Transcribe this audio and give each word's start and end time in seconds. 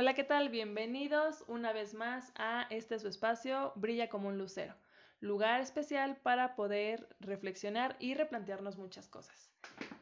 Hola, 0.00 0.14
¿qué 0.14 0.22
tal? 0.22 0.48
Bienvenidos 0.48 1.42
una 1.48 1.72
vez 1.72 1.92
más 1.92 2.30
a 2.36 2.68
este 2.70 3.00
su 3.00 3.08
espacio 3.08 3.72
Brilla 3.74 4.08
como 4.08 4.28
un 4.28 4.38
lucero, 4.38 4.76
lugar 5.18 5.60
especial 5.60 6.16
para 6.18 6.54
poder 6.54 7.08
reflexionar 7.18 7.96
y 7.98 8.14
replantearnos 8.14 8.78
muchas 8.78 9.08
cosas. 9.08 9.50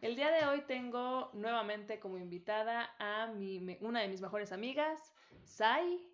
El 0.02 0.14
día 0.14 0.30
de 0.30 0.44
hoy 0.44 0.60
tengo 0.66 1.30
nuevamente 1.32 1.98
como 1.98 2.18
invitada 2.18 2.94
a 2.98 3.28
mi, 3.28 3.78
una 3.80 4.02
de 4.02 4.08
mis 4.08 4.20
mejores 4.20 4.52
amigas, 4.52 5.14
Sai. 5.44 6.06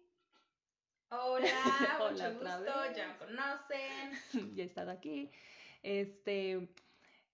Hola, 1.11 1.49
mucho 2.09 2.35
gusto, 2.35 2.93
ya 2.95 3.09
me 3.09 3.17
conocen. 3.19 4.55
ya 4.55 4.62
he 4.62 4.67
estado 4.67 4.93
aquí. 4.93 5.29
Este, 5.83 6.69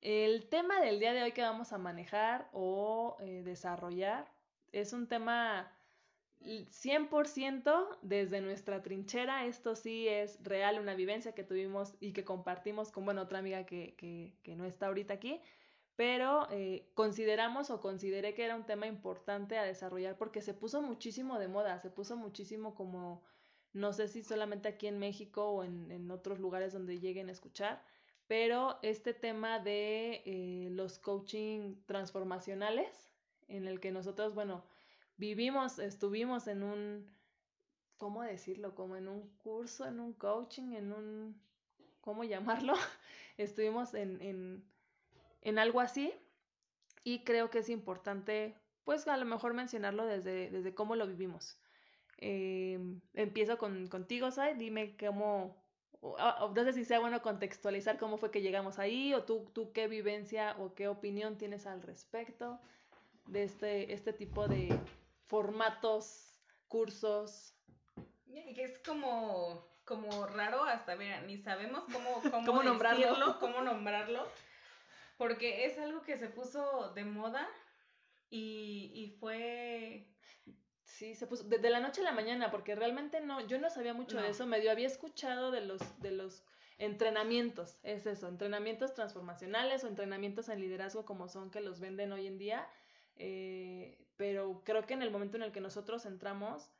el 0.00 0.48
tema 0.48 0.80
del 0.80 0.98
día 0.98 1.12
de 1.12 1.24
hoy 1.24 1.32
que 1.32 1.42
vamos 1.42 1.74
a 1.74 1.78
manejar 1.78 2.48
o 2.54 3.18
eh, 3.20 3.42
desarrollar 3.44 4.26
es 4.72 4.94
un 4.94 5.08
tema 5.08 5.74
100% 6.40 7.98
desde 8.02 8.40
nuestra 8.40 8.82
trinchera. 8.82 9.46
Esto 9.46 9.74
sí 9.74 10.08
es 10.08 10.42
real, 10.42 10.78
una 10.78 10.94
vivencia 10.94 11.34
que 11.34 11.44
tuvimos 11.44 11.94
y 12.00 12.12
que 12.12 12.24
compartimos 12.24 12.90
con 12.92 13.04
bueno, 13.04 13.22
otra 13.22 13.38
amiga 13.38 13.66
que, 13.66 13.94
que, 13.96 14.34
que 14.42 14.56
no 14.56 14.64
está 14.64 14.86
ahorita 14.86 15.14
aquí. 15.14 15.40
Pero 15.96 16.46
eh, 16.52 16.88
consideramos 16.94 17.70
o 17.70 17.80
consideré 17.80 18.34
que 18.34 18.44
era 18.44 18.54
un 18.54 18.66
tema 18.66 18.86
importante 18.86 19.58
a 19.58 19.64
desarrollar 19.64 20.16
porque 20.16 20.42
se 20.42 20.54
puso 20.54 20.80
muchísimo 20.80 21.38
de 21.40 21.48
moda, 21.48 21.80
se 21.80 21.90
puso 21.90 22.16
muchísimo 22.16 22.76
como, 22.76 23.24
no 23.72 23.92
sé 23.92 24.06
si 24.06 24.22
solamente 24.22 24.68
aquí 24.68 24.86
en 24.86 25.00
México 25.00 25.50
o 25.50 25.64
en, 25.64 25.90
en 25.90 26.08
otros 26.12 26.38
lugares 26.38 26.72
donde 26.72 27.00
lleguen 27.00 27.28
a 27.28 27.32
escuchar, 27.32 27.82
pero 28.28 28.78
este 28.82 29.14
tema 29.14 29.58
de 29.58 30.22
eh, 30.24 30.68
los 30.70 30.98
coaching 30.98 31.74
transformacionales, 31.86 33.10
en 33.48 33.66
el 33.66 33.80
que 33.80 33.90
nosotros, 33.90 34.34
bueno, 34.34 34.64
vivimos, 35.18 35.78
estuvimos 35.78 36.46
en 36.48 36.62
un, 36.62 37.06
¿cómo 37.98 38.22
decirlo? 38.22 38.74
Como 38.74 38.96
en 38.96 39.08
un 39.08 39.28
curso, 39.38 39.84
en 39.86 40.00
un 40.00 40.14
coaching, 40.14 40.72
en 40.72 40.92
un, 40.92 41.40
¿cómo 42.00 42.24
llamarlo? 42.24 42.74
estuvimos 43.36 43.92
en, 43.94 44.22
en, 44.22 44.64
en 45.42 45.58
algo 45.58 45.80
así 45.80 46.12
y 47.04 47.24
creo 47.24 47.50
que 47.50 47.58
es 47.58 47.68
importante, 47.68 48.54
pues 48.84 49.06
a 49.08 49.16
lo 49.16 49.24
mejor 49.24 49.54
mencionarlo 49.54 50.06
desde, 50.06 50.50
desde 50.50 50.74
cómo 50.74 50.96
lo 50.96 51.06
vivimos. 51.06 51.60
Eh, 52.18 52.80
empiezo 53.14 53.58
con, 53.58 53.86
contigo, 53.88 54.30
Sai, 54.30 54.56
dime 54.56 54.96
cómo, 54.96 55.56
no 56.02 56.64
sé 56.64 56.72
si 56.72 56.84
sea 56.84 56.98
bueno 56.98 57.22
contextualizar 57.22 57.98
cómo 57.98 58.18
fue 58.18 58.30
que 58.30 58.42
llegamos 58.42 58.78
ahí 58.78 59.14
o 59.14 59.24
tú, 59.24 59.50
tú 59.52 59.72
qué 59.72 59.86
vivencia 59.86 60.56
o 60.58 60.74
qué 60.74 60.88
opinión 60.88 61.38
tienes 61.38 61.66
al 61.66 61.82
respecto 61.82 62.60
de 63.26 63.44
este, 63.44 63.92
este 63.92 64.12
tipo 64.12 64.48
de, 64.48 64.68
formatos, 65.28 66.40
cursos. 66.66 67.54
Y 68.26 68.54
que 68.54 68.64
es 68.64 68.78
como, 68.80 69.66
como 69.84 70.26
raro 70.26 70.64
hasta, 70.64 70.94
ver, 70.96 71.22
ni 71.24 71.38
sabemos 71.38 71.84
cómo, 71.92 72.22
cómo, 72.46 72.62
nombrarlo? 72.62 73.38
cómo 73.38 73.60
nombrarlo, 73.62 74.26
porque 75.16 75.66
es 75.66 75.78
algo 75.78 76.02
que 76.02 76.18
se 76.18 76.28
puso 76.28 76.92
de 76.94 77.04
moda 77.04 77.48
y, 78.30 78.90
y 78.94 79.16
fue... 79.18 80.06
Sí, 80.84 81.14
se 81.14 81.26
puso 81.26 81.44
desde 81.44 81.70
la 81.70 81.80
noche 81.80 82.00
a 82.00 82.04
la 82.04 82.12
mañana, 82.12 82.50
porque 82.50 82.74
realmente 82.74 83.20
no, 83.20 83.46
yo 83.46 83.58
no 83.60 83.70
sabía 83.70 83.92
mucho 83.92 84.20
de 84.20 84.30
eso, 84.30 84.46
medio 84.46 84.70
había 84.70 84.86
escuchado 84.86 85.50
de 85.50 85.60
los, 85.60 86.00
de 86.00 86.10
los 86.10 86.44
entrenamientos, 86.78 87.78
es 87.82 88.06
eso, 88.06 88.26
entrenamientos 88.26 88.94
transformacionales 88.94 89.84
o 89.84 89.88
entrenamientos 89.88 90.48
en 90.48 90.60
liderazgo 90.60 91.04
como 91.04 91.28
son 91.28 91.50
que 91.50 91.60
los 91.60 91.78
venden 91.78 92.12
hoy 92.12 92.26
en 92.26 92.38
día, 92.38 92.66
eh, 93.18 93.98
pero 94.16 94.62
creo 94.64 94.86
que 94.86 94.94
en 94.94 95.02
el 95.02 95.10
momento 95.10 95.36
en 95.36 95.42
el 95.42 95.52
que 95.52 95.60
nosotros 95.60 96.06
entramos 96.06 96.70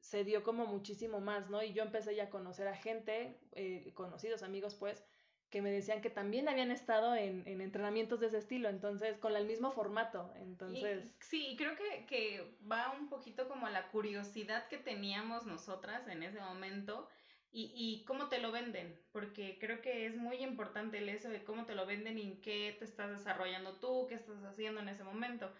se 0.00 0.24
dio 0.24 0.42
como 0.42 0.66
muchísimo 0.66 1.20
más, 1.20 1.50
¿no? 1.50 1.62
Y 1.62 1.72
yo 1.72 1.82
empecé 1.82 2.14
ya 2.14 2.24
a 2.24 2.30
conocer 2.30 2.68
a 2.68 2.76
gente, 2.76 3.40
eh, 3.52 3.92
conocidos, 3.94 4.42
amigos, 4.42 4.74
pues, 4.74 5.04
que 5.50 5.62
me 5.62 5.70
decían 5.70 6.00
que 6.00 6.10
también 6.10 6.48
habían 6.48 6.70
estado 6.70 7.14
en, 7.14 7.46
en, 7.46 7.60
entrenamientos 7.60 8.20
de 8.20 8.26
ese 8.26 8.38
estilo, 8.38 8.68
entonces, 8.68 9.18
con 9.18 9.34
el 9.36 9.46
mismo 9.46 9.70
formato, 9.72 10.32
entonces... 10.36 11.14
sí, 11.20 11.54
creo 11.56 11.76
que, 11.76 12.04
que 12.06 12.56
va 12.70 12.92
un 12.98 13.08
poquito 13.08 13.48
como 13.48 13.66
a 13.66 13.70
la 13.70 13.88
curiosidad 13.88 14.68
que 14.68 14.78
teníamos 14.78 15.46
nosotras 15.46 16.06
en 16.08 16.22
ese 16.22 16.40
momento 16.40 17.08
y, 17.52 17.72
y 17.74 18.04
cómo 18.04 18.28
te 18.28 18.38
lo 18.38 18.52
venden, 18.52 18.98
porque 19.12 19.58
creo 19.58 19.80
que 19.80 20.06
es 20.06 20.16
muy 20.16 20.36
importante 20.36 20.98
el 20.98 21.08
eso 21.08 21.28
de 21.28 21.44
cómo 21.44 21.64
te 21.64 21.74
lo 21.74 21.86
venden 21.86 22.18
y 22.18 22.22
en 22.22 22.40
qué 22.40 22.76
te 22.78 22.84
estás 22.84 23.10
desarrollando 23.10 23.74
tú, 23.74 24.06
qué 24.08 24.14
estás 24.14 24.42
haciendo 24.44 24.80
en 24.80 24.88
ese 24.88 25.04
momento. 25.04 25.50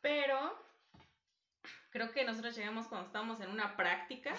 Pero 0.00 0.56
creo 1.90 2.10
que 2.12 2.24
nosotros 2.24 2.56
llegamos 2.56 2.86
cuando 2.86 3.06
estábamos 3.06 3.40
en 3.40 3.50
una 3.50 3.76
práctica, 3.76 4.34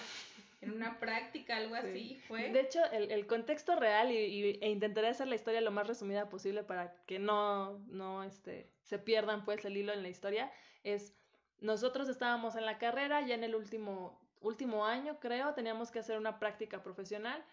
en 0.60 0.72
una 0.72 0.98
práctica, 1.00 1.56
algo 1.56 1.74
así 1.74 2.16
fue. 2.26 2.50
De 2.50 2.60
hecho, 2.60 2.80
el, 2.92 3.10
el 3.10 3.26
contexto 3.26 3.76
real, 3.76 4.10
y, 4.10 4.58
e 4.60 4.70
intentaré 4.70 5.08
hacer 5.08 5.28
la 5.28 5.34
historia 5.34 5.60
lo 5.60 5.70
más 5.70 5.86
resumida 5.86 6.28
posible 6.28 6.64
para 6.64 6.94
que 7.06 7.18
no, 7.18 7.78
no 7.88 8.24
este, 8.24 8.70
se 8.82 8.98
pierdan 8.98 9.44
pues 9.44 9.64
el 9.64 9.76
hilo 9.76 9.92
en 9.92 10.02
la 10.02 10.08
historia, 10.08 10.50
es 10.82 11.14
nosotros 11.62 12.08
estábamos 12.08 12.56
en 12.56 12.66
la 12.66 12.78
carrera, 12.78 13.20
ya 13.20 13.36
en 13.36 13.44
el 13.44 13.54
último, 13.54 14.20
último 14.42 14.84
año 14.84 15.18
creo, 15.20 15.54
teníamos 15.54 15.90
que 15.90 15.98
hacer 15.98 16.18
una 16.18 16.38
práctica 16.38 16.82
profesional. 16.82 17.44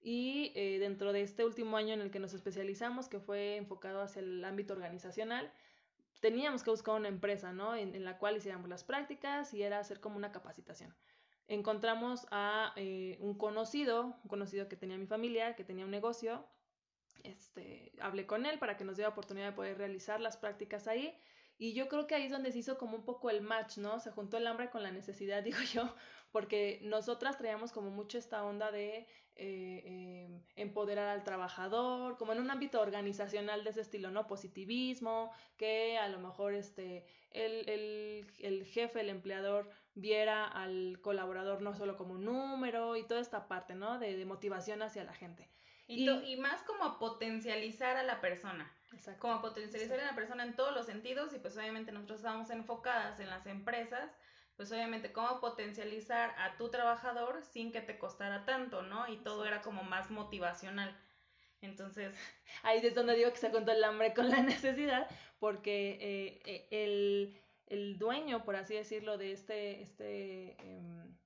Y 0.00 0.52
eh, 0.54 0.78
dentro 0.78 1.12
de 1.12 1.22
este 1.22 1.44
último 1.44 1.76
año 1.76 1.94
en 1.94 2.00
el 2.00 2.10
que 2.10 2.20
nos 2.20 2.32
especializamos, 2.32 3.08
que 3.08 3.18
fue 3.18 3.56
enfocado 3.56 4.00
hacia 4.00 4.20
el 4.20 4.44
ámbito 4.44 4.72
organizacional, 4.72 5.52
teníamos 6.20 6.62
que 6.62 6.70
buscar 6.70 6.94
una 6.94 7.08
empresa, 7.08 7.52
¿no? 7.52 7.74
En, 7.74 8.04
la 8.04 8.18
cual 8.18 8.36
hiciéramos 8.36 8.68
las 8.68 8.84
prácticas 8.84 9.52
y 9.54 9.62
era 9.62 9.78
hacer 9.78 10.00
como 10.00 10.16
una 10.16 10.32
capacitación. 10.32 10.94
Encontramos 11.48 12.26
a 12.30 12.72
eh, 12.76 13.16
un 13.20 13.36
conocido, 13.36 14.18
un 14.22 14.28
conocido 14.28 14.68
que 14.68 14.76
tenía 14.76 14.98
mi 14.98 15.06
familia, 15.06 15.56
que 15.56 15.64
tenía 15.64 15.84
un 15.84 15.90
negocio. 15.90 16.46
Este, 17.24 17.92
hablé 18.00 18.26
con 18.26 18.46
él 18.46 18.58
para 18.58 18.76
que 18.76 18.84
nos 18.84 18.96
diera 18.96 19.10
oportunidad 19.10 19.46
de 19.46 19.56
poder 19.56 19.78
realizar 19.78 20.20
las 20.20 20.36
prácticas 20.36 20.86
ahí. 20.86 21.18
Y 21.58 21.72
yo 21.74 21.88
creo 21.88 22.06
que 22.06 22.14
ahí 22.14 22.26
es 22.26 22.30
donde 22.30 22.52
se 22.52 22.58
hizo 22.58 22.78
como 22.78 22.96
un 22.96 23.04
poco 23.04 23.30
el 23.30 23.42
match, 23.42 23.78
¿no? 23.78 23.98
Se 23.98 24.12
juntó 24.12 24.36
el 24.36 24.46
hambre 24.46 24.70
con 24.70 24.84
la 24.84 24.92
necesidad, 24.92 25.42
digo 25.42 25.58
yo, 25.72 25.92
porque 26.30 26.78
nosotras 26.82 27.36
traíamos 27.36 27.72
como 27.72 27.90
mucho 27.90 28.16
esta 28.16 28.44
onda 28.44 28.70
de 28.70 29.06
eh, 29.34 29.82
em, 29.84 30.42
empoderar 30.54 31.08
al 31.08 31.24
trabajador, 31.24 32.16
como 32.16 32.32
en 32.32 32.40
un 32.40 32.50
ámbito 32.50 32.80
organizacional 32.80 33.64
de 33.64 33.70
ese 33.70 33.80
estilo, 33.80 34.10
¿no? 34.12 34.28
Positivismo, 34.28 35.32
que 35.56 35.98
a 35.98 36.08
lo 36.08 36.20
mejor 36.20 36.54
este, 36.54 37.04
el, 37.32 37.68
el, 37.68 38.26
el 38.38 38.64
jefe, 38.64 39.00
el 39.00 39.10
empleador 39.10 39.68
viera 39.94 40.46
al 40.46 41.00
colaborador 41.00 41.60
no 41.60 41.74
solo 41.74 41.96
como 41.96 42.14
un 42.14 42.24
número 42.24 42.96
y 42.96 43.04
toda 43.04 43.20
esta 43.20 43.48
parte, 43.48 43.74
¿no? 43.74 43.98
De, 43.98 44.16
de 44.16 44.24
motivación 44.24 44.82
hacia 44.82 45.02
la 45.02 45.12
gente. 45.12 45.50
Y, 45.88 46.08
y, 46.08 46.36
más 46.36 46.62
como 46.62 46.98
potencializar 46.98 47.96
a 47.96 48.02
la 48.02 48.20
persona. 48.20 48.70
Exacto. 48.92 49.20
Como 49.20 49.40
potencializar 49.40 50.00
a 50.00 50.06
la 50.06 50.14
persona 50.14 50.44
en 50.44 50.56
todos 50.56 50.74
los 50.74 50.86
sentidos 50.86 51.32
y 51.34 51.38
pues 51.38 51.56
obviamente 51.56 51.92
nosotros 51.92 52.20
estamos 52.20 52.50
enfocadas 52.50 53.20
en 53.20 53.28
las 53.28 53.46
empresas 53.46 54.10
pues 54.58 54.72
obviamente 54.72 55.12
cómo 55.12 55.40
potencializar 55.40 56.34
a 56.36 56.56
tu 56.56 56.68
trabajador 56.68 57.44
sin 57.44 57.70
que 57.70 57.80
te 57.80 57.96
costara 57.96 58.44
tanto, 58.44 58.82
¿no? 58.82 59.06
Y 59.06 59.18
todo 59.18 59.46
era 59.46 59.62
como 59.62 59.84
más 59.84 60.10
motivacional. 60.10 60.98
Entonces... 61.62 62.12
Ahí 62.64 62.80
es 62.82 62.92
donde 62.92 63.14
digo 63.14 63.30
que 63.30 63.38
se 63.38 63.52
contó 63.52 63.70
el 63.70 63.84
hambre 63.84 64.12
con 64.14 64.28
la 64.28 64.42
necesidad, 64.42 65.08
porque 65.38 65.90
eh, 66.00 66.40
eh, 66.44 66.68
el, 66.72 67.40
el, 67.68 67.98
dueño, 68.00 68.44
por 68.44 68.56
así 68.56 68.74
decirlo, 68.74 69.16
de 69.16 69.30
este, 69.30 69.80
este, 69.80 70.56
em, 70.60 71.16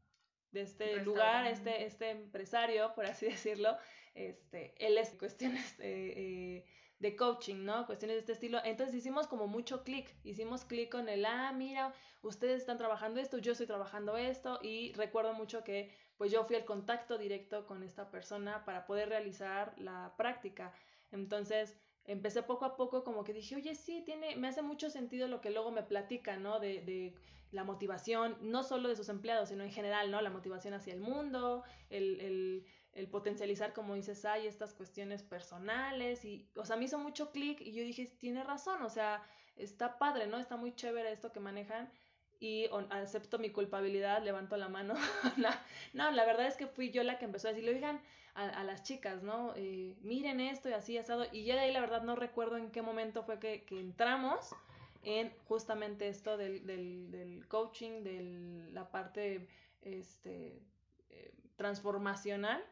de 0.51 0.61
este 0.61 0.97
lugar, 1.03 1.47
este, 1.47 1.87
este 1.87 2.11
empresario, 2.11 2.95
por 2.95 3.07
así 3.07 3.25
decirlo, 3.31 3.79
este, 4.15 4.75
él 4.77 4.99
es 4.99 5.09
cuestiones... 5.15 5.75
Eh, 5.79 6.67
de 7.03 7.17
coaching, 7.17 7.65
¿no? 7.65 7.85
Cuestiones 7.85 8.15
de 8.15 8.21
este 8.21 8.33
estilo. 8.33 8.61
Entonces 8.65 8.95
hicimos 8.95 9.27
como 9.27 9.49
mucho 9.49 9.83
clic, 9.83 10.15
hicimos 10.23 10.65
clic 10.65 10.89
con 10.89 11.09
el, 11.09 11.25
ah, 11.27 11.53
mira, 11.53 11.93
ustedes 12.23 12.61
están 12.61 12.79
trabajando 12.79 13.21
esto, 13.21 13.39
yo 13.39 13.53
estoy 13.53 13.67
trabajando 13.67 14.17
esto 14.17 14.61
y 14.63 14.93
recuerdo 14.93 15.35
mucho 15.35 15.65
que 15.65 15.93
pues 16.17 16.31
yo 16.31 16.45
fui 16.45 16.55
el 16.55 16.65
contacto 16.65 17.19
directo 17.19 17.67
con 17.67 17.83
esta 17.83 18.09
persona 18.09 18.65
para 18.65 18.87
poder 18.87 19.09
realizar 19.09 19.75
la 19.79 20.15
práctica. 20.17 20.73
Entonces 21.11 21.77
empecé 22.05 22.45
poco 22.45 22.67
a 22.67 22.77
poco 22.77 23.03
como 23.03 23.25
que 23.25 23.33
dije, 23.33 23.57
oye, 23.57 23.75
sí, 23.75 24.03
tiene, 24.07 24.37
me 24.37 24.47
hace 24.47 24.63
mucho 24.63 24.89
sentido 24.89 25.27
lo 25.27 25.41
que 25.41 25.51
luego 25.51 25.73
me 25.73 25.83
platica, 25.83 26.37
¿no? 26.37 26.61
De, 26.61 26.83
de 26.83 27.17
la 27.51 27.65
motivación, 27.65 28.37
no 28.41 28.63
solo 28.63 28.89
de 28.89 28.95
sus 28.95 29.09
empleados, 29.09 29.49
sino 29.49 29.65
en 29.65 29.73
general, 29.73 30.13
¿no? 30.13 30.23
La 30.23 30.31
motivación 30.31 30.75
hacia 30.75 30.95
el 30.95 31.01
mundo, 31.01 31.65
el, 31.91 32.21
el 32.21 32.67
el 32.93 33.09
potencializar, 33.09 33.73
como 33.73 33.95
dices, 33.95 34.25
hay 34.25 34.47
estas 34.47 34.75
cuestiones 34.75 35.23
personales 35.23 36.25
y, 36.25 36.47
o 36.57 36.65
sea, 36.65 36.77
me 36.77 36.85
hizo 36.85 36.99
mucho 36.99 37.31
clic 37.31 37.61
y 37.61 37.73
yo 37.73 37.83
dije, 37.83 38.07
tiene 38.19 38.45
razón, 38.45 38.83
o 38.83 38.91
sea, 38.91 39.23
está 39.57 39.99
padre, 39.99 40.27
¿no? 40.27 40.39
Está 40.39 40.57
muy 40.57 40.75
chévere 40.75 41.11
esto 41.11 41.33
que 41.33 41.41
manejan 41.41 41.91
y 42.39 42.69
acepto 42.91 43.39
mi 43.39 43.51
culpabilidad, 43.51 44.23
levanto 44.23 44.57
la 44.57 44.69
mano. 44.69 44.95
no, 45.93 46.11
la 46.11 46.25
verdad 46.25 46.47
es 46.47 46.57
que 46.57 46.67
fui 46.67 46.91
yo 46.91 47.03
la 47.03 47.19
que 47.19 47.25
empezó 47.25 47.49
a 47.49 47.53
decirle, 47.53 47.75
oigan, 47.75 48.01
a, 48.35 48.65
las 48.65 48.83
chicas, 48.83 49.23
¿no? 49.23 49.53
Eh, 49.57 49.95
miren 50.01 50.41
esto 50.41 50.69
y 50.69 50.73
así 50.73 50.97
asado. 50.97 51.27
Y 51.33 51.45
ya 51.45 51.55
de 51.55 51.61
ahí 51.61 51.73
la 51.73 51.81
verdad 51.81 52.03
no 52.03 52.17
recuerdo 52.17 52.57
en 52.57 52.71
qué 52.71 52.83
momento 52.83 53.23
fue 53.25 53.39
que, 53.39 53.65
que 53.65 53.79
entramos 53.79 54.55
en 55.03 55.33
justamente 55.45 56.09
esto 56.09 56.37
del, 56.37 56.67
del, 56.67 57.11
del 57.11 57.47
coaching, 57.49 58.03
de 58.03 58.71
la 58.73 58.91
parte 58.91 59.49
este, 59.83 60.63
eh, 61.11 61.35
transformacional, 61.57 62.65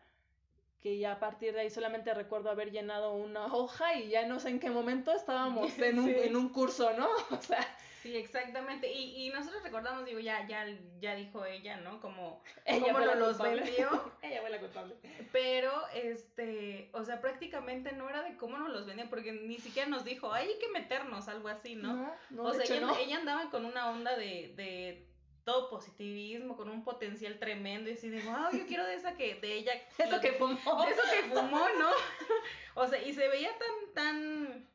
que 0.80 0.98
ya 0.98 1.12
a 1.12 1.20
partir 1.20 1.52
de 1.52 1.60
ahí 1.60 1.70
solamente 1.70 2.14
recuerdo 2.14 2.50
haber 2.50 2.70
llenado 2.70 3.12
una 3.12 3.46
hoja 3.46 3.94
y 3.94 4.08
ya 4.08 4.26
no 4.26 4.40
sé 4.40 4.48
en 4.48 4.60
qué 4.60 4.70
momento 4.70 5.12
estábamos 5.12 5.78
en 5.78 5.98
un, 5.98 6.08
en 6.10 6.36
un 6.36 6.48
curso, 6.48 6.92
¿no? 6.96 7.08
O 7.30 7.40
sea, 7.42 7.66
Sí, 8.02 8.16
exactamente. 8.16 8.90
Y, 8.90 9.26
y 9.26 9.30
nosotros 9.30 9.62
recordamos, 9.62 10.06
digo, 10.06 10.20
ya, 10.20 10.46
ya, 10.48 10.66
ya 11.00 11.14
dijo 11.14 11.44
ella, 11.44 11.76
¿no? 11.78 12.00
Como, 12.00 12.42
ella 12.64 12.94
cómo 12.94 13.00
nos 13.00 13.16
los 13.18 13.38
vendió. 13.38 14.12
ella 14.22 14.40
fue 14.40 14.50
la 14.50 14.58
culpable. 14.58 14.96
Pero, 15.32 15.70
este, 15.94 16.88
o 16.94 17.04
sea, 17.04 17.20
prácticamente 17.20 17.92
no 17.92 18.08
era 18.08 18.22
de 18.22 18.36
cómo 18.38 18.56
nos 18.56 18.70
los 18.70 18.86
vendían, 18.86 19.10
porque 19.10 19.32
ni 19.32 19.58
siquiera 19.58 19.88
nos 19.88 20.04
dijo, 20.04 20.32
"Ay, 20.32 20.48
hay 20.48 20.58
que 20.58 20.68
meternos, 20.70 21.28
algo 21.28 21.48
así, 21.48 21.76
¿no? 21.76 21.94
No, 21.94 22.14
no, 22.30 22.42
o 22.44 22.54
sea, 22.54 22.64
hecho, 22.64 22.74
ella, 22.74 22.86
no. 22.86 22.96
ella 22.96 23.16
andaba 23.18 23.50
con 23.50 23.66
una 23.66 23.90
onda 23.90 24.16
de, 24.16 24.54
de 24.56 25.09
todo 25.44 25.68
positivismo, 25.70 26.56
con 26.56 26.68
un 26.68 26.84
potencial 26.84 27.38
tremendo, 27.38 27.90
y 27.90 27.94
así 27.94 28.08
de, 28.08 28.20
wow, 28.22 28.50
yo 28.52 28.66
quiero 28.66 28.84
de 28.84 28.94
esa 28.94 29.14
que, 29.14 29.36
de 29.36 29.54
ella. 29.54 29.72
Eso 29.98 30.20
que 30.20 30.32
fumó. 30.32 30.84
de 30.84 30.92
eso 30.92 31.02
que 31.10 31.22
fumó, 31.28 31.66
¿no? 31.78 31.90
o 32.74 32.86
sea, 32.86 33.02
y 33.02 33.12
se 33.12 33.28
veía 33.28 33.50
tan, 33.58 33.94
tan, 33.94 34.68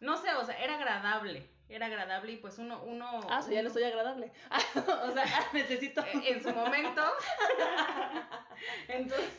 no 0.00 0.16
sé, 0.16 0.34
o 0.34 0.44
sea, 0.44 0.58
era 0.62 0.76
agradable, 0.76 1.48
era 1.68 1.86
agradable 1.86 2.32
y 2.32 2.36
pues 2.36 2.58
uno, 2.58 2.82
uno. 2.84 3.20
Ah, 3.28 3.42
ya 3.50 3.62
no 3.62 3.70
soy 3.70 3.84
agradable. 3.84 4.32
o 5.08 5.10
sea, 5.12 5.24
necesito. 5.52 6.04
en 6.12 6.42
su 6.42 6.50
momento. 6.50 7.02
Entonces, 8.88 9.30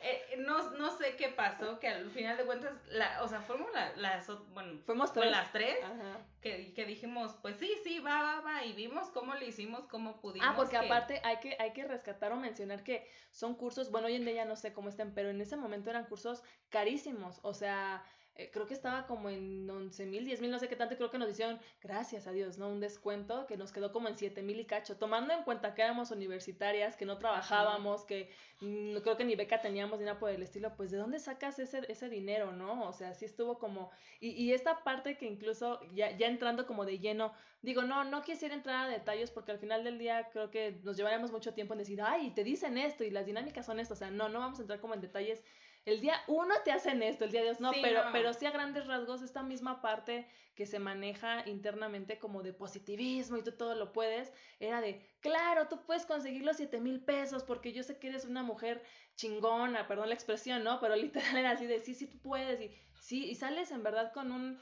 eh, 0.00 0.36
no, 0.38 0.70
no 0.72 0.90
sé 0.96 1.16
qué 1.16 1.28
pasó, 1.28 1.78
que 1.78 1.88
al 1.88 2.10
final 2.10 2.36
de 2.36 2.44
cuentas, 2.44 2.72
la, 2.88 3.22
o 3.22 3.28
sea, 3.28 3.40
fuimos 3.40 3.72
la- 3.72 3.94
las, 3.96 4.26
bueno, 4.52 4.80
Fuimos 4.86 5.12
tres. 5.12 5.30
las 5.30 5.52
tres, 5.52 5.76
Ajá. 5.84 6.18
que, 6.40 6.72
que 6.74 6.84
dijimos, 6.86 7.36
pues 7.42 7.56
sí, 7.56 7.70
sí, 7.84 7.98
va, 8.00 8.22
va, 8.22 8.40
va, 8.40 8.64
y 8.64 8.72
vimos 8.72 9.08
cómo 9.10 9.34
lo 9.34 9.44
hicimos, 9.44 9.86
cómo 9.86 10.20
pudimos. 10.20 10.48
Ah, 10.48 10.54
porque 10.56 10.78
que- 10.78 10.86
aparte 10.86 11.20
hay 11.24 11.38
que, 11.38 11.56
hay 11.58 11.72
que 11.72 11.84
rescatar 11.84 12.32
o 12.32 12.36
mencionar 12.36 12.82
que 12.84 13.08
son 13.30 13.54
cursos, 13.54 13.90
bueno, 13.90 14.06
hoy 14.06 14.16
en 14.16 14.24
día 14.24 14.34
ya 14.34 14.44
no 14.44 14.56
sé 14.56 14.72
cómo 14.72 14.88
estén, 14.88 15.14
pero 15.14 15.30
en 15.30 15.40
ese 15.40 15.56
momento 15.56 15.90
eran 15.90 16.04
cursos 16.06 16.42
carísimos, 16.68 17.40
o 17.42 17.54
sea, 17.54 18.02
eh, 18.38 18.50
creo 18.52 18.68
que 18.68 18.74
estaba 18.74 19.04
como 19.06 19.28
en 19.28 19.68
11 19.68 20.06
mil, 20.06 20.24
10 20.24 20.40
mil, 20.40 20.52
no 20.52 20.60
sé 20.60 20.68
qué 20.68 20.76
tanto, 20.76 20.96
creo 20.96 21.10
que 21.10 21.18
nos 21.18 21.28
hicieron, 21.28 21.58
gracias 21.82 22.28
a 22.28 22.32
Dios, 22.32 22.56
¿no? 22.56 22.68
Un 22.68 22.78
descuento 22.78 23.46
que 23.46 23.56
nos 23.56 23.72
quedó 23.72 23.90
como 23.90 24.06
en 24.06 24.16
7 24.16 24.42
mil 24.42 24.60
y 24.60 24.64
cacho, 24.64 24.96
tomando 24.96 25.34
en 25.34 25.42
cuenta 25.42 25.74
que 25.74 25.82
éramos 25.82 26.12
universitarias, 26.12 26.96
que 26.96 27.04
no 27.04 27.18
trabajábamos, 27.18 28.04
que 28.04 28.30
mm, 28.60 28.98
creo 28.98 29.16
que 29.16 29.24
ni 29.24 29.34
beca 29.34 29.60
teníamos 29.60 29.98
ni 29.98 30.04
nada 30.04 30.20
por 30.20 30.30
el 30.30 30.40
estilo, 30.40 30.76
pues 30.76 30.92
¿de 30.92 30.98
dónde 30.98 31.18
sacas 31.18 31.58
ese, 31.58 31.80
ese 31.88 32.08
dinero, 32.08 32.52
no? 32.52 32.88
O 32.88 32.92
sea, 32.92 33.12
sí 33.12 33.24
estuvo 33.24 33.58
como, 33.58 33.90
y, 34.20 34.30
y 34.30 34.52
esta 34.52 34.84
parte 34.84 35.18
que 35.18 35.26
incluso 35.26 35.80
ya, 35.92 36.16
ya 36.16 36.28
entrando 36.28 36.64
como 36.64 36.84
de 36.84 37.00
lleno, 37.00 37.32
digo, 37.62 37.82
no, 37.82 38.04
no 38.04 38.22
quisiera 38.22 38.54
entrar 38.54 38.86
a 38.86 38.88
detalles 38.88 39.32
porque 39.32 39.50
al 39.50 39.58
final 39.58 39.82
del 39.82 39.98
día 39.98 40.28
creo 40.32 40.48
que 40.52 40.78
nos 40.84 40.96
llevaremos 40.96 41.32
mucho 41.32 41.54
tiempo 41.54 41.74
en 41.74 41.80
decir, 41.80 42.00
ay, 42.00 42.30
te 42.30 42.44
dicen 42.44 42.78
esto 42.78 43.02
y 43.02 43.10
las 43.10 43.26
dinámicas 43.26 43.66
son 43.66 43.80
esto, 43.80 43.94
o 43.94 43.96
sea, 43.96 44.12
no, 44.12 44.28
no 44.28 44.38
vamos 44.38 44.60
a 44.60 44.62
entrar 44.62 44.80
como 44.80 44.94
en 44.94 45.00
detalles. 45.00 45.42
El 45.88 46.00
día 46.00 46.22
uno 46.26 46.54
te 46.64 46.70
hacen 46.72 47.02
esto, 47.02 47.24
el 47.24 47.30
día 47.30 47.44
dos 47.44 47.60
no, 47.60 47.72
Sí, 47.72 47.80
pero, 47.82 48.04
no. 48.04 48.12
pero 48.12 48.34
sí 48.34 48.44
a 48.44 48.50
grandes 48.50 48.86
rasgos 48.86 49.22
esta 49.22 49.42
misma 49.42 49.80
parte 49.80 50.28
que 50.54 50.66
se 50.66 50.78
maneja 50.78 51.48
internamente 51.48 52.18
como 52.18 52.42
de 52.42 52.52
positivismo 52.52 53.38
y 53.38 53.42
tú 53.42 53.52
todo 53.52 53.74
lo 53.74 53.92
puedes, 53.92 54.32
era 54.60 54.80
de, 54.80 55.00
claro, 55.20 55.68
tú 55.68 55.80
puedes 55.86 56.04
conseguir 56.04 56.44
los 56.44 56.56
siete 56.56 56.78
mil 56.80 57.02
pesos 57.04 57.42
porque 57.42 57.72
yo 57.72 57.82
sé 57.82 57.98
que 57.98 58.08
eres 58.08 58.26
una 58.26 58.42
mujer 58.42 58.82
chingona, 59.14 59.86
perdón 59.86 60.08
la 60.08 60.14
expresión, 60.14 60.62
¿no? 60.62 60.78
Pero 60.80 60.94
literal 61.32 61.36
era 61.36 61.52
así 61.52 61.66
de, 61.66 61.80
sí, 61.80 61.94
sí, 61.94 62.06
tú 62.06 62.18
puedes 62.18 62.60
y 62.60 62.70
sí, 63.00 63.24
y 63.30 63.34
sales 63.34 63.70
en 63.70 63.82
verdad 63.82 64.12
con 64.12 64.30
un, 64.30 64.60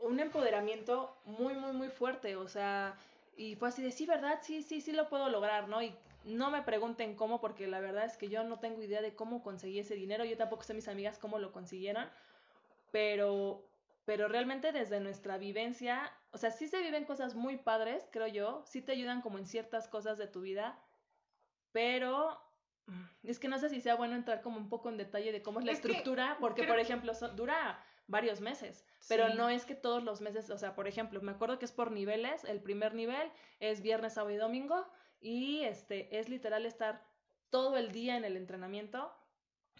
un 0.00 0.20
empoderamiento 0.20 1.20
muy, 1.24 1.54
muy, 1.54 1.72
muy 1.72 1.88
fuerte, 1.90 2.34
o 2.36 2.48
sea, 2.48 2.98
y 3.36 3.54
fue 3.54 3.68
así 3.68 3.82
de, 3.82 3.92
sí, 3.92 4.04
¿verdad? 4.06 4.40
Sí, 4.42 4.62
sí, 4.62 4.80
sí 4.80 4.92
lo 4.92 5.08
puedo 5.08 5.28
lograr, 5.28 5.68
¿no? 5.68 5.80
Y 5.80 5.94
no 6.24 6.50
me 6.50 6.62
pregunten 6.62 7.14
cómo, 7.16 7.40
porque 7.40 7.66
la 7.66 7.80
verdad 7.80 8.04
es 8.04 8.16
que 8.16 8.28
yo 8.28 8.44
no 8.44 8.58
tengo 8.58 8.82
idea 8.82 9.00
de 9.02 9.14
cómo 9.14 9.42
conseguí 9.42 9.78
ese 9.78 9.94
dinero, 9.94 10.24
yo 10.24 10.36
tampoco 10.36 10.62
sé 10.62 10.74
mis 10.74 10.88
amigas 10.88 11.18
cómo 11.18 11.38
lo 11.38 11.52
consiguieron, 11.52 12.08
pero, 12.90 13.70
pero 14.04 14.28
realmente 14.28 14.72
desde 14.72 15.00
nuestra 15.00 15.38
vivencia, 15.38 16.12
o 16.32 16.38
sea, 16.38 16.50
sí 16.50 16.68
se 16.68 16.80
viven 16.82 17.04
cosas 17.04 17.34
muy 17.34 17.56
padres, 17.56 18.08
creo 18.10 18.26
yo, 18.26 18.62
sí 18.66 18.82
te 18.82 18.92
ayudan 18.92 19.22
como 19.22 19.38
en 19.38 19.46
ciertas 19.46 19.88
cosas 19.88 20.18
de 20.18 20.26
tu 20.26 20.40
vida, 20.40 20.78
pero 21.72 22.38
es 23.22 23.38
que 23.38 23.48
no 23.48 23.58
sé 23.58 23.68
si 23.68 23.80
sea 23.80 23.94
bueno 23.94 24.16
entrar 24.16 24.42
como 24.42 24.56
un 24.58 24.68
poco 24.68 24.88
en 24.88 24.96
detalle 24.96 25.32
de 25.32 25.42
cómo 25.42 25.60
es 25.60 25.66
la 25.66 25.72
Es 25.72 25.78
estructura, 25.78 26.36
porque 26.40 26.64
por 26.64 26.78
ejemplo 26.78 27.14
so- 27.14 27.28
dura 27.28 27.84
varios 28.08 28.40
meses, 28.40 28.84
pero 29.08 29.28
Sí. 29.28 29.34
no 29.36 29.48
es 29.48 29.64
que 29.64 29.76
todos 29.76 30.02
los 30.02 30.20
meses, 30.20 30.50
o 30.50 30.58
sea, 30.58 30.74
por 30.74 30.88
ejemplo, 30.88 31.20
me 31.22 31.30
acuerdo 31.30 31.60
que 31.60 31.64
es 31.64 31.72
por 31.72 31.92
niveles, 31.92 32.42
el 32.44 32.60
primer 32.60 32.94
nivel 32.94 33.30
es 33.60 33.82
viernes, 33.82 34.14
sábado 34.14 34.34
y 34.34 34.38
domingo, 34.38 34.84
y 35.20 35.62
este 35.62 36.18
es 36.18 36.28
literal 36.28 36.66
estar 36.66 37.06
todo 37.50 37.76
el 37.76 37.92
día 37.92 38.16
en 38.16 38.24
el 38.24 38.36
entrenamiento, 38.36 39.12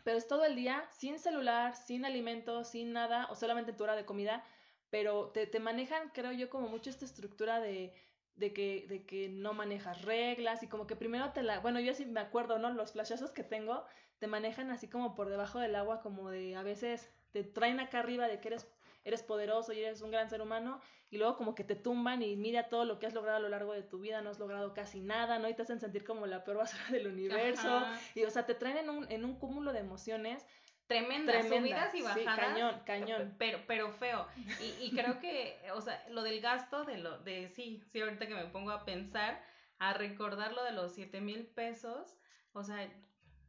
pero 0.04 0.19
es 0.19 0.26
todo 0.28 0.44
el 0.44 0.56
día 0.56 0.87
sin 0.90 1.19
celular, 1.19 1.76
sin 1.76 2.04
alimentos, 2.04 2.69
sin 2.69 2.92
nada, 2.92 3.26
o 3.31 3.34
solamente 3.34 3.72
en 3.72 3.76
tu 3.76 3.84
hora 3.84 3.96
de 3.96 4.04
comida, 4.04 4.44
pero 4.90 5.31
te, 5.31 5.46
te 5.46 5.60
manejan, 5.60 6.10
creo 6.10 6.32
yo, 6.32 6.50
como 6.50 6.69
mucho 6.69 6.90
esta 6.90 7.04
estructura 7.04 7.60
de, 7.60 7.94
de, 8.34 8.52
que, 8.52 8.87
de 8.88 9.04
que 9.04 9.28
no 9.28 9.52
manejas 9.54 10.02
reglas 10.02 10.62
y 10.62 10.69
como 10.69 10.87
que 10.87 10.96
primero 10.96 11.32
te 11.32 11.42
la, 11.42 11.60
bueno, 11.60 11.81
yo 11.81 11.94
sí 11.94 12.06
me 12.06 12.20
acuerdo, 12.20 12.58
¿no? 12.58 12.70
Los 12.70 12.92
flashazos 12.92 13.31
que 13.31 13.44
tengo 13.44 13.84
te 14.19 14.26
manejan 14.26 14.70
así 14.70 14.88
como 14.88 15.14
por 15.14 15.28
debajo 15.31 15.58
del 15.58 15.76
agua, 15.76 16.00
como 16.00 16.31
de 16.31 16.56
a 16.56 16.62
veces 16.62 17.10
te 17.32 17.44
traen 17.44 17.81
acá 17.81 18.00
arriba 18.00 18.28
de 18.28 18.40
que 18.40 18.48
eres, 18.48 18.66
eres 19.05 19.23
poderoso 19.23 19.73
y 19.73 19.81
eres 19.81 20.02
un 20.02 20.11
gran 20.11 20.29
ser 20.29 20.43
humano 20.43 20.81
y 21.11 21.19
luego 21.19 21.37
como 21.37 21.55
que 21.55 21.64
te 21.64 21.75
tumban 21.76 22.23
y 22.23 22.37
mira 22.37 22.69
todo 22.69 22.85
lo 22.85 22.99
que 22.99 23.06
has 23.06 23.14
logrado 23.14 23.38
a 23.38 23.41
lo 23.41 23.49
largo 23.49 23.73
de 23.73 23.82
tu 23.82 23.99
vida, 24.00 24.20
no 24.23 24.31
has 24.31 24.38
logrado 24.38 24.75
casi 24.75 25.00
nada, 25.00 25.38
¿no? 25.38 25.49
Y 25.49 25.55
te 25.55 25.62
hacen 25.62 25.81
sentir 25.81 26.05
como 26.05 26.26
la 26.26 26.44
peor 26.44 26.58
basura 26.58 26.85
del 26.91 27.06
universo. 27.06 27.76
Ajá. 27.76 28.00
Y 28.14 28.25
o 28.25 28.31
sea, 28.31 28.47
te 28.47 28.55
traen 28.55 28.79
en 28.79 28.91
un, 28.91 29.11
en 29.11 29.25
un 29.25 29.38
cúmulo 29.38 29.73
de 29.73 29.81
emociones 29.81 30.47
tremendas, 30.87 31.47
tremendas. 31.47 31.93
subidas 31.93 31.94
y 31.94 31.99
Sí, 32.20 32.25
bajadas. 32.25 32.52
cañón, 32.52 32.82
cañón. 32.85 33.35
Pero, 33.38 33.61
pero 33.67 33.93
feo. 33.93 34.26
Y, 34.61 34.85
y 34.87 34.91
creo 34.94 35.19
que, 35.20 35.58
o 35.75 35.81
sea, 35.81 36.05
lo 36.11 36.23
del 36.23 36.41
gasto, 36.41 36.85
de 36.85 36.99
lo, 36.99 37.19
de 37.20 37.49
sí, 37.49 37.82
sí, 37.93 38.00
ahorita 38.00 38.26
que 38.26 38.35
me 38.35 38.47
pongo 38.47 38.70
a 38.73 38.85
pensar, 38.85 39.41
a 39.79 39.93
recordar 39.94 40.52
lo 40.52 40.62
de 40.64 40.73
los 40.73 40.93
siete 40.93 41.20
mil 41.20 41.47
pesos, 41.47 42.19
o 42.52 42.62
sea, 42.64 42.88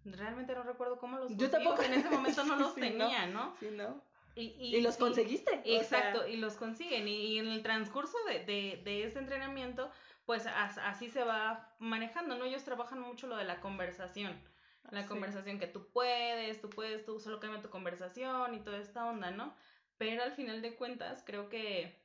realmente 0.06 0.54
no 0.56 0.64
recuerdo 0.64 0.98
cómo 1.00 1.18
los 1.18 1.36
Yo 1.36 1.50
tampoco. 1.50 1.82
En 1.84 1.94
ese 1.94 2.10
momento 2.10 2.44
no 2.44 2.56
los 2.58 2.74
Sí, 2.76 2.82
¿no? 2.82 2.88
tenía, 2.88 3.26
¿no? 3.28 3.56
Sí, 3.60 3.70
¿no? 3.72 4.04
Y, 4.36 4.76
Y, 4.78 4.82
los 4.82 4.96
y- 4.96 5.00
conseguiste. 5.00 5.52
sea, 5.52 5.62
Exacto, 5.82 6.28
y 6.28 6.38
los 6.38 6.56
consiguen. 6.56 7.08
Y, 7.08 7.38
en 7.40 7.48
el 7.48 7.62
transcurso 7.64 8.18
de, 8.28 8.40
de, 8.46 8.82
de 8.84 9.04
este 9.04 9.20
entrenamiento, 9.20 9.92
pues 10.26 10.48
as- 10.48 10.78
así 10.78 11.10
se 11.10 11.24
va 11.24 11.76
manejando, 11.80 12.36
¿no? 12.38 12.46
Ellos 12.46 12.64
trabajan 12.64 13.00
mucho 13.02 13.28
lo 13.28 13.36
de 13.36 13.44
la 13.46 13.60
conversación. 13.60 14.42
La 14.90 15.04
sí. 15.04 15.08
conversación 15.10 15.60
que 15.60 15.68
tú 15.68 15.90
puedes, 15.92 16.60
tú 16.62 16.70
puedes, 16.70 17.06
tú 17.06 17.20
solo 17.20 17.40
cambia 17.40 17.62
tu 17.62 17.70
conversación 17.70 18.56
y 18.56 18.60
toda 18.62 18.80
esta 18.80 19.06
onda, 19.06 19.32
¿no? 19.32 19.56
Pero 19.98 20.24
al 20.24 20.32
final 20.32 20.62
de 20.62 20.76
cuentas, 20.76 21.24
creo 21.26 21.50
que 21.50 22.02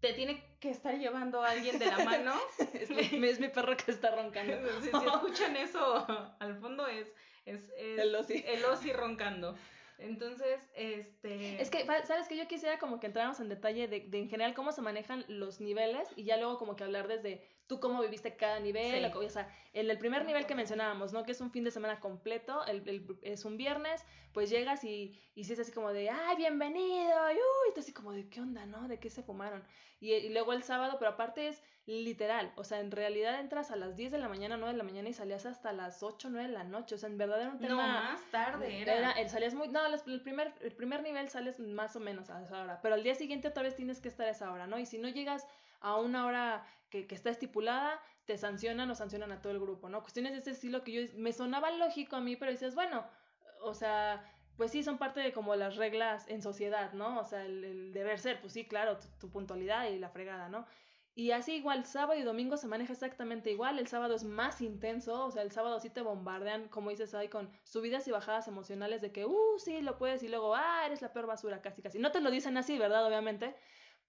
te 0.00 0.14
tiene 0.14 0.42
que 0.60 0.70
estar 0.70 0.96
llevando 0.98 1.42
alguien 1.42 1.78
de 1.78 1.86
la 1.86 1.98
mano. 1.98 2.34
es, 2.74 2.90
mi, 3.12 3.28
es 3.28 3.38
mi 3.40 3.48
perro 3.48 3.76
que 3.76 3.90
está 3.90 4.14
roncando. 4.16 4.56
si, 4.80 4.88
si 4.90 4.96
escuchan 5.06 5.56
eso 5.56 6.06
al 6.40 6.56
fondo 6.58 6.86
es, 6.86 7.12
es, 7.44 7.64
es 7.76 7.98
El 7.98 8.14
Ozzy. 8.14 8.42
el 8.46 8.64
Ozzy 8.64 8.92
roncando. 8.92 9.56
Entonces, 10.00 10.70
este... 10.74 11.60
Es 11.60 11.70
que, 11.70 11.84
¿sabes 12.04 12.26
que 12.28 12.36
Yo 12.36 12.46
quisiera 12.48 12.78
como 12.78 13.00
que 13.00 13.06
entráramos 13.06 13.38
en 13.40 13.48
detalle 13.48 13.86
de, 13.88 14.00
de 14.00 14.18
en 14.18 14.28
general 14.28 14.54
cómo 14.54 14.72
se 14.72 14.82
manejan 14.82 15.24
los 15.28 15.60
niveles 15.60 16.08
y 16.16 16.24
ya 16.24 16.36
luego 16.36 16.58
como 16.58 16.76
que 16.76 16.84
hablar 16.84 17.06
desde 17.08 17.42
tú 17.66 17.78
cómo 17.78 18.02
viviste 18.02 18.34
cada 18.36 18.58
nivel, 18.58 19.04
Sí. 19.12 19.16
o 19.18 19.30
sea, 19.30 19.48
en 19.72 19.88
el 19.88 19.98
primer 19.98 20.24
nivel 20.24 20.44
que 20.46 20.56
mencionábamos, 20.56 21.12
¿no? 21.12 21.22
Que 21.22 21.30
es 21.32 21.40
un 21.40 21.52
fin 21.52 21.62
de 21.62 21.70
semana 21.70 22.00
completo, 22.00 22.66
el, 22.66 22.88
el- 22.88 23.18
es 23.22 23.44
un 23.44 23.56
viernes, 23.56 24.04
pues 24.32 24.50
llegas 24.50 24.82
y, 24.82 25.20
y 25.36 25.44
si 25.44 25.52
es 25.52 25.60
así 25.60 25.70
como 25.70 25.92
de, 25.92 26.10
ay, 26.10 26.36
bienvenido, 26.36 27.30
y 27.30 27.34
uy, 27.36 27.74
tú 27.74 27.80
así 27.80 27.92
como 27.92 28.10
de, 28.12 28.28
¿qué 28.28 28.40
onda, 28.40 28.66
no? 28.66 28.88
¿De 28.88 28.98
qué 28.98 29.08
se 29.08 29.22
fumaron? 29.22 29.62
Y, 30.00 30.12
y 30.14 30.30
luego 30.30 30.52
el 30.52 30.64
sábado, 30.64 30.96
pero 30.98 31.12
aparte 31.12 31.46
es 31.46 31.62
literal, 31.86 32.52
o 32.56 32.64
sea, 32.64 32.80
en 32.80 32.90
realidad 32.90 33.40
entras 33.40 33.70
a 33.70 33.76
las 33.76 33.96
10 33.96 34.12
de 34.12 34.18
la 34.18 34.28
mañana, 34.28 34.56
9 34.56 34.72
de 34.72 34.78
la 34.78 34.84
mañana 34.84 35.08
y 35.08 35.12
salías 35.12 35.46
hasta 35.46 35.72
las 35.72 36.02
8, 36.02 36.28
9 36.30 36.48
de 36.48 36.52
la 36.52 36.64
noche, 36.64 36.94
o 36.94 36.98
sea, 36.98 37.08
en 37.08 37.18
verdad 37.18 37.40
era 37.40 37.50
un 37.50 37.60
no, 37.60 37.68
tema... 37.68 38.02
más 38.02 38.30
tarde 38.30 38.82
era. 38.82 39.12
el 39.12 39.28
salías 39.28 39.54
muy, 39.54 39.68
no, 39.68 39.80
el 39.86 40.20
primer, 40.20 40.54
el 40.60 40.72
primer 40.72 41.02
nivel 41.02 41.28
sales 41.28 41.58
más 41.58 41.96
o 41.96 42.00
menos 42.00 42.30
a 42.30 42.42
esa 42.42 42.62
hora, 42.62 42.80
pero 42.82 42.94
al 42.94 43.02
día 43.02 43.14
siguiente 43.14 43.48
otra 43.48 43.62
vez 43.62 43.76
tienes 43.76 44.00
que 44.00 44.08
estar 44.08 44.26
a 44.26 44.30
esa 44.30 44.52
hora, 44.52 44.66
¿no? 44.66 44.78
Y 44.78 44.86
si 44.86 44.98
no 44.98 45.08
llegas 45.08 45.46
a 45.80 45.96
una 45.96 46.26
hora 46.26 46.66
que, 46.90 47.06
que 47.06 47.14
está 47.14 47.30
estipulada, 47.30 48.00
te 48.26 48.36
sancionan 48.36 48.90
o 48.90 48.94
sancionan 48.94 49.32
a 49.32 49.40
todo 49.40 49.52
el 49.52 49.60
grupo, 49.60 49.88
¿no? 49.88 50.02
Cuestiones 50.02 50.32
de 50.32 50.38
ese 50.38 50.50
estilo 50.52 50.84
que 50.84 50.92
yo 50.92 51.12
me 51.16 51.32
sonaba 51.32 51.70
lógico 51.70 52.16
a 52.16 52.20
mí, 52.20 52.36
pero 52.36 52.52
dices, 52.52 52.74
bueno, 52.74 53.04
o 53.62 53.74
sea, 53.74 54.22
pues 54.56 54.70
sí, 54.70 54.82
son 54.82 54.98
parte 54.98 55.20
de 55.20 55.32
como 55.32 55.56
las 55.56 55.76
reglas 55.76 56.28
en 56.28 56.42
sociedad, 56.42 56.92
¿no? 56.92 57.18
O 57.18 57.24
sea, 57.24 57.44
el, 57.44 57.64
el 57.64 57.92
deber 57.92 58.18
ser, 58.18 58.40
pues 58.40 58.52
sí, 58.52 58.66
claro, 58.66 58.98
tu, 58.98 59.08
tu 59.18 59.30
puntualidad 59.30 59.88
y 59.88 59.98
la 59.98 60.10
fregada, 60.10 60.48
¿no? 60.48 60.66
Y 61.20 61.32
así 61.32 61.56
igual, 61.56 61.84
sábado 61.84 62.18
y 62.18 62.22
domingo 62.22 62.56
se 62.56 62.66
maneja 62.66 62.94
exactamente 62.94 63.50
igual, 63.50 63.78
el 63.78 63.88
sábado 63.88 64.14
es 64.14 64.24
más 64.24 64.62
intenso, 64.62 65.26
o 65.26 65.30
sea, 65.30 65.42
el 65.42 65.52
sábado 65.52 65.78
sí 65.78 65.90
te 65.90 66.00
bombardean, 66.00 66.68
como 66.68 66.88
dices 66.88 67.12
ahí, 67.12 67.28
con 67.28 67.50
subidas 67.62 68.08
y 68.08 68.10
bajadas 68.10 68.48
emocionales 68.48 69.02
de 69.02 69.12
que, 69.12 69.26
uh, 69.26 69.58
sí, 69.58 69.82
lo 69.82 69.98
puedes, 69.98 70.22
y 70.22 70.28
luego, 70.28 70.54
ah, 70.54 70.82
eres 70.86 71.02
la 71.02 71.12
peor 71.12 71.26
basura, 71.26 71.60
casi, 71.60 71.82
casi. 71.82 71.98
No 71.98 72.10
te 72.10 72.22
lo 72.22 72.30
dicen 72.30 72.56
así, 72.56 72.78
¿verdad? 72.78 73.06
Obviamente, 73.06 73.54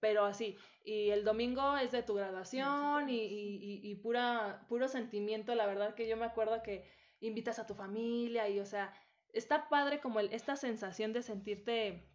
pero 0.00 0.24
así. 0.24 0.56
Y 0.86 1.10
el 1.10 1.22
domingo 1.22 1.76
es 1.76 1.92
de 1.92 2.02
tu 2.02 2.14
graduación 2.14 3.10
y, 3.10 3.20
y, 3.20 3.80
y, 3.82 3.94
pura, 3.96 4.64
puro 4.70 4.88
sentimiento, 4.88 5.54
la 5.54 5.66
verdad 5.66 5.94
que 5.94 6.08
yo 6.08 6.16
me 6.16 6.24
acuerdo 6.24 6.62
que 6.62 6.90
invitas 7.20 7.58
a 7.58 7.66
tu 7.66 7.74
familia 7.74 8.48
y, 8.48 8.58
o 8.58 8.64
sea, 8.64 8.90
está 9.34 9.68
padre 9.68 10.00
como 10.00 10.18
el, 10.18 10.32
esta 10.32 10.56
sensación 10.56 11.12
de 11.12 11.20
sentirte, 11.20 12.08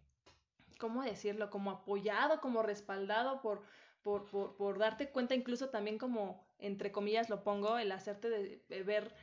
¿cómo 0.80 1.04
decirlo? 1.04 1.50
Como 1.50 1.70
apoyado, 1.70 2.40
como 2.40 2.64
respaldado 2.64 3.40
por, 3.42 3.62
por, 4.02 4.26
por, 4.26 4.56
por 4.56 4.78
darte 4.78 5.10
cuenta, 5.10 5.34
incluso 5.34 5.70
también 5.70 5.98
como, 5.98 6.46
entre 6.58 6.92
comillas 6.92 7.28
lo 7.30 7.42
pongo, 7.42 7.78
el 7.78 7.92
hacerte 7.92 8.28
de, 8.30 8.82
ver 8.82 9.14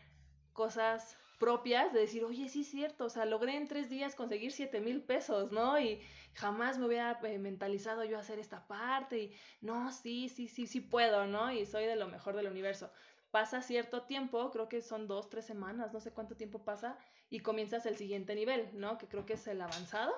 cosas 0.53 1.17
propias, 1.39 1.91
de 1.91 1.99
decir, 2.01 2.23
oye, 2.23 2.47
sí 2.49 2.61
es 2.61 2.67
cierto, 2.67 3.05
o 3.05 3.09
sea, 3.09 3.25
logré 3.25 3.57
en 3.57 3.67
tres 3.67 3.89
días 3.89 4.15
conseguir 4.15 4.51
siete 4.51 4.79
mil 4.79 5.01
pesos, 5.01 5.51
¿no? 5.51 5.79
Y 5.79 6.01
jamás 6.33 6.77
me 6.77 6.85
hubiera 6.85 7.19
eh, 7.23 7.37
mentalizado 7.39 8.05
yo 8.05 8.17
hacer 8.17 8.39
esta 8.39 8.67
parte 8.67 9.17
y, 9.17 9.35
no, 9.61 9.91
sí, 9.91 10.29
sí, 10.29 10.47
sí, 10.47 10.67
sí 10.67 10.79
puedo, 10.81 11.25
¿no? 11.25 11.51
Y 11.51 11.65
soy 11.65 11.85
de 11.85 11.95
lo 11.95 12.07
mejor 12.07 12.35
del 12.35 12.47
universo. 12.47 12.91
Pasa 13.31 13.61
cierto 13.61 14.03
tiempo, 14.03 14.49
creo 14.51 14.69
que 14.69 14.81
son 14.81 15.07
dos, 15.07 15.29
tres 15.29 15.45
semanas, 15.45 15.91
no 15.91 15.99
sé 15.99 16.11
cuánto 16.11 16.37
tiempo 16.37 16.63
pasa, 16.63 16.97
y 17.29 17.41
comienzas 17.41 17.85
el 17.85 17.97
siguiente 17.97 18.33
nivel, 18.33 18.69
¿no? 18.73 18.97
Que 18.97 19.07
creo 19.07 19.25
que 19.25 19.33
es 19.33 19.45
el 19.47 19.61
avanzado. 19.61 20.13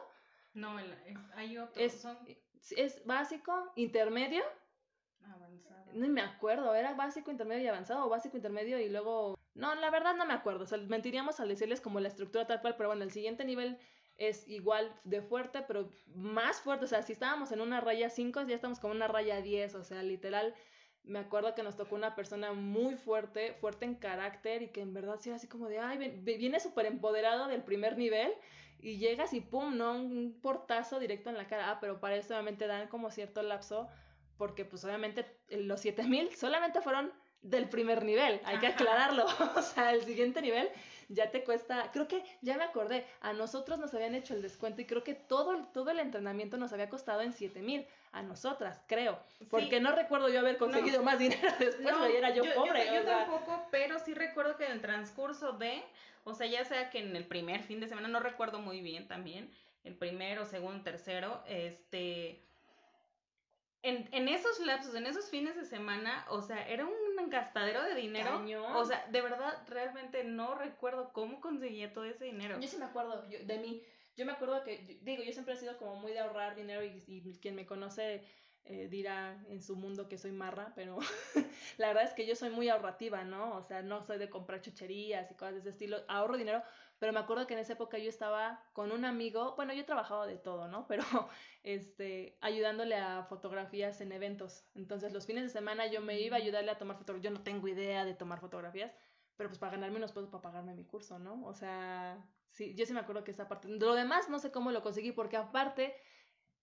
No, 0.53 0.79
el, 0.79 0.93
hay 1.35 1.57
otro. 1.57 1.81
Es, 1.81 2.05
es 2.75 3.05
básico, 3.05 3.71
intermedio. 3.75 4.43
Avanzado. 5.23 5.85
No 5.93 6.07
me 6.07 6.21
acuerdo, 6.21 6.73
era 6.75 6.93
básico, 6.93 7.31
intermedio 7.31 7.63
y 7.63 7.67
avanzado, 7.67 8.05
o 8.05 8.09
básico, 8.09 8.37
intermedio 8.37 8.79
y 8.79 8.89
luego... 8.89 9.37
No, 9.53 9.73
la 9.75 9.89
verdad 9.89 10.15
no 10.15 10.25
me 10.25 10.33
acuerdo, 10.33 10.63
o 10.63 10.67
sea, 10.67 10.77
mentiríamos 10.77 11.39
al 11.39 11.49
decirles 11.49 11.81
como 11.81 11.99
la 11.99 12.09
estructura 12.09 12.45
tal 12.45 12.61
cual, 12.61 12.75
pero 12.77 12.89
bueno, 12.89 13.03
el 13.03 13.11
siguiente 13.11 13.43
nivel 13.43 13.79
es 14.17 14.47
igual 14.47 14.91
de 15.03 15.21
fuerte, 15.21 15.63
pero 15.67 15.89
más 16.13 16.61
fuerte, 16.61 16.85
o 16.85 16.87
sea, 16.87 17.01
si 17.01 17.13
estábamos 17.13 17.51
en 17.51 17.61
una 17.61 17.81
raya 17.81 18.09
5, 18.09 18.43
ya 18.43 18.55
estamos 18.55 18.79
como 18.79 18.93
una 18.93 19.07
raya 19.07 19.41
10, 19.41 19.75
o 19.75 19.83
sea, 19.83 20.03
literal, 20.03 20.53
me 21.03 21.19
acuerdo 21.19 21.55
que 21.55 21.63
nos 21.63 21.75
tocó 21.75 21.95
una 21.95 22.15
persona 22.15 22.53
muy 22.53 22.95
fuerte, 22.95 23.53
fuerte 23.53 23.85
en 23.85 23.95
carácter 23.95 24.61
y 24.61 24.67
que 24.69 24.81
en 24.81 24.93
verdad 24.93 25.17
sí 25.19 25.29
era 25.29 25.37
así 25.37 25.47
como 25.47 25.69
de, 25.69 25.79
ay, 25.79 25.97
viene 26.21 26.59
súper 26.59 26.85
empoderado 26.85 27.47
del 27.47 27.63
primer 27.63 27.97
nivel 27.97 28.33
y 28.79 28.97
llegas 28.97 29.33
y 29.33 29.41
pum, 29.41 29.77
¿no? 29.77 29.93
Un 29.93 30.39
portazo 30.41 30.99
directo 30.99 31.29
en 31.29 31.37
la 31.37 31.47
cara. 31.47 31.71
Ah, 31.71 31.79
pero 31.79 31.99
para 31.99 32.15
eso 32.15 32.33
obviamente 32.33 32.67
dan 32.67 32.87
como 32.87 33.11
cierto 33.11 33.41
lapso 33.41 33.87
porque 34.37 34.65
pues 34.65 34.83
obviamente 34.85 35.25
los 35.49 35.81
7000 35.81 36.35
solamente 36.35 36.81
fueron 36.81 37.11
del 37.41 37.69
primer 37.69 38.03
nivel, 38.03 38.41
hay 38.45 38.59
que 38.59 38.67
aclararlo. 38.67 39.25
o 39.55 39.61
sea, 39.61 39.93
el 39.93 40.03
siguiente 40.03 40.41
nivel 40.41 40.69
ya 41.09 41.31
te 41.31 41.43
cuesta, 41.43 41.91
creo 41.91 42.07
que 42.07 42.23
ya 42.41 42.57
me 42.57 42.63
acordé, 42.63 43.05
a 43.21 43.33
nosotros 43.33 43.79
nos 43.79 43.93
habían 43.93 44.15
hecho 44.15 44.33
el 44.33 44.41
descuento 44.41 44.81
y 44.81 44.85
creo 44.85 45.03
que 45.03 45.13
todo, 45.13 45.65
todo 45.73 45.91
el 45.91 45.99
entrenamiento 45.99 46.57
nos 46.57 46.73
había 46.73 46.89
costado 46.89 47.21
en 47.21 47.33
7000 47.33 47.87
a 48.11 48.23
nosotras, 48.23 48.81
creo. 48.87 49.19
Porque 49.49 49.79
no 49.79 49.93
recuerdo 49.93 50.29
yo 50.29 50.39
haber 50.39 50.57
conseguido 50.57 51.03
más 51.03 51.19
dinero 51.19 51.41
después, 51.59 51.81
no, 51.81 52.05
era 52.05 52.33
yo, 52.33 52.43
pobre. 52.53 52.85
Yo, 52.93 53.03
tampoco, 53.03 53.65
pero 53.71 53.99
sí 53.99 54.13
recuerdo 54.13 54.57
que 54.57 54.65
en 54.65 54.73
el 54.73 54.81
transcurso 54.81 55.53
de, 55.53 55.81
o 56.23 56.33
sea, 56.33 56.47
ya 56.47 56.65
sea 56.65 56.89
que 56.89 56.99
en 56.99 57.15
el 57.15 57.25
primer 57.25 57.63
fin 57.63 57.79
de 57.79 57.87
semana, 57.87 58.07
no 58.07 58.19
recuerdo 58.19 58.59
muy 58.59 58.81
bien 58.81 59.07
también, 59.07 59.49
el 59.83 59.95
primero, 59.95 60.45
segundo, 60.45 60.83
tercero, 60.83 61.41
este 61.47 62.43
en, 63.83 64.09
en, 64.11 64.27
esos 64.27 64.59
lapsos, 64.59 64.95
en 64.95 65.05
esos 65.05 65.29
fines 65.29 65.55
de 65.55 65.63
semana, 65.63 66.25
o 66.29 66.41
sea, 66.41 66.67
era 66.67 66.85
un 66.85 67.06
gastadero 67.25 67.83
de 67.83 67.95
dinero. 67.95 68.43
O 68.75 68.85
sea, 68.85 69.05
de 69.09 69.21
verdad, 69.21 69.63
realmente 69.67 70.23
no 70.23 70.55
recuerdo 70.55 71.11
cómo 71.13 71.41
conseguía 71.41 71.93
todo 71.93 72.05
ese 72.05 72.25
dinero. 72.25 72.59
Yo 72.59 72.67
sí 72.67 72.77
me 72.77 72.85
acuerdo 72.85 73.23
de 73.23 73.57
mí. 73.59 73.83
Yo 74.15 74.25
me 74.25 74.31
acuerdo 74.31 74.63
que, 74.63 74.99
digo, 75.03 75.21
yo 75.23 75.31
siempre 75.31 75.53
he 75.53 75.57
sido 75.57 75.77
como 75.77 75.95
muy 75.95 76.11
de 76.11 76.19
ahorrar 76.19 76.55
dinero 76.55 76.83
y, 76.83 77.37
quien 77.39 77.53
me 77.53 77.67
conoce 77.67 78.23
eh, 78.65 78.87
dirá 78.89 79.39
en 79.47 79.61
su 79.61 79.75
mundo 79.75 80.09
que 80.09 80.17
soy 80.17 80.31
marra, 80.31 80.73
pero 80.75 80.97
la 81.77 81.87
verdad 81.87 82.03
es 82.03 82.13
que 82.13 82.25
yo 82.25 82.35
soy 82.35 82.49
muy 82.49 82.67
ahorrativa, 82.67 83.23
¿no? 83.23 83.55
O 83.55 83.63
sea, 83.63 83.83
no 83.83 84.01
soy 84.01 84.17
de 84.17 84.29
comprar 84.29 84.61
chucherías 84.61 85.29
y 85.29 85.35
cosas 85.35 85.53
de 85.53 85.59
ese 85.59 85.69
estilo. 85.69 85.97
Ahorro 86.07 86.35
dinero, 86.35 86.63
pero 86.99 87.13
me 87.13 87.19
acuerdo 87.19 87.45
que 87.45 87.53
en 87.53 87.59
esa 87.59 87.73
época 87.73 87.97
yo 87.99 88.09
estaba 88.09 88.63
con 88.73 88.91
un 88.91 89.05
amigo, 89.05 89.55
bueno, 89.55 89.73
yo 89.73 89.81
he 89.81 89.85
trabajado 89.85 90.25
de 90.25 90.37
todo, 90.37 90.67
¿no? 90.67 90.87
Pero 90.87 91.03
este, 91.63 92.37
ayudándole 92.41 92.95
a 92.95 93.23
fotografías 93.23 94.01
en 94.01 94.11
eventos. 94.11 94.65
Entonces, 94.73 95.13
los 95.13 95.25
fines 95.25 95.43
de 95.43 95.49
semana 95.49 95.87
yo 95.87 96.01
me 96.01 96.19
iba 96.19 96.37
a 96.37 96.39
ayudarle 96.39 96.71
a 96.71 96.77
tomar 96.77 96.97
fotografías. 96.97 97.31
Yo 97.31 97.37
no 97.37 97.43
tengo 97.43 97.67
idea 97.67 98.03
de 98.03 98.15
tomar 98.15 98.39
fotografías, 98.39 98.91
pero 99.35 99.49
pues 99.49 99.59
para 99.59 99.73
ganarme 99.73 99.97
unos 99.97 100.11
pesos 100.11 100.29
para 100.29 100.41
pagarme 100.41 100.73
mi 100.73 100.85
curso, 100.85 101.19
¿no? 101.19 101.45
O 101.45 101.53
sea, 101.53 102.17
sí, 102.51 102.73
yo 102.73 102.85
sí 102.85 102.93
me 102.93 102.99
acuerdo 102.99 103.23
que 103.23 103.31
esa 103.31 103.47
parte. 103.47 103.67
Lo 103.67 103.93
demás 103.93 104.29
no 104.29 104.39
sé 104.39 104.51
cómo 104.51 104.71
lo 104.71 104.81
conseguí, 104.81 105.11
porque 105.11 105.37
aparte 105.37 105.95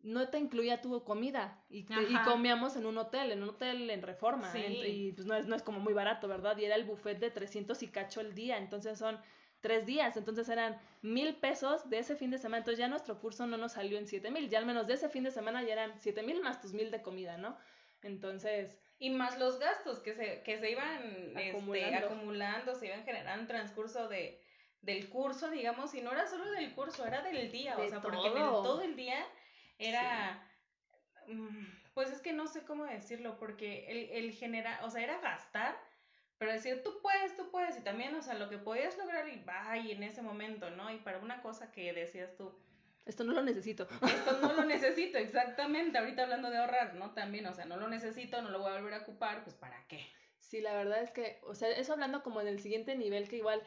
no 0.01 0.29
te 0.29 0.39
incluía 0.39 0.83
tu 0.83 1.03
comida 1.05 1.65
y, 1.71 1.79
y, 1.81 2.23
comíamos 2.25 2.77
en 2.77 2.85
un 2.85 2.99
hotel, 2.99 3.33
en 3.33 3.43
un 3.43 3.51
hotel 3.51 3.89
en 3.89 4.03
reforma. 4.03 4.53
Sí. 4.53 4.59
y 4.59 5.13
pues 5.13 5.27
no 5.27 5.35
es, 5.35 5.47
no 5.47 5.55
es 5.57 5.63
como 5.63 5.79
muy 5.79 5.95
barato, 5.95 6.29
¿verdad? 6.29 6.59
Y 6.59 6.65
era 6.65 6.75
el 6.75 6.85
buffet 6.85 7.19
de 7.19 7.31
300 7.31 7.83
y 7.85 7.89
cacho 7.89 8.21
el 8.21 8.35
día, 8.35 8.59
entonces 8.59 8.99
son 8.99 9.19
tres 9.65 9.87
días, 9.87 10.15
entonces 10.19 10.47
eran 10.51 10.79
mil 11.01 11.37
pesos 11.37 11.89
de 11.89 11.99
ese 11.99 12.17
fin 12.17 12.31
de 12.31 12.37
semana, 12.37 12.59
entonces 12.59 12.79
ya 12.79 12.87
nuestro 12.87 13.19
curso 13.19 13.47
no 13.47 13.57
nos 13.57 13.73
salió 13.73 13.97
en 13.97 14.07
siete 14.07 14.31
mil, 14.31 14.51
ya 14.51 14.59
al 14.59 14.67
menos 14.67 14.87
de 14.87 14.93
ese 14.93 15.09
fin 15.09 15.25
de 15.25 15.31
semana 15.31 15.63
ya 15.63 15.73
eran 15.73 15.99
siete 15.99 16.23
mil 16.23 16.43
más 16.43 16.61
tus 16.61 16.75
mil 16.75 16.91
de 16.91 17.01
comida, 17.01 17.39
¿no? 17.39 17.57
Entonces... 18.03 18.79
Y 18.99 19.09
más 19.09 19.39
los 19.39 19.59
gastos 19.59 20.01
que 20.01 20.13
se, 20.13 20.43
que 20.43 20.59
se 20.59 20.71
iban 20.71 21.03
este, 21.29 21.51
acumulando. 21.53 22.07
acumulando, 22.07 22.75
se 22.75 22.89
iban 22.89 23.05
generando 23.05 23.41
en 23.41 23.49
transcurso 23.49 24.07
de, 24.07 24.39
del 24.83 25.09
curso, 25.09 25.49
digamos, 25.49 25.95
y 25.95 26.03
no 26.03 26.13
era 26.13 26.27
solo 26.27 26.51
del 26.51 26.75
curso, 26.75 27.07
era 27.07 27.23
del 27.23 27.51
día, 27.51 27.79
o 27.79 27.89
sea, 27.89 28.03
porque 28.03 28.19
todo 28.35 28.83
el 28.83 28.97
día 28.97 29.27
era... 29.79 30.47
Mm, 31.27 31.65
pues 31.95 32.11
es 32.11 32.21
que 32.21 32.35
no 32.35 32.49
sé 32.49 32.65
cómo 32.65 32.85
decirlo, 32.85 33.39
porque 33.39 33.87
el, 33.89 34.25
el 34.25 34.33
general, 34.33 34.79
o 34.85 34.91
sea, 34.91 35.03
era 35.03 35.21
gastar 35.21 35.75
pero 36.39 36.53
decir, 36.53 36.83
tú 36.83 36.99
puedes, 37.01 37.37
tú 37.37 37.51
puedes, 37.51 37.77
y 37.79 37.81
también, 37.81 38.15
o 38.15 38.23
sea, 38.23 38.35
lo 38.35 38.49
que 38.49 38.59
podías 38.59 38.97
lograr 38.99 39.29
y 39.29 39.45
y 39.87 39.93
en 39.93 40.03
ese 40.03 40.23
momento, 40.23 40.71
¿no? 40.71 40.91
Y 40.91 40.99
para 40.99 41.19
una 41.19 41.43
cosa 41.43 41.71
que 41.73 41.93
decías 41.93 42.37
tú, 42.37 42.53
esto 43.07 43.25
no 43.25 43.33
lo 43.35 43.43
necesito. 43.43 43.87
Esto 44.03 44.39
no 44.41 44.55
lo 44.55 44.65
necesito, 44.65 45.19
exactamente. 45.19 45.99
Ahorita 45.99 46.23
hablando 46.23 46.51
de 46.51 46.57
ahorrar, 46.57 46.95
¿no? 46.95 47.13
También, 47.13 47.47
o 47.47 47.55
sea, 47.55 47.67
no 47.67 47.77
lo 47.77 47.89
necesito, 47.89 48.41
no 48.41 48.51
lo 48.51 48.61
voy 48.61 48.73
a 48.73 48.77
volver 48.77 48.95
a 48.95 49.03
ocupar, 49.03 49.45
pues 49.45 49.55
¿para 49.55 49.87
qué? 49.89 50.07
Sí, 50.41 50.61
la 50.61 50.75
verdad 50.75 51.03
es 51.03 51.11
que, 51.11 51.39
o 51.43 51.55
sea, 51.55 51.69
eso 51.71 51.93
hablando 51.93 52.23
como 52.23 52.41
en 52.41 52.49
el 52.49 52.61
siguiente 52.61 52.97
nivel, 52.97 53.29
que 53.29 53.37
igual 53.37 53.63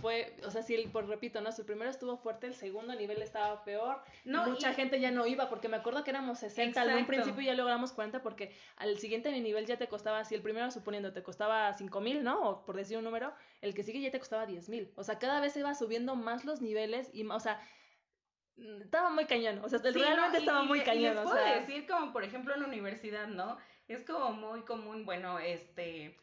fue, 0.00 0.36
o 0.44 0.50
sea, 0.50 0.62
sí, 0.62 0.88
por 0.92 1.06
repito, 1.06 1.40
¿no? 1.40 1.52
Si 1.52 1.62
el 1.62 1.66
primero 1.66 1.90
estuvo 1.90 2.16
fuerte, 2.16 2.46
el 2.46 2.54
segundo 2.54 2.94
nivel 2.94 3.22
estaba 3.22 3.64
peor. 3.64 4.02
No, 4.24 4.46
Mucha 4.46 4.72
gente 4.74 5.00
ya 5.00 5.10
no 5.10 5.26
iba, 5.26 5.48
porque 5.48 5.68
me 5.68 5.76
acuerdo 5.76 6.04
que 6.04 6.10
éramos 6.10 6.38
60, 6.38 6.82
en 6.84 6.98
un 6.98 7.06
principio 7.06 7.42
ya 7.42 7.54
logramos 7.54 7.92
40, 7.92 8.22
porque 8.22 8.54
al 8.76 8.98
siguiente 8.98 9.30
nivel 9.40 9.66
ya 9.66 9.76
te 9.76 9.88
costaba, 9.88 10.24
si 10.24 10.34
el 10.34 10.42
primero 10.42 10.70
suponiendo 10.70 11.12
te 11.12 11.22
costaba 11.22 11.72
5 11.72 12.00
mil, 12.00 12.22
¿no? 12.22 12.40
O 12.48 12.64
por 12.64 12.76
decir 12.76 12.98
un 12.98 13.04
número, 13.04 13.32
el 13.60 13.74
que 13.74 13.82
sigue 13.82 14.00
ya 14.00 14.10
te 14.10 14.18
costaba 14.18 14.46
10 14.46 14.68
mil. 14.68 14.92
O 14.96 15.04
sea, 15.04 15.18
cada 15.18 15.40
vez 15.40 15.56
iba 15.56 15.74
subiendo 15.74 16.14
más 16.14 16.44
los 16.44 16.60
niveles 16.60 17.10
y, 17.12 17.26
o 17.26 17.40
sea, 17.40 17.60
estaba 18.80 19.10
muy 19.10 19.26
cañón, 19.26 19.60
o 19.64 19.68
sea, 19.68 19.78
realmente 19.78 20.38
estaba 20.38 20.62
muy 20.62 20.80
cañón. 20.80 21.14
Les 21.14 21.24
puedo 21.24 21.44
decir 21.44 21.86
como, 21.86 22.12
por 22.12 22.24
ejemplo, 22.24 22.54
en 22.54 22.62
la 22.62 22.66
universidad, 22.66 23.28
¿no? 23.28 23.56
Es 23.86 24.04
como 24.04 24.32
muy 24.32 24.62
común, 24.62 25.04
bueno, 25.04 25.38
este 25.38 26.16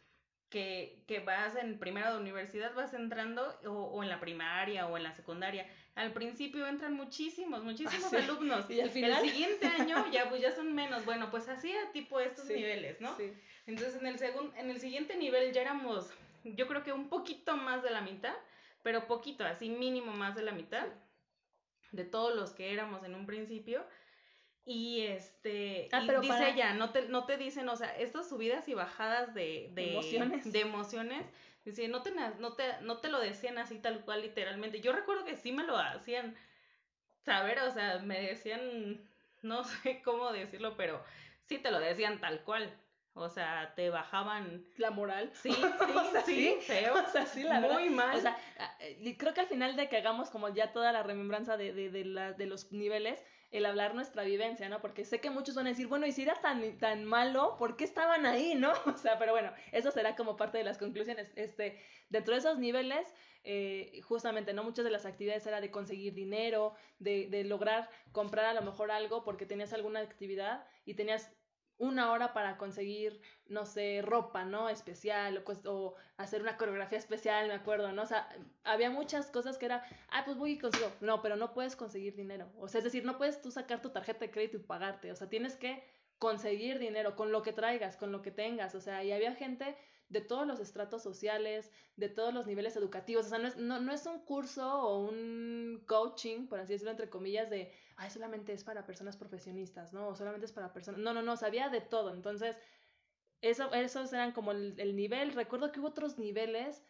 que, 0.49 1.03
que 1.07 1.19
vas 1.19 1.55
en 1.55 1.79
primero 1.79 2.13
de 2.13 2.19
universidad, 2.19 2.73
vas 2.73 2.93
entrando, 2.93 3.57
o, 3.65 3.71
o, 3.71 4.03
en 4.03 4.09
la 4.09 4.19
primaria 4.19 4.87
o 4.87 4.97
en 4.97 5.03
la 5.03 5.13
secundaria. 5.13 5.67
Al 5.95 6.13
principio 6.13 6.67
entran 6.67 6.93
muchísimos, 6.93 7.63
muchísimos 7.63 8.13
ah, 8.13 8.17
alumnos. 8.17 8.69
Y 8.69 8.81
al 8.81 8.89
final. 8.89 9.23
El 9.23 9.31
siguiente 9.31 9.67
año 9.79 10.11
ya, 10.11 10.29
pues 10.29 10.41
ya 10.41 10.51
son 10.51 10.73
menos. 10.73 11.05
Bueno, 11.05 11.31
pues 11.31 11.47
así 11.49 11.71
a 11.71 11.91
tipo 11.91 12.19
estos 12.19 12.45
niveles, 12.45 13.01
¿no? 13.01 13.15
Sí. 13.17 13.33
Entonces 13.67 13.95
en 13.99 14.07
el, 14.07 14.19
segundo 14.19 14.53
en 14.57 14.69
el 14.69 14.79
siguiente 14.79 15.15
nivel 15.17 15.51
ya 15.51 15.61
éramos, 15.61 16.09
yo 16.43 16.67
creo 16.67 16.83
que 16.83 16.93
un 16.93 17.09
poquito 17.09 17.57
más 17.57 17.81
de 17.81 17.89
la 17.89 18.01
mitad, 18.01 18.35
pero 18.83 19.07
poquito, 19.07 19.43
así 19.43 19.69
mínimo 19.69 20.11
más 20.13 20.35
de 20.35 20.43
la 20.43 20.51
mitad 20.51 20.85
de 21.91 22.03
todos 22.03 22.35
los 22.35 22.51
que 22.51 22.71
éramos 22.71 23.03
en 23.03 23.15
un 23.15 23.25
principio. 23.25 23.83
Y 24.65 25.03
este, 25.03 25.89
ah, 25.91 26.03
y 26.03 26.21
dice 26.21 26.49
ella, 26.49 26.73
no 26.73 26.89
te, 26.89 27.07
no 27.07 27.25
te 27.25 27.37
dicen, 27.37 27.69
o 27.69 27.75
sea, 27.75 27.95
estas 27.97 28.27
subidas 28.27 28.67
y 28.67 28.73
bajadas 28.73 29.35
de, 29.35 29.69
de 29.73 29.91
emociones, 29.91 30.51
de 30.51 30.59
emociones 30.59 31.25
dice, 31.65 31.87
no 31.87 32.01
te, 32.01 32.11
no, 32.39 32.53
te, 32.53 32.63
no 32.81 32.97
te 32.97 33.09
lo 33.09 33.19
decían 33.19 33.57
así 33.57 33.79
tal 33.79 34.01
cual 34.01 34.21
literalmente. 34.21 34.81
Yo 34.81 34.91
recuerdo 34.91 35.25
que 35.25 35.35
sí 35.35 35.51
me 35.51 35.63
lo 35.63 35.77
hacían 35.77 36.35
saber, 37.23 37.59
o 37.59 37.71
sea, 37.71 37.99
me 37.99 38.21
decían, 38.21 39.01
no 39.41 39.63
sé 39.83 40.01
cómo 40.03 40.31
decirlo, 40.31 40.77
pero 40.77 41.03
sí 41.47 41.57
te 41.57 41.71
lo 41.71 41.79
decían 41.79 42.19
tal 42.19 42.41
cual. 42.41 42.71
O 43.17 43.29
sea, 43.29 43.71
te 43.75 43.89
bajaban 43.89 44.65
la 44.75 44.91
moral. 44.91 45.31
Sí, 45.33 45.49
sí, 46.25 46.35
sí, 46.35 46.57
feo. 46.61 46.95
O 46.95 47.09
sea, 47.09 47.25
sí, 47.25 47.43
la 47.43 47.61
Muy 47.61 47.89
mal. 47.89 48.17
O 48.17 48.19
sea, 48.19 48.37
creo 49.17 49.33
que 49.33 49.39
al 49.39 49.47
final 49.47 49.77
de 49.77 49.87
que 49.87 49.95
hagamos 49.95 50.29
como 50.29 50.49
ya 50.49 50.73
toda 50.73 50.91
la 50.91 51.01
remembranza 51.01 51.55
de, 51.55 51.71
de, 51.71 51.89
de, 51.89 52.03
la, 52.03 52.33
de 52.33 52.45
los 52.45 52.73
niveles, 52.73 53.23
el 53.51 53.65
hablar 53.65 53.95
nuestra 53.95 54.23
vivencia, 54.23 54.67
¿no? 54.69 54.81
Porque 54.81 55.05
sé 55.05 55.19
que 55.21 55.29
muchos 55.29 55.55
van 55.55 55.67
a 55.67 55.69
decir, 55.69 55.87
bueno, 55.87 56.05
y 56.05 56.11
si 56.11 56.23
era 56.23 56.35
tan, 56.41 56.77
tan 56.77 57.05
malo, 57.05 57.55
¿por 57.57 57.77
qué 57.77 57.83
estaban 57.83 58.25
ahí, 58.25 58.55
no? 58.55 58.73
O 58.85 58.97
sea, 58.97 59.17
pero 59.17 59.31
bueno, 59.31 59.51
eso 59.71 59.91
será 59.91 60.15
como 60.15 60.35
parte 60.35 60.57
de 60.57 60.63
las 60.63 60.77
conclusiones. 60.77 61.31
Este, 61.35 61.79
dentro 62.09 62.33
de 62.33 62.39
esos 62.39 62.57
niveles, 62.59 63.13
eh, 63.43 64.01
justamente, 64.03 64.53
¿no? 64.53 64.63
Muchas 64.63 64.85
de 64.85 64.91
las 64.91 65.05
actividades 65.05 65.45
era 65.47 65.61
de 65.61 65.71
conseguir 65.71 66.13
dinero, 66.13 66.73
de, 66.99 67.27
de 67.27 67.43
lograr 67.43 67.89
comprar 68.11 68.45
a 68.45 68.53
lo 68.53 68.61
mejor 68.61 68.91
algo 68.91 69.23
porque 69.23 69.45
tenías 69.45 69.73
alguna 69.73 69.99
actividad 70.01 70.65
y 70.85 70.95
tenías 70.95 71.31
una 71.77 72.11
hora 72.11 72.33
para 72.33 72.57
conseguir, 72.57 73.19
no 73.47 73.65
sé, 73.65 74.01
ropa, 74.01 74.45
¿no? 74.45 74.69
Especial 74.69 75.43
o, 75.45 75.69
o, 75.69 75.95
hacer 76.17 76.41
una 76.41 76.57
coreografía 76.57 76.97
especial, 76.97 77.47
me 77.47 77.53
acuerdo, 77.53 77.91
¿no? 77.91 78.03
O 78.03 78.05
sea, 78.05 78.29
había 78.63 78.89
muchas 78.89 79.29
cosas 79.29 79.57
que 79.57 79.65
era, 79.65 79.85
ah, 80.09 80.23
pues 80.25 80.37
voy 80.37 80.53
y 80.53 80.57
consigo. 80.57 80.91
No, 81.01 81.21
pero 81.21 81.35
no 81.35 81.53
puedes 81.53 81.75
conseguir 81.75 82.15
dinero. 82.15 82.49
O 82.57 82.67
sea, 82.67 82.79
es 82.79 82.85
decir, 82.85 83.05
no 83.05 83.17
puedes 83.17 83.41
tú 83.41 83.51
sacar 83.51 83.81
tu 83.81 83.89
tarjeta 83.89 84.19
de 84.19 84.31
crédito 84.31 84.57
y 84.57 84.61
pagarte. 84.61 85.11
O 85.11 85.15
sea, 85.15 85.29
tienes 85.29 85.57
que 85.57 85.83
conseguir 86.17 86.79
dinero 86.79 87.15
con 87.15 87.31
lo 87.31 87.41
que 87.41 87.51
traigas, 87.51 87.97
con 87.97 88.11
lo 88.11 88.21
que 88.21 88.31
tengas. 88.31 88.73
O 88.75 88.81
sea, 88.81 89.03
y 89.03 89.11
había 89.11 89.35
gente 89.35 89.75
de 90.09 90.21
todos 90.21 90.45
los 90.45 90.59
estratos 90.59 91.01
sociales, 91.01 91.71
de 91.95 92.09
todos 92.09 92.33
los 92.33 92.45
niveles 92.45 92.75
educativos. 92.75 93.25
O 93.25 93.29
sea, 93.29 93.39
no 93.39 93.47
es, 93.47 93.57
no, 93.57 93.79
no 93.79 93.91
es 93.91 94.05
un 94.05 94.19
curso 94.19 94.81
o 94.81 94.99
un 94.99 95.83
coaching, 95.87 96.47
por 96.47 96.59
así 96.59 96.73
decirlo, 96.73 96.91
entre 96.91 97.09
comillas, 97.09 97.49
de, 97.49 97.71
ay, 97.97 98.09
solamente 98.09 98.53
es 98.53 98.63
para 98.63 98.85
personas 98.85 99.17
profesionistas, 99.17 99.93
¿no? 99.93 100.09
O 100.09 100.15
solamente 100.15 100.45
es 100.45 100.51
para 100.51 100.73
personas... 100.73 101.01
No, 101.01 101.13
no, 101.13 101.21
no, 101.21 101.37
sabía 101.37 101.69
de 101.69 101.81
todo. 101.81 102.13
Entonces, 102.13 102.57
eso, 103.41 103.71
esos 103.73 104.13
eran 104.13 104.31
como 104.31 104.51
el, 104.51 104.75
el 104.77 104.95
nivel. 104.95 105.33
Recuerdo 105.33 105.71
que 105.71 105.79
hubo 105.79 105.89
otros 105.89 106.19
niveles. 106.19 106.83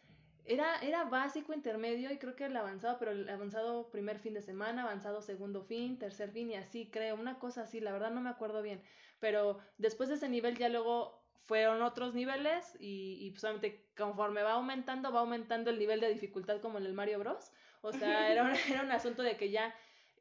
Era, 0.44 0.78
era 0.80 1.04
básico, 1.04 1.52
intermedio 1.54 2.12
y 2.12 2.18
creo 2.18 2.36
que 2.36 2.44
el 2.44 2.56
avanzado, 2.56 2.98
pero 3.00 3.10
el 3.10 3.28
avanzado 3.28 3.90
primer 3.90 4.20
fin 4.20 4.34
de 4.34 4.42
semana, 4.42 4.84
avanzado 4.84 5.20
segundo 5.20 5.64
fin, 5.64 5.98
tercer 5.98 6.30
fin 6.30 6.50
y 6.52 6.54
así, 6.54 6.88
creo, 6.88 7.16
una 7.16 7.40
cosa 7.40 7.62
así, 7.62 7.80
la 7.80 7.90
verdad 7.90 8.12
no 8.12 8.20
me 8.20 8.30
acuerdo 8.30 8.62
bien, 8.62 8.80
pero 9.18 9.58
después 9.76 10.08
de 10.08 10.14
ese 10.14 10.28
nivel 10.28 10.56
ya 10.56 10.68
luego 10.68 11.25
fueron 11.46 11.82
otros 11.82 12.14
niveles 12.14 12.76
y, 12.80 13.18
y 13.20 13.30
pues 13.30 13.40
solamente 13.40 13.88
conforme 13.96 14.42
va 14.42 14.52
aumentando, 14.52 15.12
va 15.12 15.20
aumentando 15.20 15.70
el 15.70 15.78
nivel 15.78 16.00
de 16.00 16.08
dificultad 16.08 16.60
como 16.60 16.78
en 16.78 16.86
el 16.86 16.92
Mario 16.92 17.20
Bros. 17.20 17.52
O 17.80 17.92
sea, 17.92 18.30
era 18.32 18.42
un, 18.42 18.50
era 18.70 18.82
un 18.82 18.92
asunto 18.92 19.22
de 19.22 19.36
que 19.36 19.50
ya 19.50 19.74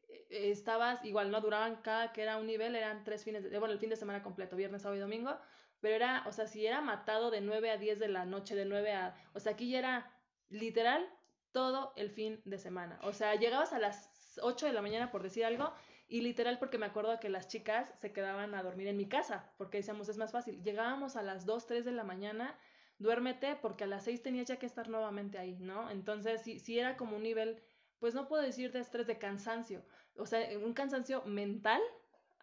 eh, 0.08 0.52
estabas, 0.52 1.04
igual, 1.04 1.32
¿no? 1.32 1.42
Duraban 1.42 1.78
cada 1.82 2.14
que 2.14 2.22
era 2.22 2.38
un 2.38 2.46
nivel, 2.46 2.76
eran 2.76 3.04
tres 3.04 3.24
fines, 3.24 3.44
de, 3.44 3.60
bueno, 3.60 3.74
el 3.74 3.80
fin 3.80 3.90
de 3.90 3.96
semana 3.96 4.22
completo, 4.22 4.56
viernes, 4.56 4.84
sábado 4.84 4.98
y 4.98 5.02
domingo, 5.02 5.38
pero 5.82 5.96
era, 5.96 6.24
o 6.28 6.32
sea, 6.32 6.48
si 6.48 6.66
era 6.66 6.82
matado 6.82 7.32
de 7.32 7.42
9 7.42 7.72
a 7.72 7.78
10 7.78 8.00
de 8.00 8.08
la 8.08 8.26
noche, 8.26 8.56
de 8.56 8.66
9 8.66 8.94
a, 8.94 9.16
o 9.34 9.40
sea, 9.40 9.54
aquí 9.54 9.70
ya 9.70 9.80
era 9.80 10.12
literal 10.50 11.08
todo 11.52 11.94
el 11.96 12.12
fin 12.12 12.42
de 12.46 12.60
semana. 12.60 13.00
O 13.04 13.14
sea, 13.14 13.36
llegabas 13.36 13.74
a 13.74 13.80
las 13.80 14.40
8 14.42 14.68
de 14.68 14.74
la 14.74 14.82
mañana, 14.82 15.12
por 15.12 15.24
decir 15.24 15.46
algo, 15.46 15.74
y 16.08 16.22
literal 16.22 16.60
porque 16.60 16.78
me 16.78 16.86
acuerdo 16.86 17.20
que 17.20 17.30
las 17.30 17.48
chicas 17.48 17.92
se 18.00 18.12
quedaban 18.14 18.54
a 18.54 18.64
dormir 18.64 18.88
en 18.88 18.98
mi 18.98 19.08
casa, 19.08 19.54
porque 19.58 19.78
decíamos, 19.78 20.08
es 20.10 20.18
más 20.18 20.32
fácil. 20.32 20.62
Llegábamos 20.64 21.16
a 21.16 21.24
las 21.24 21.46
2, 21.46 21.66
3 21.66 21.86
de 21.86 21.92
la 21.92 22.04
mañana, 22.04 22.58
duérmete, 23.00 23.56
porque 23.56 23.86
a 23.86 23.88
las 23.88 24.04
6 24.04 24.22
tenías 24.22 24.48
ya 24.48 24.58
que 24.58 24.66
estar 24.66 24.90
nuevamente 24.90 25.38
ahí, 25.38 25.58
¿no? 25.60 25.90
Entonces, 25.90 26.42
sí, 26.42 26.60
sí 26.60 26.78
era 26.80 26.96
como 26.96 27.16
un 27.16 27.24
nivel, 27.24 27.62
pues 28.00 28.14
no 28.14 28.28
puedo 28.28 28.44
decir 28.44 28.72
de 28.72 28.80
estrés, 28.80 29.08
de 29.08 29.18
cansancio. 29.18 29.84
O 30.18 30.26
sea, 30.26 30.48
un 30.60 30.74
cansancio 30.74 31.24
mental, 31.26 31.82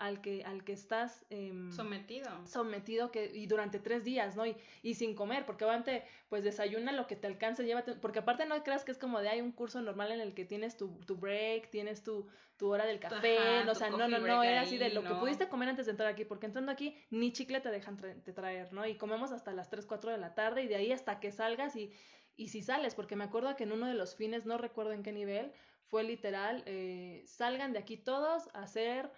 al 0.03 0.21
que, 0.21 0.43
al 0.45 0.65
que 0.65 0.73
estás 0.73 1.25
em, 1.31 1.71
sometido. 1.71 2.29
Sometido 2.45 3.13
que, 3.13 3.31
y 3.33 3.47
durante 3.47 3.79
tres 3.79 4.03
días, 4.03 4.35
¿no? 4.35 4.45
Y, 4.45 4.57
y 4.83 4.95
sin 4.95 5.15
comer, 5.15 5.47
porque 5.47 5.65
obviamente, 5.65 6.03
pues 6.29 6.43
desayuna 6.43 6.91
lo 6.91 7.07
que 7.07 7.15
te 7.15 7.29
alcance, 7.29 7.65
llévate, 7.65 7.95
porque 7.95 8.19
aparte 8.19 8.45
no 8.45 8.61
creas 8.65 8.85
que 8.85 8.91
es 8.91 8.99
como 8.99 9.21
de 9.21 9.29
hay 9.29 9.41
un 9.41 9.53
curso 9.53 9.81
normal 9.81 10.11
en 10.11 10.21
el 10.21 10.35
que 10.35 10.45
tienes 10.45 10.77
tu, 10.77 10.89
tu 11.07 11.17
break, 11.17 11.71
tienes 11.71 12.03
tu, 12.03 12.27
tu 12.57 12.73
hora 12.73 12.85
del 12.85 12.99
café, 12.99 13.61
o 13.69 13.75
sea, 13.77 13.91
no, 13.91 14.09
no, 14.09 14.19
no, 14.19 14.43
era 14.43 14.63
así 14.63 14.77
de 14.77 14.91
lo 14.91 15.05
que 15.05 15.15
pudiste 15.15 15.49
comer 15.49 15.69
antes 15.69 15.87
de 15.87 15.93
entrar 15.93 16.09
aquí, 16.09 16.25
porque 16.25 16.47
entrando 16.47 16.73
aquí 16.73 16.97
ni 17.11 17.33
chicle 17.33 17.61
te 17.61 17.71
dejan 17.71 17.97
te 17.97 18.33
traer, 18.33 18.73
¿no? 18.73 18.85
Y 18.85 18.97
comemos 18.97 19.31
hasta 19.31 19.53
las 19.53 19.71
3, 19.71 19.87
4 19.87 20.11
de 20.11 20.19
la 20.19 20.35
tarde 20.35 20.65
y 20.65 20.67
de 20.67 20.75
ahí 20.75 20.91
hasta 20.91 21.21
que 21.21 21.31
salgas 21.31 21.77
y, 21.77 21.93
y 22.37 22.49
si 22.49 22.61
sales, 22.61 22.97
porque 22.97 23.15
me 23.15 23.23
acuerdo 23.23 23.55
que 23.55 23.63
en 23.63 23.71
uno 23.71 23.87
de 23.87 23.95
los 23.95 24.17
fines, 24.17 24.47
no 24.47 24.59
recuerdo 24.59 24.91
en 24.91 25.05
qué 25.05 25.13
nivel, 25.13 25.53
fue 25.93 26.03
literal, 26.03 26.65
eh, 26.67 27.23
salgan 27.27 27.73
de 27.73 27.79
aquí 27.79 27.99
todos 27.99 28.49
a 28.55 28.63
hacer 28.63 29.13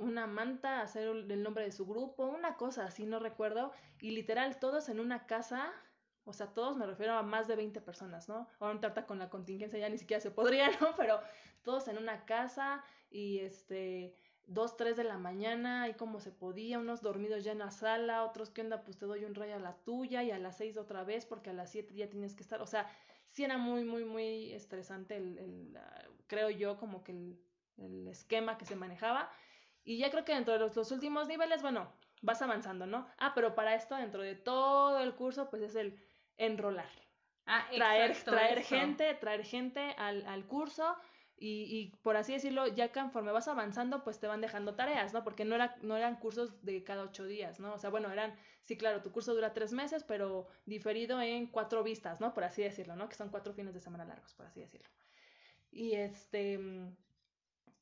una 0.00 0.26
manta, 0.26 0.80
hacer 0.80 1.08
el 1.08 1.42
nombre 1.42 1.64
de 1.64 1.72
su 1.72 1.86
grupo, 1.86 2.24
una 2.24 2.56
cosa 2.56 2.86
así, 2.86 3.04
no 3.04 3.18
recuerdo, 3.18 3.72
y 4.00 4.12
literal 4.12 4.58
todos 4.58 4.88
en 4.88 4.98
una 4.98 5.26
casa, 5.26 5.70
o 6.24 6.32
sea, 6.32 6.48
todos 6.48 6.76
me 6.76 6.86
refiero 6.86 7.12
a 7.12 7.22
más 7.22 7.46
de 7.48 7.56
20 7.56 7.82
personas, 7.82 8.28
¿no? 8.28 8.48
Ahora 8.58 8.80
trata 8.80 9.06
con 9.06 9.18
la 9.18 9.28
contingencia 9.28 9.78
ya 9.78 9.90
ni 9.90 9.98
siquiera 9.98 10.20
se 10.20 10.30
podría, 10.30 10.70
¿no? 10.80 10.96
Pero 10.96 11.20
todos 11.62 11.86
en 11.88 11.98
una 11.98 12.24
casa 12.24 12.82
y 13.10 13.40
este, 13.40 14.16
dos, 14.46 14.78
tres 14.78 14.96
de 14.96 15.04
la 15.04 15.18
mañana, 15.18 15.86
y 15.88 15.94
como 15.94 16.18
se 16.18 16.32
podía, 16.32 16.78
unos 16.78 17.02
dormidos 17.02 17.44
ya 17.44 17.52
en 17.52 17.58
la 17.58 17.70
sala, 17.70 18.24
otros 18.24 18.48
que 18.48 18.62
onda, 18.62 18.82
pues 18.82 18.96
te 18.96 19.04
doy 19.04 19.24
un 19.26 19.34
rayo 19.34 19.56
a 19.56 19.60
la 19.60 19.76
tuya 19.84 20.22
y 20.22 20.30
a 20.30 20.38
las 20.38 20.56
seis 20.56 20.78
otra 20.78 21.04
vez 21.04 21.26
porque 21.26 21.50
a 21.50 21.52
las 21.52 21.70
siete 21.70 21.94
ya 21.94 22.08
tienes 22.08 22.34
que 22.34 22.42
estar, 22.42 22.62
o 22.62 22.66
sea, 22.66 22.90
sí 23.28 23.44
era 23.44 23.58
muy, 23.58 23.84
muy, 23.84 24.06
muy 24.06 24.50
estresante 24.52 25.18
el, 25.18 25.38
el 25.38 25.78
creo 26.26 26.48
yo, 26.48 26.78
como 26.78 27.04
que 27.04 27.12
el, 27.12 27.38
el 27.76 28.08
esquema 28.08 28.56
que 28.56 28.64
se 28.64 28.76
manejaba 28.76 29.30
y 29.84 29.98
ya 29.98 30.10
creo 30.10 30.24
que 30.24 30.34
dentro 30.34 30.54
de 30.54 30.60
los, 30.60 30.92
últimos 30.92 31.28
niveles, 31.28 31.62
bueno, 31.62 31.92
vas 32.22 32.42
avanzando, 32.42 32.86
¿no? 32.86 33.08
Ah, 33.18 33.32
pero 33.34 33.54
para 33.54 33.74
esto, 33.74 33.96
dentro 33.96 34.22
de 34.22 34.34
todo 34.34 35.00
el 35.00 35.14
curso, 35.14 35.48
pues 35.50 35.62
es 35.62 35.74
el 35.74 35.98
enrolar. 36.36 36.90
Ah, 37.46 37.66
traer, 37.74 38.16
traer 38.22 38.62
gente, 38.62 39.14
traer 39.14 39.44
gente 39.44 39.94
al, 39.98 40.24
al 40.26 40.46
curso 40.46 40.96
y, 41.42 41.64
y, 41.64 41.96
por 42.02 42.18
así 42.18 42.34
decirlo, 42.34 42.66
ya 42.68 42.92
conforme 42.92 43.32
vas 43.32 43.48
avanzando, 43.48 44.04
pues 44.04 44.20
te 44.20 44.26
van 44.26 44.42
dejando 44.42 44.74
tareas, 44.74 45.14
¿no? 45.14 45.24
Porque 45.24 45.46
no, 45.46 45.54
era, 45.54 45.74
no 45.80 45.96
eran 45.96 46.16
cursos 46.16 46.62
de 46.62 46.84
cada 46.84 47.02
ocho 47.02 47.24
días, 47.24 47.58
¿no? 47.58 47.72
O 47.72 47.78
sea, 47.78 47.88
bueno, 47.88 48.12
eran, 48.12 48.36
sí, 48.62 48.76
claro, 48.76 49.00
tu 49.00 49.10
curso 49.10 49.34
dura 49.34 49.54
tres 49.54 49.72
meses, 49.72 50.04
pero 50.04 50.48
diferido 50.66 51.18
en 51.22 51.46
cuatro 51.46 51.82
vistas, 51.82 52.20
¿no? 52.20 52.34
Por 52.34 52.44
así 52.44 52.62
decirlo, 52.62 52.94
¿no? 52.94 53.08
Que 53.08 53.16
son 53.16 53.30
cuatro 53.30 53.54
fines 53.54 53.72
de 53.72 53.80
semana 53.80 54.04
largos, 54.04 54.34
por 54.34 54.44
así 54.46 54.60
decirlo. 54.60 54.90
Y 55.72 55.94
este 55.94 56.60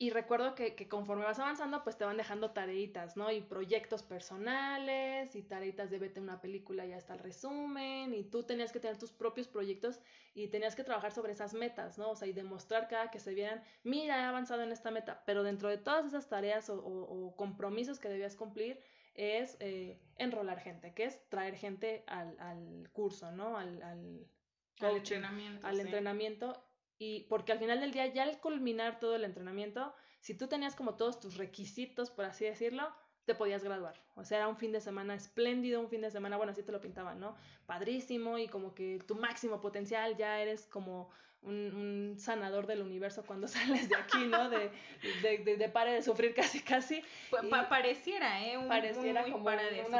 y 0.00 0.10
recuerdo 0.10 0.54
que, 0.54 0.76
que, 0.76 0.86
conforme 0.86 1.24
vas 1.24 1.40
avanzando, 1.40 1.82
pues 1.82 1.98
te 1.98 2.04
van 2.04 2.16
dejando 2.16 2.52
tareitas, 2.52 3.16
¿no? 3.16 3.32
Y 3.32 3.40
proyectos 3.40 4.04
personales, 4.04 5.34
y 5.34 5.42
tareitas 5.42 5.90
de 5.90 5.98
vete 5.98 6.20
una 6.20 6.40
película 6.40 6.86
y 6.86 6.92
hasta 6.92 7.14
el 7.14 7.18
resumen, 7.18 8.14
y 8.14 8.22
tú 8.22 8.44
tenías 8.44 8.70
que 8.70 8.78
tener 8.78 8.96
tus 8.96 9.10
propios 9.10 9.48
proyectos 9.48 10.00
y 10.34 10.46
tenías 10.48 10.76
que 10.76 10.84
trabajar 10.84 11.10
sobre 11.10 11.32
esas 11.32 11.52
metas, 11.52 11.98
¿no? 11.98 12.10
O 12.10 12.14
sea, 12.14 12.28
y 12.28 12.32
demostrar 12.32 12.86
cada 12.86 13.10
que 13.10 13.18
se 13.18 13.34
vieran, 13.34 13.60
mira, 13.82 14.18
he 14.18 14.24
avanzado 14.24 14.62
en 14.62 14.70
esta 14.70 14.92
meta, 14.92 15.24
pero 15.26 15.42
dentro 15.42 15.68
de 15.68 15.78
todas 15.78 16.06
esas 16.06 16.28
tareas 16.28 16.70
o, 16.70 16.76
o, 16.76 17.34
compromisos 17.34 17.98
que 17.98 18.08
debías 18.08 18.36
cumplir 18.36 18.80
es 19.14 19.56
eh, 19.58 20.00
enrolar 20.16 20.60
gente, 20.60 20.94
que 20.94 21.06
es 21.06 21.28
traer 21.28 21.56
gente 21.56 22.04
al, 22.06 22.38
al 22.38 22.88
curso, 22.92 23.32
¿no? 23.32 23.58
Al, 23.58 23.82
al, 23.82 24.28
al 24.78 24.96
entrenamiento. 24.96 25.66
Al 25.66 25.80
entrenamiento 25.80 26.67
y 26.98 27.20
porque 27.28 27.52
al 27.52 27.58
final 27.58 27.80
del 27.80 27.92
día, 27.92 28.06
ya 28.06 28.24
al 28.24 28.40
culminar 28.40 28.98
todo 28.98 29.14
el 29.14 29.24
entrenamiento, 29.24 29.94
si 30.20 30.34
tú 30.34 30.48
tenías 30.48 30.74
como 30.74 30.96
todos 30.96 31.20
tus 31.20 31.36
requisitos, 31.36 32.10
por 32.10 32.24
así 32.24 32.44
decirlo, 32.44 32.92
te 33.24 33.34
podías 33.34 33.62
graduar. 33.62 33.94
O 34.16 34.24
sea, 34.24 34.38
era 34.38 34.48
un 34.48 34.56
fin 34.56 34.72
de 34.72 34.80
semana 34.80 35.14
espléndido, 35.14 35.80
un 35.80 35.90
fin 35.90 36.00
de 36.00 36.10
semana, 36.10 36.36
bueno, 36.36 36.52
así 36.52 36.62
te 36.62 36.72
lo 36.72 36.80
pintaban, 36.80 37.20
¿no? 37.20 37.36
Padrísimo 37.66 38.38
y 38.38 38.48
como 38.48 38.74
que 38.74 39.00
tu 39.06 39.14
máximo 39.14 39.60
potencial, 39.60 40.16
ya 40.16 40.40
eres 40.40 40.66
como 40.66 41.10
un, 41.42 42.16
sanador 42.18 42.66
del 42.66 42.82
universo 42.82 43.24
cuando 43.24 43.46
sales 43.48 43.88
de 43.88 43.96
aquí, 43.96 44.24
¿no? 44.26 44.48
De, 44.50 44.72
de, 45.22 45.56
de, 45.56 45.68
pare 45.68 45.92
de 45.92 46.02
sufrir 46.02 46.34
casi, 46.34 46.60
casi. 46.60 47.02
pareciera, 47.68 48.44
¿eh? 48.44 48.58
pareciera 48.66 49.22
como 49.30 49.50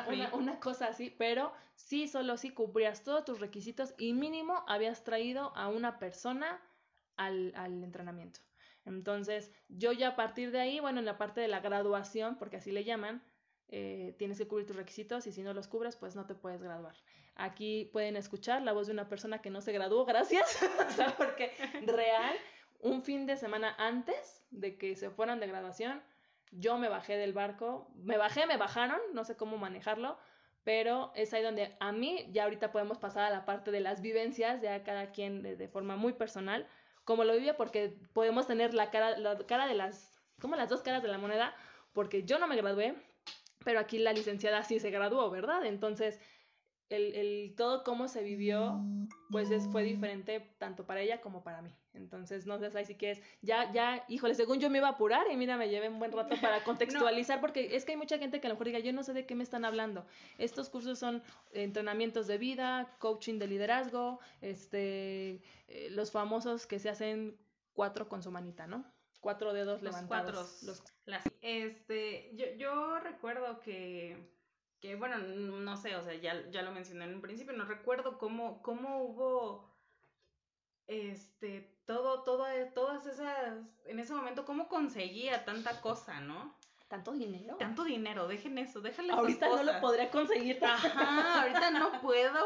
una, 0.08 0.30
una, 0.32 0.58
cosa 0.58 0.88
así, 0.88 1.14
pero 1.16 1.52
sí, 1.76 2.08
solo 2.08 2.37
si 2.38 2.50
cubrías 2.50 3.04
todos 3.04 3.24
tus 3.24 3.40
requisitos 3.40 3.94
y 3.98 4.14
mínimo 4.14 4.64
habías 4.66 5.04
traído 5.04 5.52
a 5.54 5.68
una 5.68 5.98
persona 5.98 6.61
al, 7.18 7.52
al 7.54 7.85
entrenamiento. 7.85 8.40
Entonces, 8.88 9.52
yo 9.68 9.92
ya 9.92 10.09
a 10.09 10.16
partir 10.16 10.50
de 10.50 10.61
ahí, 10.61 10.81
bueno, 10.81 10.98
en 10.98 11.04
la 11.04 11.18
parte 11.18 11.40
de 11.40 11.48
la 11.48 11.61
graduación, 11.61 12.38
porque 12.38 12.57
así 12.57 12.72
le 12.72 12.85
llaman, 12.85 13.22
eh, 13.68 14.14
tienes 14.18 14.38
que 14.38 14.48
cubrir 14.48 14.66
tus 14.66 14.76
requisitos 14.76 15.26
y 15.26 15.33
si 15.33 15.42
no 15.42 15.52
los 15.52 15.68
cubres, 15.68 15.96
pues 15.96 16.16
no 16.16 16.24
te 16.26 16.35
puedes 16.35 16.62
graduar. 16.62 16.96
Aquí 17.35 17.90
pueden 17.92 18.16
escuchar 18.16 18.62
la 18.62 18.72
voz 18.72 18.87
de 18.87 18.94
una 18.94 19.09
persona 19.09 19.42
que 19.42 19.50
no 19.50 19.61
se 19.61 19.72
graduó, 19.72 20.07
gracias, 20.07 20.59
o 20.88 20.90
sea, 20.90 21.14
porque 21.16 21.52
real, 21.85 22.35
un 22.81 23.02
fin 23.02 23.26
de 23.26 23.37
semana 23.37 23.74
antes 23.78 24.42
de 24.50 24.78
que 24.78 24.96
se 24.96 25.11
fueran 25.11 25.38
de 25.38 25.46
graduación, 25.48 26.02
yo 26.50 26.78
me 26.78 26.88
bajé 26.88 27.18
del 27.18 27.35
barco, 27.35 27.92
me 27.94 28.16
bajé, 28.16 28.46
me 28.46 28.57
bajaron, 28.57 28.98
no 29.12 29.24
sé 29.24 29.37
cómo 29.37 29.59
manejarlo, 29.59 30.18
pero 30.64 31.12
es 31.14 31.35
ahí 31.35 31.42
donde 31.42 31.76
a 31.78 31.92
mí, 31.92 32.26
ya 32.33 32.44
ahorita 32.44 32.72
podemos 32.72 32.98
pasar 32.98 33.24
a 33.24 33.31
la 33.31 33.44
parte 33.44 33.70
de 33.70 33.81
las 33.81 34.00
vivencias, 34.00 34.62
ya 34.62 34.83
cada 34.83 35.12
quien 35.12 35.42
de, 35.42 35.57
de 35.57 35.68
forma 35.68 35.96
muy 35.96 36.14
personal, 36.14 36.66
como 37.08 37.24
lo 37.24 37.32
vive 37.32 37.54
porque 37.54 37.96
podemos 38.12 38.46
tener 38.46 38.74
la 38.74 38.90
cara, 38.90 39.16
la 39.16 39.38
cara 39.46 39.66
de 39.66 39.72
las, 39.72 40.20
como 40.42 40.56
las 40.56 40.68
dos 40.68 40.82
caras 40.82 41.02
de 41.02 41.08
la 41.08 41.16
moneda, 41.16 41.56
porque 41.94 42.24
yo 42.24 42.38
no 42.38 42.46
me 42.46 42.54
gradué, 42.54 42.94
pero 43.64 43.80
aquí 43.80 43.96
la 43.96 44.12
licenciada 44.12 44.62
sí 44.62 44.78
se 44.78 44.90
graduó, 44.90 45.30
¿verdad? 45.30 45.64
Entonces, 45.64 46.20
el, 46.90 47.14
el 47.14 47.54
todo 47.56 47.82
cómo 47.82 48.08
se 48.08 48.22
vivió, 48.22 48.84
pues 49.30 49.50
es, 49.50 49.66
fue 49.72 49.84
diferente 49.84 50.54
tanto 50.58 50.84
para 50.84 51.00
ella 51.00 51.22
como 51.22 51.42
para 51.42 51.62
mí. 51.62 51.74
Entonces, 51.98 52.46
no 52.46 52.58
sé 52.58 52.84
si 52.84 52.94
quieres, 52.94 53.22
ya, 53.42 53.70
ya, 53.72 54.04
híjole, 54.08 54.34
según 54.34 54.61
yo 54.61 54.70
me 54.70 54.78
iba 54.78 54.88
a 54.88 54.92
apurar 54.92 55.26
y 55.30 55.37
mira, 55.37 55.56
me 55.56 55.68
llevé 55.68 55.88
un 55.88 55.98
buen 55.98 56.12
rato 56.12 56.37
para 56.40 56.64
contextualizar, 56.64 57.40
porque 57.40 57.76
es 57.76 57.84
que 57.84 57.92
hay 57.92 57.98
mucha 57.98 58.18
gente 58.18 58.40
que 58.40 58.46
a 58.46 58.50
lo 58.50 58.54
mejor 58.54 58.68
diga, 58.68 58.78
yo 58.78 58.92
no 58.92 59.02
sé 59.02 59.12
de 59.12 59.26
qué 59.26 59.34
me 59.34 59.42
están 59.42 59.64
hablando. 59.64 60.06
Estos 60.38 60.70
cursos 60.70 60.98
son 60.98 61.22
entrenamientos 61.52 62.26
de 62.26 62.38
vida, 62.38 62.96
coaching 62.98 63.38
de 63.38 63.48
liderazgo, 63.48 64.20
este, 64.40 65.42
eh, 65.68 65.88
los 65.90 66.11
famosos 66.11 66.66
que 66.66 66.78
se 66.78 66.88
hacen 66.88 67.37
cuatro 67.74 68.08
con 68.08 68.22
su 68.22 68.30
manita, 68.30 68.66
¿no? 68.66 68.84
Cuatro 69.20 69.52
dedos 69.52 69.82
los 69.82 69.92
levantados. 69.92 70.61
Cuatro. 70.64 70.84
Los... 71.06 71.22
Este, 71.42 72.30
yo, 72.37 72.46
yo 72.56 72.98
recuerdo 73.00 73.61
que 73.61 74.38
que 74.80 74.94
bueno, 74.94 75.18
no 75.18 75.76
sé, 75.76 75.96
o 75.96 76.02
sea, 76.02 76.14
ya, 76.14 76.48
ya 76.50 76.62
lo 76.62 76.70
mencioné 76.70 77.04
en 77.04 77.14
un 77.14 77.20
principio, 77.20 77.52
no 77.52 77.64
recuerdo 77.64 78.18
cómo, 78.18 78.62
cómo 78.62 79.02
hubo 79.02 79.76
este, 80.87 81.77
todo, 81.88 82.22
todo, 82.22 82.44
todas 82.74 83.07
esas, 83.07 83.55
en 83.87 83.98
ese 83.98 84.12
momento, 84.12 84.44
cómo 84.44 84.68
conseguía 84.68 85.46
tanta 85.46 85.81
cosa, 85.81 86.20
¿no? 86.20 86.55
¿Tanto 86.87 87.12
dinero? 87.12 87.57
Tanto 87.57 87.83
dinero, 87.83 88.29
dejen 88.29 88.59
eso, 88.59 88.83
déjenle 88.83 89.14
Ahorita 89.14 89.48
no 89.48 89.62
lo 89.62 89.81
podría 89.81 90.11
conseguir. 90.11 90.62
Ajá, 90.62 91.42
ahorita 91.42 91.70
no 91.70 91.92
puedo. 92.03 92.44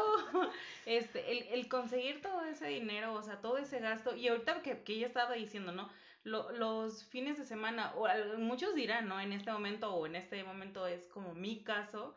Este, 0.85 1.29
el, 1.29 1.59
el, 1.59 1.67
conseguir 1.67 2.21
todo 2.21 2.45
ese 2.45 2.67
dinero, 2.67 3.13
o 3.13 3.21
sea, 3.21 3.41
todo 3.41 3.57
ese 3.57 3.81
gasto, 3.81 4.15
y 4.15 4.29
ahorita 4.29 4.61
que, 4.61 4.81
que 4.81 4.93
ella 4.93 5.07
estaba 5.07 5.33
diciendo, 5.33 5.73
¿no? 5.73 5.89
Lo, 6.23 6.49
los 6.53 7.03
fines 7.03 7.37
de 7.37 7.43
semana, 7.43 7.93
o 7.97 8.07
muchos 8.37 8.73
dirán, 8.75 9.09
¿no? 9.09 9.19
En 9.19 9.33
este 9.33 9.51
momento, 9.51 9.93
o 9.93 10.05
en 10.05 10.15
este 10.15 10.41
momento 10.45 10.87
es 10.87 11.05
como 11.07 11.33
mi 11.33 11.65
caso, 11.65 12.15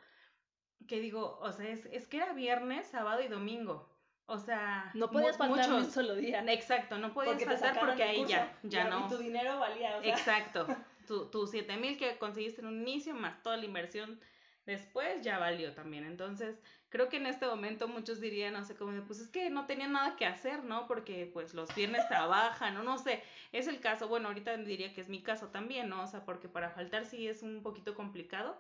que 0.87 1.01
digo, 1.01 1.41
o 1.41 1.51
sea, 1.51 1.69
es, 1.69 1.87
es 1.87 2.07
que 2.07 2.19
era 2.19 2.33
viernes, 2.35 2.87
sábado 2.87 3.21
y 3.21 3.27
domingo. 3.27 3.95
O 4.27 4.39
sea, 4.39 4.91
no 4.95 5.11
podías 5.11 5.37
faltar 5.37 5.73
un 5.73 5.91
solo 5.91 6.17
día. 6.17 6.45
Exacto, 6.53 6.99
no 6.99 7.12
podías 7.12 7.45
faltar 7.45 7.79
porque 7.79 8.03
ahí 8.03 8.25
ya, 8.27 8.53
ya 8.62 8.89
no. 8.89 9.07
Y 9.07 9.09
tu 9.09 9.19
dinero 9.19 9.59
valía. 9.59 9.97
O 9.97 10.03
sea. 10.03 10.11
Exacto. 10.11 10.67
Tu, 11.07 11.27
tu 11.27 11.47
siete 11.47 11.77
mil 11.77 11.97
que 11.97 12.19
conseguiste 12.19 12.62
en 12.62 12.67
un 12.67 12.81
inicio 12.81 13.15
más 13.15 13.41
toda 13.41 13.57
la 13.57 13.65
inversión 13.65 14.19
después 14.67 15.23
ya 15.23 15.39
valió 15.39 15.73
también. 15.73 16.05
Entonces, 16.05 16.61
creo 16.89 17.09
que 17.09 17.17
en 17.17 17.27
este 17.27 17.47
momento 17.47 17.89
muchos 17.89 18.21
dirían, 18.21 18.53
no 18.53 18.65
sé, 18.65 18.75
como 18.75 19.01
pues 19.05 19.21
es 19.21 19.29
que 19.29 19.49
no 19.49 19.67
tenía 19.67 19.87
nada 19.87 20.17
que 20.17 20.27
hacer, 20.27 20.65
¿no? 20.65 20.87
Porque 20.87 21.31
pues 21.33 21.55
los 21.55 21.73
viernes 21.75 22.07
trabajan, 22.09 22.77
o 22.77 22.83
no 22.83 22.99
sé. 22.99 23.23
Es 23.53 23.69
el 23.69 23.81
caso, 23.81 24.09
bueno, 24.09 24.29
ahorita 24.29 24.57
diría 24.59 24.93
que 24.93 25.01
es 25.01 25.09
mi 25.09 25.23
caso 25.23 25.49
también, 25.49 25.89
¿no? 25.89 26.03
O 26.03 26.07
sea, 26.07 26.25
porque 26.25 26.49
para 26.49 26.71
faltar 26.71 27.07
sí 27.07 27.29
es 27.29 27.43
un 27.43 27.62
poquito 27.62 27.95
complicado 27.95 28.59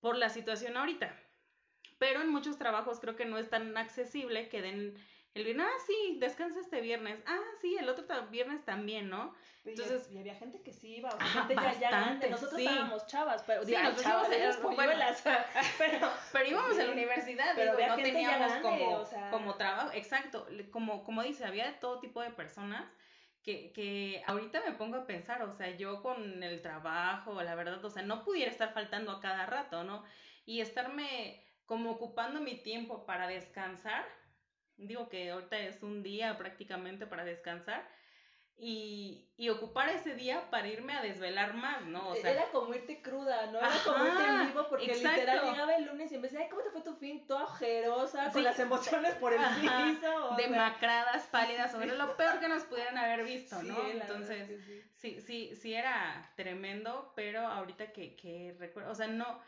por 0.00 0.16
la 0.16 0.28
situación 0.28 0.76
ahorita 0.76 1.18
pero 1.98 2.20
en 2.20 2.30
muchos 2.30 2.58
trabajos 2.58 3.00
creo 3.00 3.16
que 3.16 3.24
no 3.24 3.38
es 3.38 3.48
tan 3.48 3.76
accesible 3.76 4.48
que 4.48 4.62
den 4.62 4.96
el 5.36 5.44
viernes, 5.44 5.66
ah, 5.68 5.84
sí, 5.86 6.16
descansa 6.18 6.60
este 6.60 6.80
viernes, 6.80 7.18
ah, 7.26 7.38
sí, 7.60 7.76
el 7.78 7.88
otro 7.90 8.04
viernes 8.28 8.64
también, 8.64 9.10
¿no? 9.10 9.34
Entonces, 9.66 10.08
y 10.10 10.16
había 10.16 10.34
gente 10.34 10.62
que 10.62 10.72
sí 10.72 10.96
iba, 10.96 11.10
o 11.10 11.18
sea, 11.18 11.26
gente 11.26 11.54
ya, 11.56 11.78
ya 11.78 11.90
grande, 11.90 12.30
nosotros 12.30 12.58
estábamos 12.58 13.06
chavas, 13.06 13.42
pero 13.42 13.62
sí, 13.62 13.72
nosotros 13.72 14.02
chavas, 14.02 14.28
pero, 15.78 16.10
pero 16.32 16.48
íbamos 16.48 16.78
a 16.78 16.84
la 16.84 16.92
universidad, 16.92 17.52
pero 17.54 17.76
digo, 17.76 17.88
no 17.88 17.96
teníamos 17.96 18.52
como, 18.62 19.04
como 19.30 19.54
trabajo, 19.56 19.90
exacto, 19.92 20.46
como, 20.70 21.04
como 21.04 21.22
dice, 21.22 21.44
había 21.44 21.66
de 21.66 21.74
todo 21.74 22.00
tipo 22.00 22.22
de 22.22 22.30
personas 22.30 22.90
que, 23.42 23.72
que 23.72 24.22
ahorita 24.26 24.62
me 24.62 24.72
pongo 24.72 24.96
a 24.96 25.06
pensar, 25.06 25.42
o 25.42 25.52
sea, 25.52 25.68
yo 25.76 26.00
con 26.00 26.42
el 26.42 26.62
trabajo, 26.62 27.42
la 27.42 27.54
verdad, 27.54 27.84
o 27.84 27.90
sea, 27.90 28.02
no 28.02 28.24
pudiera 28.24 28.50
estar 28.50 28.72
faltando 28.72 29.12
a 29.12 29.20
cada 29.20 29.44
rato, 29.44 29.84
¿no? 29.84 30.02
Y 30.46 30.60
estarme 30.60 31.45
como 31.66 31.90
ocupando 31.90 32.40
mi 32.40 32.56
tiempo 32.56 33.04
para 33.04 33.26
descansar. 33.26 34.04
Digo 34.76 35.08
que 35.08 35.30
ahorita 35.30 35.58
es 35.58 35.82
un 35.82 36.02
día 36.02 36.38
prácticamente 36.38 37.06
para 37.06 37.24
descansar. 37.24 37.86
Y, 38.58 39.28
y, 39.36 39.50
ocupar 39.50 39.90
ese 39.90 40.14
día 40.14 40.48
para 40.48 40.66
irme 40.66 40.94
a 40.94 41.02
desvelar 41.02 41.52
más, 41.52 41.84
¿no? 41.84 42.08
O 42.08 42.14
sea, 42.14 42.30
era 42.30 42.48
como 42.52 42.72
irte 42.74 43.02
cruda, 43.02 43.48
¿no? 43.48 43.58
Era 43.58 43.70
como 43.84 44.06
irte 44.06 44.24
en 44.24 44.46
vivo 44.46 44.66
porque 44.70 44.94
literal 44.94 45.44
llegaba 45.44 45.76
el 45.76 45.84
lunes 45.84 46.10
y 46.10 46.16
de, 46.16 46.38
ay, 46.38 46.48
¿cómo 46.48 46.62
te 46.62 46.70
fue 46.70 46.80
tu 46.80 46.94
fin? 46.94 47.26
Toda 47.26 47.44
ojerosa, 47.44 48.30
con 48.32 48.42
las 48.42 48.58
emociones 48.58 49.14
por 49.16 49.34
el 49.34 49.40
piso. 49.60 50.36
Demacradas, 50.38 51.24
pálidas, 51.26 51.74
o 51.74 51.82
era 51.82 51.96
lo 51.96 52.16
peor 52.16 52.40
que 52.40 52.48
nos 52.48 52.62
pudieran 52.62 52.96
haber 52.96 53.26
visto, 53.26 53.62
¿no? 53.62 53.76
Entonces, 53.90 54.48
sí. 54.96 55.20
sí, 55.20 55.54
sí, 55.54 55.74
era 55.74 56.32
tremendo, 56.34 57.12
pero 57.14 57.46
ahorita 57.46 57.92
que, 57.92 58.16
que 58.16 58.56
recuerdo, 58.58 58.90
o 58.90 58.94
sea, 58.94 59.06
no, 59.06 59.38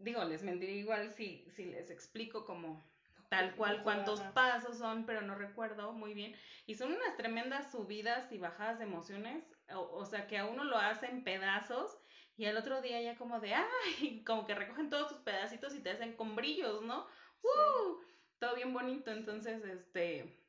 digo, 0.00 0.24
les 0.24 0.42
mentiré 0.42 0.72
igual 0.72 1.12
si, 1.12 1.46
si 1.50 1.66
les 1.66 1.90
explico 1.90 2.44
como 2.44 2.88
tal 3.28 3.54
cual 3.56 3.82
cuántos 3.82 4.20
pasos 4.20 4.78
son, 4.78 5.04
pero 5.04 5.20
no 5.20 5.34
recuerdo 5.34 5.92
muy 5.92 6.14
bien. 6.14 6.34
Y 6.66 6.74
son 6.74 6.92
unas 6.92 7.16
tremendas 7.16 7.70
subidas 7.70 8.32
y 8.32 8.38
bajadas 8.38 8.78
de 8.78 8.84
emociones, 8.84 9.44
o, 9.74 10.04
sea, 10.06 10.26
que 10.26 10.38
a 10.38 10.46
uno 10.46 10.64
lo 10.64 10.78
hacen 10.78 11.24
pedazos 11.24 11.98
y 12.36 12.46
al 12.46 12.56
otro 12.56 12.80
día 12.80 13.00
ya 13.02 13.16
como 13.16 13.40
de, 13.40 13.54
ay, 13.54 14.22
como 14.26 14.46
que 14.46 14.54
recogen 14.54 14.90
todos 14.90 15.08
tus 15.08 15.18
pedacitos 15.18 15.74
y 15.74 15.80
te 15.80 15.90
hacen 15.90 16.16
con 16.16 16.36
brillos, 16.36 16.82
¿no? 16.82 17.06
¡Uh! 17.42 18.00
Todo 18.38 18.54
bien 18.54 18.72
bonito, 18.72 19.10
entonces, 19.10 19.64
este, 19.64 20.40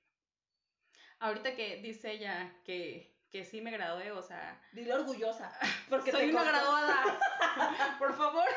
ahorita 1.19 1.55
que 1.55 1.81
dice 1.81 2.11
ella 2.11 2.55
que, 2.63 3.17
que 3.31 3.43
sí 3.43 3.61
me 3.61 3.71
gradué, 3.71 4.11
o 4.11 4.21
sea... 4.21 4.61
Dile 4.71 4.93
orgullosa. 4.93 5.51
Porque 5.89 6.11
soy 6.11 6.29
una 6.29 6.43
graduada. 6.43 7.19
Por 7.99 8.13
favor. 8.15 8.47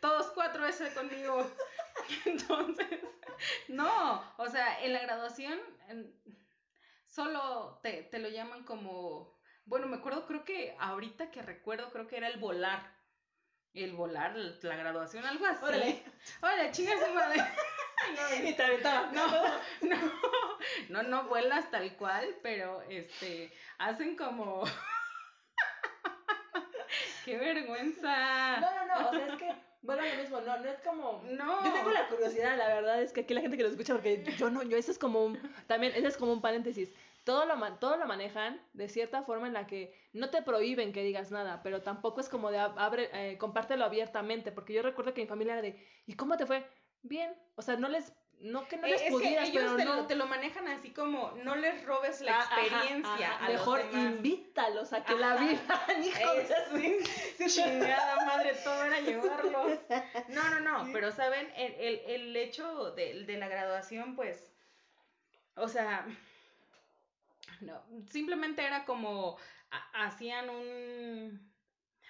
Todos 0.00 0.30
cuatro 0.32 0.62
veces 0.62 0.92
conmigo. 0.94 1.50
Entonces, 2.24 3.00
no, 3.68 4.34
o 4.36 4.48
sea, 4.48 4.82
en 4.84 4.92
la 4.92 5.00
graduación 5.00 5.58
solo 7.06 7.80
te, 7.82 8.04
te 8.04 8.18
lo 8.18 8.28
llaman 8.28 8.64
como, 8.64 9.38
bueno, 9.64 9.86
me 9.86 9.96
acuerdo, 9.96 10.26
creo 10.26 10.44
que 10.44 10.76
ahorita 10.78 11.30
que 11.30 11.42
recuerdo, 11.42 11.90
creo 11.90 12.06
que 12.06 12.16
era 12.16 12.28
el 12.28 12.38
volar. 12.38 12.98
El 13.72 13.92
volar, 13.92 14.34
la 14.34 14.76
graduación, 14.76 15.24
algo 15.24 15.46
así. 15.46 15.64
Órale, 15.64 16.02
Órale 16.40 16.72
chingas 16.72 17.14
madre. 17.14 17.40
No, 19.12 19.12
no, 19.12 19.60
no, 19.82 19.96
no, 20.88 21.02
no 21.02 21.24
vuelas 21.24 21.70
tal 21.70 21.94
cual, 21.96 22.34
pero 22.42 22.80
este, 22.88 23.52
hacen 23.78 24.16
como 24.16 24.64
¡Qué 27.24 27.36
vergüenza! 27.36 28.58
No, 28.58 28.74
no, 28.74 28.86
no, 28.86 29.08
o 29.08 29.12
sea, 29.12 29.26
es 29.26 29.36
que, 29.36 29.54
bueno, 29.82 30.02
lo 30.02 30.22
mismo, 30.22 30.40
no, 30.40 30.58
no 30.58 30.68
es 30.68 30.78
como... 30.80 31.22
No. 31.30 31.64
Yo 31.64 31.72
tengo 31.72 31.90
la 31.90 32.08
curiosidad, 32.08 32.56
la 32.58 32.68
verdad, 32.68 33.02
es 33.02 33.12
que 33.12 33.20
aquí 33.20 33.34
la 33.34 33.40
gente 33.40 33.56
que 33.56 33.62
lo 33.62 33.70
escucha, 33.70 33.94
porque 33.94 34.24
yo 34.38 34.50
no, 34.50 34.62
yo, 34.62 34.76
eso 34.76 34.92
es 34.92 34.98
como 34.98 35.24
un, 35.24 35.38
también, 35.66 35.92
ese 35.94 36.08
es 36.08 36.16
como 36.16 36.32
un 36.32 36.42
paréntesis. 36.42 36.92
Todo 37.24 37.46
lo, 37.46 37.54
todo 37.74 37.96
lo 37.96 38.06
manejan 38.06 38.60
de 38.72 38.88
cierta 38.88 39.22
forma 39.22 39.46
en 39.46 39.52
la 39.52 39.66
que 39.66 39.94
no 40.12 40.30
te 40.30 40.42
prohíben 40.42 40.92
que 40.92 41.02
digas 41.02 41.30
nada, 41.30 41.62
pero 41.62 41.82
tampoco 41.82 42.20
es 42.20 42.28
como 42.28 42.50
de 42.50 42.58
abre, 42.58 43.10
eh, 43.12 43.38
compártelo 43.38 43.84
abiertamente, 43.84 44.52
porque 44.52 44.72
yo 44.72 44.82
recuerdo 44.82 45.14
que 45.14 45.22
mi 45.22 45.26
familia 45.26 45.54
era 45.54 45.62
de, 45.62 45.86
¿y 46.06 46.14
cómo 46.14 46.36
te 46.36 46.46
fue? 46.46 46.66
Bien, 47.02 47.34
o 47.54 47.62
sea, 47.62 47.76
no 47.76 47.88
les 47.88 48.12
no 48.40 48.66
que 48.66 48.78
no 48.78 48.86
les 48.86 49.02
es 49.02 49.10
pudieras, 49.10 49.50
que 49.50 49.58
ellos 49.58 49.74
pero 49.74 49.76
te, 49.76 49.84
no... 49.84 49.96
lo, 49.96 50.06
te 50.06 50.14
lo 50.14 50.26
manejan 50.26 50.66
así 50.68 50.90
como 50.90 51.32
no 51.44 51.56
les 51.56 51.84
robes 51.84 52.20
la 52.22 52.40
ah, 52.40 52.44
experiencia. 52.44 53.38
Mejor 53.46 53.82
invítalos 53.92 54.92
a 54.92 55.04
que 55.04 55.14
la 55.14 55.36
vivan, 55.36 56.04
hijo 56.04 57.46
Chingada 57.46 58.24
madre, 58.24 58.54
todo 58.64 58.82
era 58.84 59.00
llevarlos. 59.00 59.78
No, 60.28 60.50
no, 60.50 60.60
no, 60.60 60.92
pero 60.92 61.12
saben, 61.12 61.52
el, 61.54 61.74
el, 61.74 62.00
el 62.06 62.36
hecho 62.36 62.92
de, 62.92 63.24
de 63.24 63.36
la 63.36 63.48
graduación, 63.48 64.16
pues, 64.16 64.52
o 65.56 65.68
sea, 65.68 66.06
no, 67.60 67.82
simplemente 68.06 68.64
era 68.64 68.86
como 68.86 69.36
hacían 69.92 70.48
un, 70.48 71.52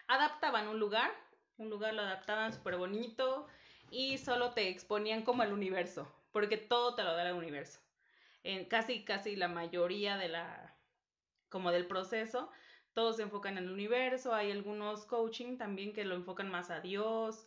adaptaban 0.06 0.68
un 0.68 0.78
lugar, 0.78 1.10
un 1.58 1.70
lugar 1.70 1.94
lo 1.94 2.02
adaptaban 2.02 2.52
súper 2.52 2.76
bonito 2.76 3.48
y 3.90 4.18
solo 4.18 4.52
te 4.52 4.68
exponían 4.68 5.22
como 5.22 5.42
al 5.42 5.52
universo 5.52 6.19
porque 6.32 6.56
todo 6.56 6.94
te 6.94 7.02
lo 7.02 7.14
da 7.14 7.28
el 7.28 7.34
universo. 7.34 7.80
En 8.42 8.64
casi, 8.66 9.04
casi 9.04 9.36
la 9.36 9.48
mayoría 9.48 10.16
de 10.16 10.28
la, 10.28 10.76
como 11.48 11.72
del 11.72 11.86
proceso, 11.86 12.50
todos 12.94 13.16
se 13.16 13.22
enfocan 13.22 13.58
en 13.58 13.64
el 13.64 13.70
universo, 13.70 14.34
hay 14.34 14.50
algunos 14.50 15.04
coaching 15.06 15.58
también 15.58 15.92
que 15.92 16.04
lo 16.04 16.14
enfocan 16.14 16.50
más 16.50 16.70
a 16.70 16.80
Dios. 16.80 17.46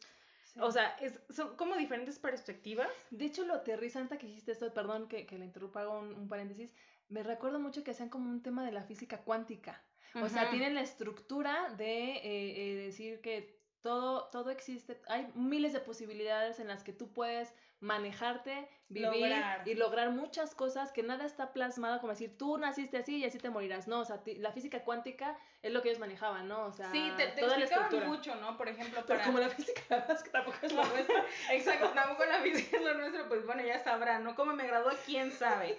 O 0.60 0.72
sea, 0.72 0.90
es, 1.02 1.20
son 1.30 1.56
como 1.56 1.76
diferentes 1.76 2.20
perspectivas. 2.20 2.90
De 3.10 3.26
hecho, 3.26 3.44
lo 3.46 3.56
aterrizante 3.56 4.18
que 4.18 4.28
dijiste 4.28 4.52
esto, 4.52 4.72
perdón 4.74 5.08
que, 5.08 5.26
que 5.26 5.38
le 5.38 5.46
interrumpa, 5.46 5.82
hago 5.82 6.00
un, 6.00 6.28
paréntesis, 6.30 6.76
me 7.10 7.24
recuerdo 7.24 7.60
mucho 7.60 7.84
que 7.84 7.92
hacían 7.92 8.10
como 8.10 8.30
un 8.30 8.44
tema 8.44 8.66
de 8.66 8.72
la 8.72 8.84
física 8.84 9.22
cuántica. 9.24 9.84
O 10.22 10.30
sea, 10.30 10.52
tienen 10.52 10.76
la 10.76 10.82
estructura 10.82 11.74
de 11.76 12.18
eh, 12.18 12.22
eh, 12.24 12.76
decir 12.86 13.20
que 13.22 13.60
todo, 13.82 14.30
todo 14.30 14.52
existe, 14.52 15.02
hay 15.08 15.28
miles 15.34 15.74
de 15.74 15.80
posibilidades 15.80 16.60
en 16.60 16.68
las 16.68 16.84
que 16.84 16.94
tú 16.94 17.12
puedes 17.12 17.52
manejarte, 17.84 18.70
vivir 18.88 19.34
y 19.66 19.74
lograr 19.74 20.12
muchas 20.12 20.56
cosas 20.56 20.94
que 20.94 21.04
nada 21.04 21.26
está 21.26 21.52
plasmado 21.52 22.00
como 22.00 22.14
decir, 22.14 22.38
tú 22.38 22.58
naciste 22.58 22.98
así 22.98 23.18
y 23.18 23.26
así 23.26 23.40
te 23.40 23.50
morirás, 23.50 23.90
no, 23.90 24.00
o 24.00 24.06
sea, 24.06 24.22
la 24.38 24.54
física 24.54 24.84
cuántica 24.84 25.38
es 25.62 25.74
lo 25.74 25.82
que 25.82 25.90
ellos 25.90 26.00
manejaban, 26.00 26.48
¿no? 26.48 26.66
O 26.66 26.72
sea, 26.72 26.90
sí, 26.92 27.12
te, 27.18 27.28
te 27.28 27.42
toda 27.42 27.58
explicaban 27.58 28.08
mucho, 28.08 28.36
¿no? 28.36 28.56
Por 28.58 28.70
ejemplo, 28.70 29.04
Pero 29.06 29.22
como 29.26 29.40
la 29.40 29.50
física, 29.50 29.82
es 30.10 30.24
que 30.24 30.30
tampoco 30.30 30.58
es 30.62 30.72
lo 30.74 30.86
nuestro. 30.86 31.16
Exacto, 31.52 31.90
tampoco 31.90 32.24
la 32.26 32.40
física 32.40 32.78
es 32.78 32.84
lo 32.84 32.94
nuestro, 32.94 33.28
pues 33.28 33.46
bueno, 33.46 33.64
ya 33.64 33.84
sabrán, 33.84 34.24
¿no? 34.24 34.34
Cómo 34.36 34.54
me 34.54 34.66
graduó, 34.66 34.92
quién 35.06 35.32
sabe. 35.32 35.78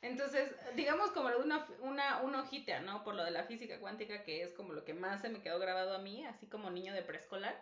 Entonces, 0.00 0.54
digamos 0.76 1.10
como 1.12 1.28
lo 1.28 1.38
de 1.38 1.44
una, 1.44 1.66
una, 1.80 2.22
una 2.22 2.42
hojita, 2.42 2.80
¿no? 2.80 3.04
Por 3.04 3.14
lo 3.14 3.24
de 3.24 3.30
la 3.30 3.44
física 3.44 3.78
cuántica, 3.80 4.22
que 4.22 4.42
es 4.42 4.52
como 4.54 4.72
lo 4.72 4.84
que 4.84 4.94
más 4.94 5.20
se 5.20 5.28
me 5.28 5.42
quedó 5.42 5.58
grabado 5.58 5.94
a 5.94 5.98
mí, 5.98 6.24
así 6.24 6.46
como 6.46 6.70
niño 6.70 6.94
de 6.94 7.02
preescolar. 7.02 7.58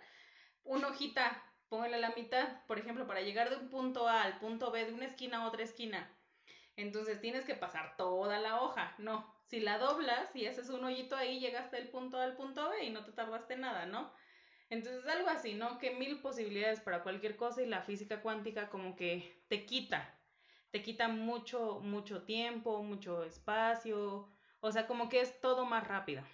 Una 0.65 0.89
hojita, 0.89 1.43
póngale 1.73 1.99
la 1.99 2.11
mitad, 2.11 2.65
por 2.67 2.79
ejemplo, 2.79 3.07
para 3.07 3.23
llegar 3.23 3.49
de 3.49 3.57
un 3.57 3.71
punto 3.71 4.07
A 4.07 4.25
al 4.25 4.39
punto 4.39 4.71
B, 4.71 4.85
de 4.85 4.93
una 4.93 5.07
esquina 5.07 5.39
a 5.39 5.49
otra 5.49 5.63
esquina. 5.63 6.15
Entonces 6.77 7.19
tienes 7.19 7.47
que 7.47 7.55
pasar 7.55 7.97
toda 7.97 8.39
la 8.39 8.61
hoja, 8.61 8.95
no. 8.99 9.35
Si 9.47 9.59
la 9.59 9.79
doblas 9.79 10.37
y 10.37 10.47
haces 10.47 10.69
un 10.69 10.85
hoyito 10.85 11.17
ahí, 11.17 11.41
llegaste 11.41 11.77
del 11.77 11.89
punto 11.89 12.19
A 12.19 12.25
al 12.25 12.37
punto 12.37 12.69
B 12.69 12.85
y 12.85 12.91
no 12.91 13.07
te 13.07 13.13
tardaste 13.13 13.57
nada, 13.57 13.87
¿no? 13.87 14.13
Entonces 14.69 15.07
algo 15.07 15.31
así, 15.31 15.55
¿no? 15.55 15.79
Que 15.79 15.95
mil 15.95 16.21
posibilidades 16.21 16.81
para 16.81 17.03
cualquier 17.03 17.37
cosa 17.37 17.63
y 17.63 17.67
la 17.67 17.81
física 17.81 18.21
cuántica 18.21 18.69
como 18.69 18.95
que 18.95 19.43
te 19.49 19.65
quita 19.65 20.19
te 20.73 20.83
quita 20.83 21.09
mucho, 21.09 21.81
mucho 21.81 22.23
tiempo, 22.23 22.83
mucho 22.83 23.25
espacio, 23.25 24.31
o 24.61 24.73
sea, 24.73 24.87
como 24.87 25.11
que 25.11 25.21
es 25.21 25.39
todo 25.41 25.67
más 25.67 25.87
rápido. 25.87 26.25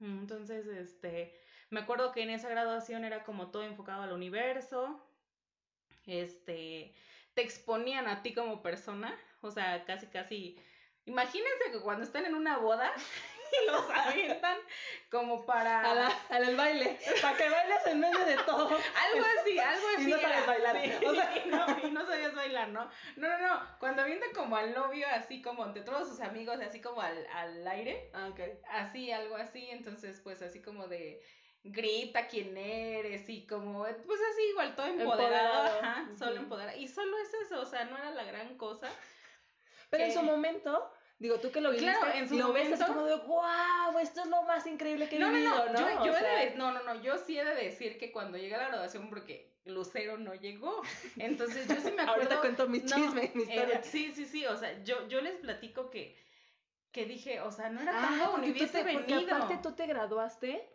Entonces, 0.00 0.66
este, 0.66 1.34
me 1.70 1.80
acuerdo 1.80 2.12
que 2.12 2.22
en 2.22 2.30
esa 2.30 2.48
graduación 2.48 3.04
era 3.04 3.24
como 3.24 3.50
todo 3.50 3.64
enfocado 3.64 4.02
al 4.02 4.12
universo, 4.12 5.00
este, 6.06 6.94
te 7.34 7.42
exponían 7.42 8.06
a 8.06 8.22
ti 8.22 8.32
como 8.32 8.62
persona, 8.62 9.18
o 9.40 9.50
sea, 9.50 9.84
casi, 9.84 10.06
casi, 10.06 10.58
imagínense 11.04 11.72
que 11.72 11.80
cuando 11.80 12.04
están 12.04 12.24
en 12.24 12.34
una 12.34 12.58
boda 12.58 12.92
y 13.62 13.66
los 13.66 13.90
avientan 13.90 14.58
como 15.10 15.44
para... 15.44 15.80
A 15.80 16.08
al 16.30 16.56
baile, 16.56 16.98
para 17.20 17.36
que 17.36 17.48
bailes 17.48 17.86
en 17.86 18.00
medio 18.00 18.24
de 18.24 18.36
todo. 18.38 18.68
algo 18.68 19.26
así, 19.40 19.58
algo 19.58 19.86
así. 19.94 20.04
Y 20.04 20.06
no 20.06 20.20
sabes 20.20 20.46
bailar. 20.46 20.76
o 20.76 21.14
sea, 21.14 21.44
no, 21.46 21.88
y 21.88 21.90
no 21.90 22.06
sabías 22.06 22.34
bailar, 22.34 22.68
¿no? 22.68 22.90
No, 23.16 23.28
no, 23.28 23.38
no, 23.38 23.78
cuando 23.78 24.02
avientan 24.02 24.30
como 24.34 24.56
al 24.56 24.74
novio, 24.74 25.06
así 25.12 25.42
como 25.42 25.64
entre 25.64 25.82
todos 25.82 26.08
sus 26.08 26.20
amigos, 26.20 26.60
así 26.60 26.80
como 26.80 27.00
al, 27.00 27.26
al 27.32 27.66
aire. 27.68 28.10
Ah, 28.14 28.28
ok. 28.30 28.40
Así, 28.68 29.10
algo 29.10 29.36
así, 29.36 29.68
entonces 29.70 30.20
pues 30.20 30.42
así 30.42 30.60
como 30.60 30.88
de 30.88 31.22
grita 31.72 32.26
quién 32.28 32.56
eres 32.56 33.28
y 33.28 33.46
como, 33.46 33.82
pues 33.82 34.20
así 34.32 34.42
igual, 34.50 34.74
todo 34.74 34.86
empoderado, 34.86 35.80
Ajá, 35.80 36.08
solo 36.18 36.36
empoderado. 36.36 36.78
Y 36.78 36.88
solo 36.88 37.16
es 37.18 37.32
eso, 37.46 37.60
o 37.60 37.66
sea, 37.66 37.84
no 37.84 37.96
era 37.96 38.10
la 38.10 38.24
gran 38.24 38.56
cosa. 38.56 38.88
Pero 39.90 40.04
en 40.04 40.12
su 40.12 40.22
momento 40.22 40.90
Digo, 41.18 41.40
tú 41.40 41.50
que 41.50 41.62
lo 41.62 41.70
viste, 41.70 41.86
claro, 41.86 42.12
en 42.12 42.28
su 42.28 42.36
lo 42.36 42.48
momento, 42.48 42.76
ves 42.76 42.86
como 42.86 43.04
de, 43.04 43.16
wow, 43.16 43.98
esto 44.02 44.20
es 44.20 44.26
lo 44.26 44.42
más 44.42 44.66
increíble 44.66 45.08
que 45.08 45.16
he 45.16 45.24
vivido, 45.24 45.72
¿no? 45.72 45.72
¿no? 45.72 46.04
Yo, 46.04 46.06
yo 46.06 46.12
de, 46.12 46.54
no, 46.56 46.72
no, 46.72 46.82
no, 46.82 47.00
yo 47.00 47.16
sí 47.16 47.38
he 47.38 47.44
de 47.44 47.54
decir 47.54 47.96
que 47.96 48.12
cuando 48.12 48.36
llega 48.36 48.58
la 48.58 48.68
graduación, 48.68 49.08
porque 49.08 49.56
Lucero 49.64 50.18
no 50.18 50.34
llegó, 50.34 50.82
entonces 51.16 51.66
yo 51.68 51.76
sí 51.76 51.92
me 51.92 52.02
acuerdo. 52.02 52.12
Ahorita 52.12 52.40
cuento 52.40 52.68
mis 52.68 52.84
chismes, 52.84 53.34
mi 53.34 53.44
historia. 53.44 53.82
sí, 53.82 54.12
sí, 54.14 54.26
sí, 54.26 54.44
o 54.44 54.58
sea, 54.58 54.82
yo, 54.84 55.08
yo 55.08 55.22
les 55.22 55.36
platico 55.36 55.88
que, 55.88 56.22
que 56.92 57.06
dije, 57.06 57.40
o 57.40 57.50
sea, 57.50 57.70
no 57.70 57.80
era 57.80 57.92
ah, 57.94 58.36
ni 58.38 58.50
hubiese 58.50 58.82
venido. 58.82 59.06
Porque 59.06 59.32
aparte 59.32 59.58
tú 59.62 59.74
te 59.74 59.86
graduaste 59.86 60.68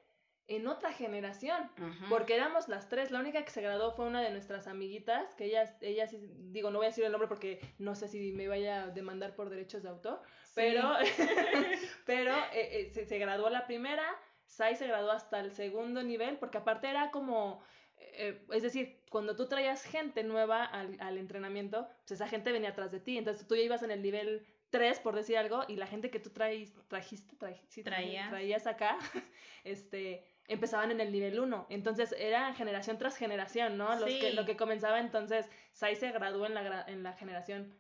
en 0.48 0.68
otra 0.68 0.92
generación, 0.92 1.72
porque 2.10 2.36
éramos 2.36 2.68
las 2.68 2.90
tres, 2.90 3.12
la 3.12 3.20
única 3.20 3.44
que 3.44 3.52
se 3.52 3.62
graduó 3.62 3.92
fue 3.92 4.06
una 4.06 4.22
de 4.22 4.32
nuestras 4.32 4.68
amiguitas, 4.68 5.34
que 5.36 5.46
ella, 5.46 5.78
ella 5.82 6.10
digo, 6.12 6.72
no 6.72 6.80
voy 6.80 6.88
a 6.88 6.90
decir 6.90 7.06
el 7.06 7.12
nombre 7.12 7.30
porque 7.30 7.62
no 7.80 7.96
sé 7.96 8.08
si 8.08 8.34
me 8.34 8.48
vaya 8.48 8.84
a 8.84 8.88
demandar 8.88 9.36
por 9.36 9.50
derechos 9.50 9.84
de 9.84 9.90
autor, 9.90 10.22
pero, 10.54 10.96
pero 12.06 12.36
eh, 12.54 12.92
eh, 12.94 13.06
se, 13.06 13.18
graduó 13.18 13.50
la 13.50 13.66
primera, 13.66 14.04
Sai 14.46 14.76
se 14.76 14.88
graduó 14.88 15.12
hasta 15.12 15.40
el 15.40 15.52
segundo 15.54 16.04
nivel, 16.04 16.38
porque 16.38 16.58
aparte 16.58 16.90
era 16.90 17.12
como, 17.12 17.64
eh, 17.98 18.46
es 18.52 18.64
decir, 18.64 19.00
cuando 19.10 19.38
tú 19.38 19.48
traías 19.48 19.84
gente 19.84 20.24
nueva 20.24 20.66
al, 20.66 20.98
al 21.00 21.18
entrenamiento, 21.18 21.88
pues 22.06 22.12
esa 22.12 22.28
gente 22.28 22.52
venía 22.52 22.72
atrás 22.72 22.92
de 22.92 23.00
ti, 23.00 23.18
entonces 23.18 23.48
tú 23.48 23.56
ya 23.56 23.62
ibas 23.62 23.84
en 23.84 23.92
el 23.92 24.02
nivel 24.02 24.46
tres, 24.72 25.00
por 25.00 25.16
decir 25.16 25.38
algo, 25.38 25.64
y 25.68 25.76
la 25.76 25.86
gente 25.86 26.10
que 26.10 26.20
tú 26.20 26.32
traes, 26.32 26.74
trajiste, 26.88 27.36
traías. 27.36 28.30
traías 28.30 28.66
acá, 28.66 28.98
este, 29.64 30.26
empezaban 30.48 30.90
en 30.90 31.00
el 31.02 31.12
nivel 31.12 31.40
1. 31.40 31.68
Entonces 31.70 32.16
era 32.18 32.54
generación 32.56 32.98
tras 32.98 33.18
generación, 33.18 33.78
¿no? 33.78 33.94
Los 33.96 34.06
que, 34.06 34.34
lo 34.34 34.46
que 34.46 34.58
comenzaba 34.58 35.00
entonces, 35.00 35.48
Sai 35.74 35.96
se 35.96 36.12
graduó 36.12 36.48
en 36.48 36.56
la, 36.56 36.86
en 36.88 37.04
la 37.04 37.14
generación 37.14 37.78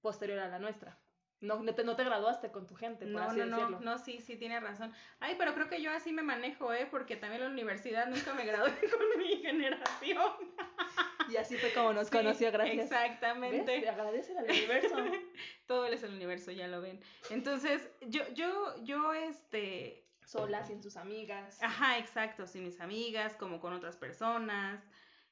posterior 0.00 0.38
a 0.38 0.48
la 0.48 0.58
nuestra. 0.58 0.98
No, 1.40 1.62
no, 1.62 1.74
te, 1.74 1.84
no 1.84 1.96
te 1.96 2.04
graduaste 2.04 2.50
con 2.50 2.66
tu 2.66 2.74
gente, 2.74 3.06
por 3.06 3.14
no, 3.14 3.22
así 3.22 3.38
no, 3.38 3.44
decirlo. 3.46 3.80
No, 3.80 3.92
no, 3.92 3.98
sí, 3.98 4.20
sí, 4.20 4.36
tiene 4.36 4.60
razón. 4.60 4.92
Ay, 5.20 5.36
pero 5.38 5.54
creo 5.54 5.68
que 5.68 5.82
yo 5.82 5.90
así 5.90 6.12
me 6.12 6.22
manejo, 6.22 6.72
¿eh? 6.72 6.86
Porque 6.90 7.16
también 7.16 7.42
en 7.42 7.48
la 7.48 7.54
universidad 7.54 8.06
nunca 8.08 8.34
me 8.34 8.44
gradué 8.44 8.72
con 8.90 9.18
mi 9.18 9.36
generación. 9.36 10.32
Y 11.30 11.36
así 11.36 11.56
fue 11.56 11.72
como 11.72 11.92
nos 11.92 12.10
conoció, 12.10 12.50
gracias. 12.52 12.84
Exactamente. 12.84 13.88
Agradece 13.88 14.36
al 14.36 14.44
universo. 14.44 14.96
Todo 15.66 15.86
es 15.86 16.02
el 16.02 16.14
universo, 16.14 16.50
ya 16.50 16.68
lo 16.68 16.80
ven. 16.80 17.00
Entonces, 17.30 17.88
yo, 18.08 18.22
yo, 18.34 18.74
yo, 18.82 19.12
este, 19.12 20.04
sola, 20.24 20.64
sin 20.64 20.82
sus 20.82 20.96
amigas. 20.96 21.62
Ajá, 21.62 21.98
exacto, 21.98 22.46
sin 22.46 22.64
mis 22.64 22.80
amigas, 22.80 23.36
como 23.36 23.60
con 23.60 23.72
otras 23.72 23.96
personas. 23.96 24.82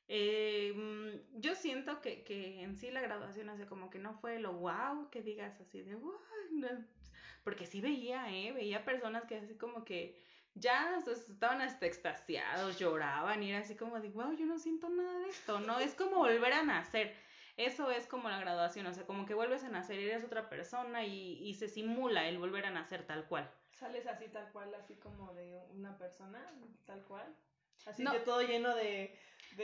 Eh, 0.09 0.73
mm, 0.75 1.41
yo 1.41 1.55
siento 1.55 2.01
que, 2.01 2.25
que, 2.25 2.63
en 2.63 2.77
sí 2.77 2.91
la 2.91 3.03
graduación, 3.03 3.51
hace 3.51 3.67
como 3.67 3.91
que 3.91 3.99
no 3.99 4.15
fue 4.15 4.39
lo 4.41 4.55
wow 4.55 5.11
que 5.11 5.23
digas 5.23 5.61
así 5.61 5.83
de 5.83 5.95
wow, 5.97 6.19
porque 7.45 7.67
sí 7.67 7.81
veía, 7.81 8.33
¿eh? 8.33 8.53
Veía 8.53 8.85
personas 8.85 9.25
que 9.27 9.37
así 9.37 9.55
como 9.57 9.85
que 9.85 10.19
ya 10.61 10.99
estaban 11.07 11.61
hasta 11.61 11.87
extasiados, 11.87 12.79
lloraban 12.79 13.43
y 13.43 13.51
era 13.51 13.61
así 13.61 13.77
como 13.77 14.01
de 14.01 14.09
wow, 14.11 14.33
yo 14.37 14.47
no 14.47 14.59
siento 14.59 14.89
nada 14.89 15.19
de 15.21 15.29
esto, 15.29 15.61
¿no? 15.61 15.79
Es 15.79 15.95
como 15.95 16.17
volver 16.19 16.53
a 16.53 16.63
nacer. 16.63 17.15
Eso 17.57 17.91
es 17.91 18.07
como 18.07 18.29
la 18.29 18.39
graduación, 18.39 18.87
o 18.87 18.93
sea, 18.93 19.05
como 19.05 19.27
que 19.27 19.35
vuelves 19.35 19.65
a 19.65 19.69
nacer, 19.69 19.99
eres 19.99 20.23
otra 20.23 20.49
persona 20.49 21.05
y, 21.05 21.43
y 21.43 21.55
se 21.55 21.69
simula 21.69 22.29
el 22.29 22.39
volver 22.39 22.67
a 22.67 22.71
nacer 22.71 23.05
tal 23.05 23.27
cual. 23.27 23.51
Sales 23.73 24.07
así 24.07 24.29
tal 24.29 24.51
cual, 24.53 24.73
así 24.75 24.95
como 24.95 25.33
de 25.35 25.61
una 25.75 25.97
persona, 25.99 26.41
tal 26.87 27.03
cual. 27.03 27.27
Así 27.87 28.05
que 28.05 28.19
todo 28.21 28.43
lleno 28.43 28.75
de... 28.75 29.17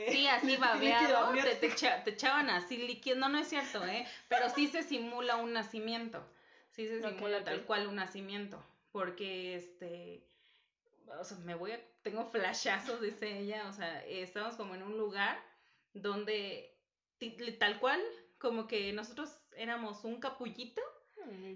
sí, 0.09 0.27
así 0.27 0.57
babeado, 0.57 1.33
te, 1.33 1.55
te, 1.55 2.09
echaban 2.09 2.49
así 2.49 2.77
líquido. 2.77 3.17
No, 3.17 3.29
no 3.29 3.39
es 3.39 3.47
cierto, 3.47 3.85
¿eh? 3.85 4.05
Pero 4.27 4.49
sí 4.49 4.67
se 4.67 4.83
simula 4.83 5.35
un 5.35 5.53
nacimiento. 5.53 6.25
Sí 6.71 6.87
se 6.87 7.01
simula 7.01 7.43
tal 7.43 7.63
cual 7.65 7.87
un 7.87 7.95
nacimiento. 7.95 8.63
Porque, 8.91 9.55
este... 9.55 10.25
O 11.19 11.23
sea, 11.23 11.37
me 11.39 11.55
voy 11.55 11.71
a... 11.71 11.81
Tengo 12.01 12.25
flashazos, 12.25 13.01
dice 13.01 13.39
ella. 13.39 13.67
O 13.69 13.73
sea, 13.73 14.03
estamos 14.05 14.55
como 14.55 14.75
en 14.75 14.83
un 14.83 14.97
lugar 14.97 15.37
donde 15.93 16.75
tal 17.59 17.79
cual, 17.79 18.01
como 18.37 18.67
que 18.67 18.91
nosotros 18.93 19.39
éramos 19.55 20.03
un 20.03 20.19
capullito 20.19 20.81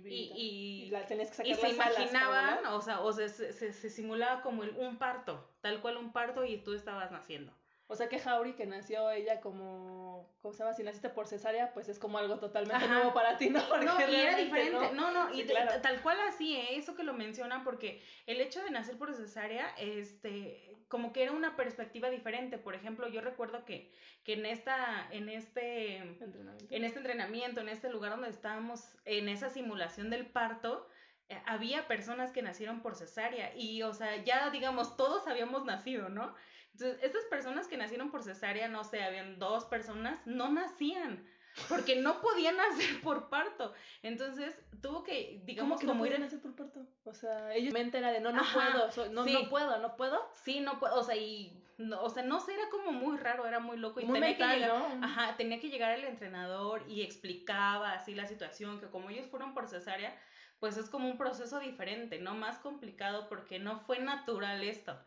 y, 0.05 0.89
y, 0.89 1.55
se 1.55 1.69
imaginaban, 1.69 2.65
o 2.67 2.81
sea, 2.81 3.01
o 3.01 3.13
se, 3.13 3.29
se, 3.29 3.53
se, 3.53 3.89
simulaba 3.89 4.41
como 4.41 4.63
el, 4.63 4.71
un 4.77 4.97
parto, 4.97 5.47
tal 5.61 5.79
cual 5.81 5.97
un 5.97 6.11
parto 6.11 6.43
y 6.43 6.57
tú 6.57 6.73
estabas 6.73 7.11
naciendo. 7.11 7.53
O 7.91 7.95
sea 7.95 8.07
que 8.07 8.19
Jauri, 8.19 8.53
que 8.53 8.67
nació 8.67 9.09
ella 9.09 9.41
como, 9.41 10.31
¿cómo 10.43 10.53
se 10.53 10.59
llama? 10.59 10.75
Si 10.75 10.83
naciste 10.83 11.09
por 11.09 11.25
cesárea, 11.25 11.73
pues 11.73 11.89
es 11.89 11.97
como 11.97 12.19
algo 12.19 12.37
totalmente 12.37 12.87
nuevo 12.87 13.15
para 13.15 13.35
ti, 13.35 13.49
¿no? 13.49 13.59
Porque 13.67 13.85
no, 13.85 13.99
y 13.99 14.15
era 14.15 14.37
diferente. 14.37 14.91
No, 14.93 15.11
no, 15.11 15.33
y 15.33 15.43
tal 15.45 15.99
cual 16.03 16.19
así, 16.27 16.55
¿eh? 16.55 16.77
eso 16.77 16.95
que 16.95 17.01
lo 17.01 17.13
menciona, 17.13 17.63
porque 17.63 17.99
el 18.27 18.41
hecho 18.41 18.61
de 18.63 18.69
nacer 18.69 18.95
por 18.99 19.15
cesárea, 19.15 19.73
este, 19.79 20.77
como 20.87 21.11
que 21.11 21.23
era 21.23 21.31
una 21.31 21.55
perspectiva 21.55 22.11
diferente. 22.11 22.59
Por 22.59 22.75
ejemplo, 22.75 23.07
yo 23.07 23.21
recuerdo 23.21 23.65
que, 23.65 23.91
que 24.23 24.33
en 24.33 24.45
esta, 24.45 25.07
en 25.09 25.27
este, 25.27 25.97
en 25.97 26.83
este 26.83 26.99
entrenamiento, 26.99 27.59
en 27.59 27.69
este 27.69 27.89
lugar 27.89 28.11
donde 28.11 28.29
estábamos, 28.29 28.97
en 29.05 29.29
esa 29.29 29.49
simulación 29.49 30.11
del 30.11 30.27
parto, 30.27 30.87
eh, 31.29 31.41
había 31.47 31.87
personas 31.87 32.31
que 32.31 32.43
nacieron 32.43 32.81
por 32.81 32.95
cesárea 32.95 33.55
y, 33.55 33.81
o 33.81 33.93
sea, 33.93 34.23
ya 34.23 34.51
digamos, 34.51 34.95
todos 34.95 35.27
habíamos 35.27 35.65
nacido, 35.65 36.09
¿no? 36.09 36.35
Entonces, 36.73 36.99
estas 37.03 37.25
personas 37.25 37.67
que 37.67 37.77
nacieron 37.77 38.11
por 38.11 38.23
cesárea, 38.23 38.67
no 38.67 38.83
sé, 38.83 39.03
habían 39.03 39.39
dos 39.39 39.65
personas, 39.65 40.19
no 40.25 40.49
nacían. 40.49 41.25
Porque 41.67 41.95
no 41.97 42.21
podían 42.21 42.57
nacer 42.57 43.01
por 43.01 43.29
parto. 43.29 43.73
Entonces, 44.01 44.55
tuvo 44.81 45.03
que, 45.03 45.41
digamos, 45.45 45.71
¿Cómo 45.71 45.79
que 45.79 45.87
como 45.87 45.99
no 45.99 46.05
podían 46.05 46.21
nacer 46.21 46.41
por 46.41 46.55
parto? 46.55 46.85
O 47.03 47.13
sea, 47.13 47.53
ellos 47.53 47.73
mente 47.73 47.97
era 47.97 48.11
de 48.11 48.21
no, 48.21 48.31
no 48.31 48.43
puedo, 48.53 49.09
no, 49.11 49.25
no 49.25 49.49
puedo, 49.49 49.79
no 49.79 49.95
puedo. 49.95 50.31
Sí, 50.43 50.59
no 50.59 50.79
puedo, 50.79 50.95
o 50.99 51.03
sea, 51.03 51.15
y, 51.15 51.63
no, 51.77 52.01
o 52.01 52.09
sea, 52.09 52.23
no 52.23 52.39
sé, 52.39 52.53
era 52.53 52.69
como 52.69 52.91
muy 52.91 53.17
raro, 53.17 53.45
era 53.45 53.59
muy 53.59 53.77
loco. 53.77 53.99
Y 53.99 54.05
tenía 54.05 54.37
que 54.37 54.45
llegar, 54.45 54.99
ajá, 55.01 55.37
tenía 55.37 55.59
que 55.59 55.69
llegar 55.69 55.97
el 55.97 56.05
entrenador 56.05 56.83
y 56.87 57.01
explicaba 57.01 57.93
así 57.93 58.13
la 58.13 58.27
situación, 58.27 58.79
que 58.79 58.87
como 58.87 59.09
ellos 59.09 59.27
fueron 59.27 59.53
por 59.53 59.67
cesárea, 59.67 60.15
pues 60.59 60.77
es 60.77 60.89
como 60.89 61.09
un 61.09 61.17
proceso 61.17 61.59
diferente, 61.59 62.19
¿no? 62.19 62.35
Más 62.35 62.59
complicado 62.59 63.27
porque 63.29 63.59
no 63.59 63.79
fue 63.79 63.99
natural 63.99 64.63
esto. 64.63 64.99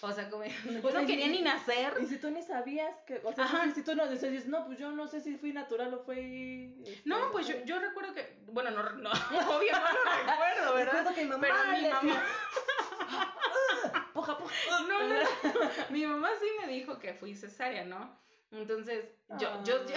O 0.00 0.12
sea, 0.12 0.28
como 0.30 0.44
yo 0.82 0.90
no 0.90 1.06
quería 1.06 1.28
ni 1.28 1.42
nacer. 1.42 1.94
Y 2.00 2.06
si 2.06 2.18
tú 2.18 2.30
ni 2.30 2.42
sabías 2.42 2.94
que, 3.06 3.20
o 3.24 3.32
sea, 3.32 3.70
si 3.74 3.82
tú 3.82 3.94
no 3.94 4.06
decías, 4.06 4.46
no, 4.46 4.66
pues 4.66 4.78
yo 4.78 4.90
no 4.92 5.06
sé 5.06 5.20
si 5.20 5.36
fui 5.36 5.52
natural 5.52 5.94
o 5.94 6.04
fui... 6.04 6.74
Este, 6.84 7.08
no, 7.08 7.30
pues 7.32 7.46
yo, 7.46 7.54
yo 7.64 7.78
recuerdo 7.78 8.14
que, 8.14 8.38
bueno, 8.46 8.70
no, 8.70 8.82
no 8.82 9.10
obvio 9.56 9.72
no 9.72 9.92
lo 9.92 10.32
recuerdo, 10.32 10.74
¿verdad? 10.74 10.92
Recuerdo 10.92 11.14
que 11.14 11.22
mi 11.24 11.30
mamá 11.30 11.40
Pero 11.42 11.78
mi 11.78 11.88
mamá... 11.88 12.24
poja, 14.12 14.38
poja. 14.38 14.54
No, 14.88 15.08
no, 15.08 15.14
mi 15.90 16.06
mamá 16.06 16.28
sí 16.40 16.46
me 16.60 16.72
dijo 16.72 16.98
que 16.98 17.14
fui 17.14 17.34
cesárea, 17.34 17.84
¿no? 17.84 18.22
Entonces, 18.50 19.06
yo, 19.40 19.64
yo, 19.64 19.84
yo 19.84 19.96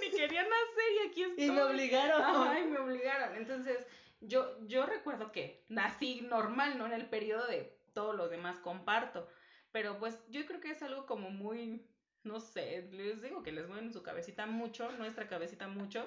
ni 0.00 0.10
quería 0.10 0.42
nacer 0.42 0.92
y 0.94 1.08
aquí 1.08 1.22
estoy. 1.22 1.44
Y 1.44 1.50
me 1.50 1.62
obligaron. 1.62 2.22
Ay, 2.22 2.64
me 2.64 2.78
obligaron. 2.78 3.34
Entonces, 3.34 3.86
yo, 4.20 4.58
yo 4.66 4.84
recuerdo 4.86 5.32
que 5.32 5.64
nací 5.68 6.20
normal, 6.22 6.76
¿no? 6.76 6.86
En 6.86 6.92
el 6.92 7.08
periodo 7.08 7.46
de 7.46 7.75
todos 7.96 8.14
los 8.14 8.30
demás 8.30 8.60
comparto. 8.60 9.26
Pero 9.72 9.98
pues 9.98 10.22
yo 10.28 10.44
creo 10.46 10.60
que 10.60 10.70
es 10.70 10.82
algo 10.82 11.06
como 11.06 11.30
muy, 11.30 11.90
no 12.22 12.40
sé, 12.40 12.88
les 12.92 13.22
digo 13.22 13.42
que 13.42 13.52
les 13.52 13.66
mueven 13.66 13.92
su 13.92 14.02
cabecita 14.02 14.46
mucho, 14.46 14.92
nuestra 14.92 15.26
cabecita 15.26 15.66
mucho. 15.66 16.06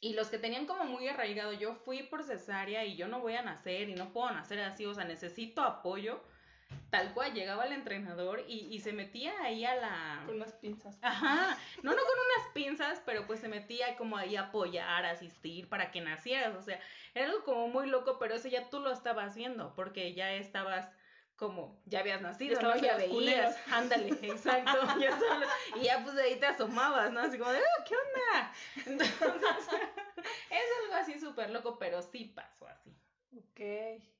Y 0.00 0.12
los 0.12 0.28
que 0.28 0.38
tenían 0.38 0.66
como 0.66 0.84
muy 0.84 1.08
arraigado, 1.08 1.54
yo 1.54 1.74
fui 1.74 2.02
por 2.02 2.22
cesárea 2.22 2.84
y 2.84 2.94
yo 2.94 3.08
no 3.08 3.20
voy 3.20 3.36
a 3.36 3.42
nacer 3.42 3.88
y 3.88 3.94
no 3.94 4.12
puedo 4.12 4.30
nacer 4.30 4.60
así, 4.60 4.84
o 4.84 4.92
sea, 4.92 5.04
necesito 5.04 5.62
apoyo 5.62 6.22
tal 6.90 7.12
cual 7.14 7.32
llegaba 7.34 7.64
el 7.66 7.72
entrenador 7.72 8.44
y, 8.46 8.66
y, 8.70 8.80
se 8.80 8.92
metía 8.92 9.32
ahí 9.42 9.64
a 9.64 9.74
la... 9.76 10.22
Con 10.26 10.36
unas 10.36 10.52
pinzas. 10.52 10.98
Ajá, 11.02 11.58
no, 11.82 11.90
no 11.90 11.96
con 11.96 12.18
unas 12.18 12.52
pinzas, 12.52 13.02
pero 13.04 13.26
pues 13.26 13.40
se 13.40 13.48
metía 13.48 13.96
como 13.96 14.16
ahí 14.16 14.36
a 14.36 14.42
apoyar, 14.42 15.04
asistir 15.06 15.68
para 15.68 15.90
que 15.90 16.00
nacieras, 16.00 16.54
o 16.54 16.62
sea, 16.62 16.78
era 17.14 17.26
algo 17.26 17.44
como 17.44 17.68
muy 17.68 17.88
loco, 17.88 18.18
pero 18.18 18.34
eso 18.34 18.48
ya 18.48 18.70
tú 18.70 18.80
lo 18.80 18.92
estabas 18.92 19.34
viendo, 19.34 19.74
porque 19.74 20.14
ya 20.14 20.32
estabas 20.32 20.88
como, 21.36 21.80
ya 21.86 22.00
habías 22.00 22.22
nacido, 22.22 22.60
ya 22.60 22.62
¿no? 22.62 22.76
Ya 22.76 22.96
veías, 22.96 23.56
ándale, 23.72 24.08
exacto, 24.22 24.78
ya 25.00 25.18
y 25.76 25.84
ya 25.84 26.02
pues 26.02 26.14
de 26.14 26.22
ahí 26.22 26.36
te 26.36 26.46
asomabas, 26.46 27.12
¿no? 27.12 27.20
Así 27.20 27.38
como 27.38 27.50
de, 27.50 27.58
oh, 27.58 27.84
¿qué 27.86 27.94
onda? 27.96 28.52
Entonces, 28.86 29.80
es 30.50 30.64
algo 30.82 30.94
así 30.94 31.18
súper 31.18 31.50
loco, 31.50 31.78
pero 31.78 32.02
sí 32.02 32.32
pasó 32.34 32.68
así. 32.68 32.96
Ok. 33.36 34.13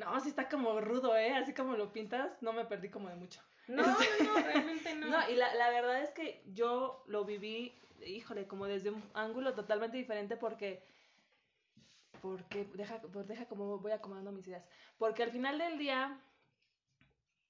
No, 0.00 0.18
sí 0.20 0.30
está 0.30 0.48
como 0.48 0.80
rudo, 0.80 1.14
¿eh? 1.14 1.34
Así 1.34 1.52
como 1.52 1.76
lo 1.76 1.92
pintas, 1.92 2.30
no 2.40 2.54
me 2.54 2.64
perdí 2.64 2.88
como 2.88 3.10
de 3.10 3.16
mucho. 3.16 3.42
No, 3.68 3.82
no, 3.82 4.34
realmente 4.42 4.94
no. 4.94 5.06
No, 5.10 5.30
y 5.30 5.36
la, 5.36 5.54
la 5.54 5.68
verdad 5.68 6.02
es 6.02 6.10
que 6.10 6.42
yo 6.46 7.04
lo 7.06 7.26
viví, 7.26 7.78
híjole, 8.06 8.46
como 8.46 8.66
desde 8.66 8.90
un 8.90 9.02
ángulo 9.12 9.54
totalmente 9.54 9.98
diferente 9.98 10.38
porque 10.38 10.82
porque 12.22 12.66
deja, 12.74 13.00
deja 13.26 13.46
como 13.46 13.78
voy 13.78 13.92
acomodando 13.92 14.32
mis 14.32 14.46
ideas. 14.48 14.64
Porque 14.98 15.22
al 15.22 15.30
final 15.30 15.58
del 15.58 15.78
día, 15.78 16.18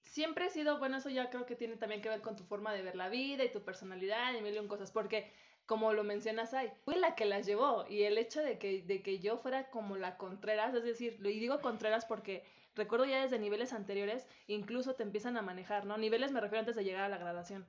siempre 0.03 0.47
he 0.47 0.51
sido, 0.51 0.79
bueno, 0.79 0.97
eso 0.99 1.09
ya 1.09 1.31
creo 1.31 1.47
que 1.47 1.57
tiene 1.57 1.77
también 1.77 2.03
que 2.03 2.09
ver 2.09 2.21
con 2.21 2.37
tu 2.37 2.45
forma 2.45 2.73
de 2.73 2.83
ver 2.83 2.97
la 2.97 3.09
vida 3.09 3.45
y 3.45 3.53
tu 3.53 3.63
personalidad 3.63 4.35
y 4.35 4.43
mil 4.43 4.57
y 4.57 4.67
cosas. 4.67 4.91
Porque 4.91 5.33
como 5.71 5.93
lo 5.93 6.03
mencionas 6.03 6.53
ahí, 6.53 6.69
fui 6.85 6.97
la 6.97 7.15
que 7.15 7.25
las 7.25 7.47
llevó 7.47 7.87
y 7.89 8.03
el 8.03 8.19
hecho 8.19 8.43
de 8.43 8.59
que, 8.59 8.83
de 8.83 9.03
que 9.03 9.21
yo 9.21 9.37
fuera 9.37 9.71
como 9.71 9.97
la 9.97 10.17
Contreras, 10.17 10.75
es 10.75 10.83
decir, 10.83 11.21
y 11.25 11.39
digo 11.39 11.61
Contreras 11.61 12.07
porque 12.07 12.43
recuerdo 12.75 13.05
ya 13.05 13.23
desde 13.23 13.39
niveles 13.39 13.73
anteriores, 13.73 14.27
incluso 14.49 14.97
te 14.97 15.05
empiezan 15.05 15.37
a 15.37 15.43
manejar, 15.43 15.87
¿no? 15.87 15.97
Niveles 15.97 16.33
me 16.33 16.41
refiero 16.41 16.59
antes 16.59 16.75
de 16.75 16.83
llegar 16.83 17.05
a 17.05 17.09
la 17.09 17.19
graduación. 17.19 17.65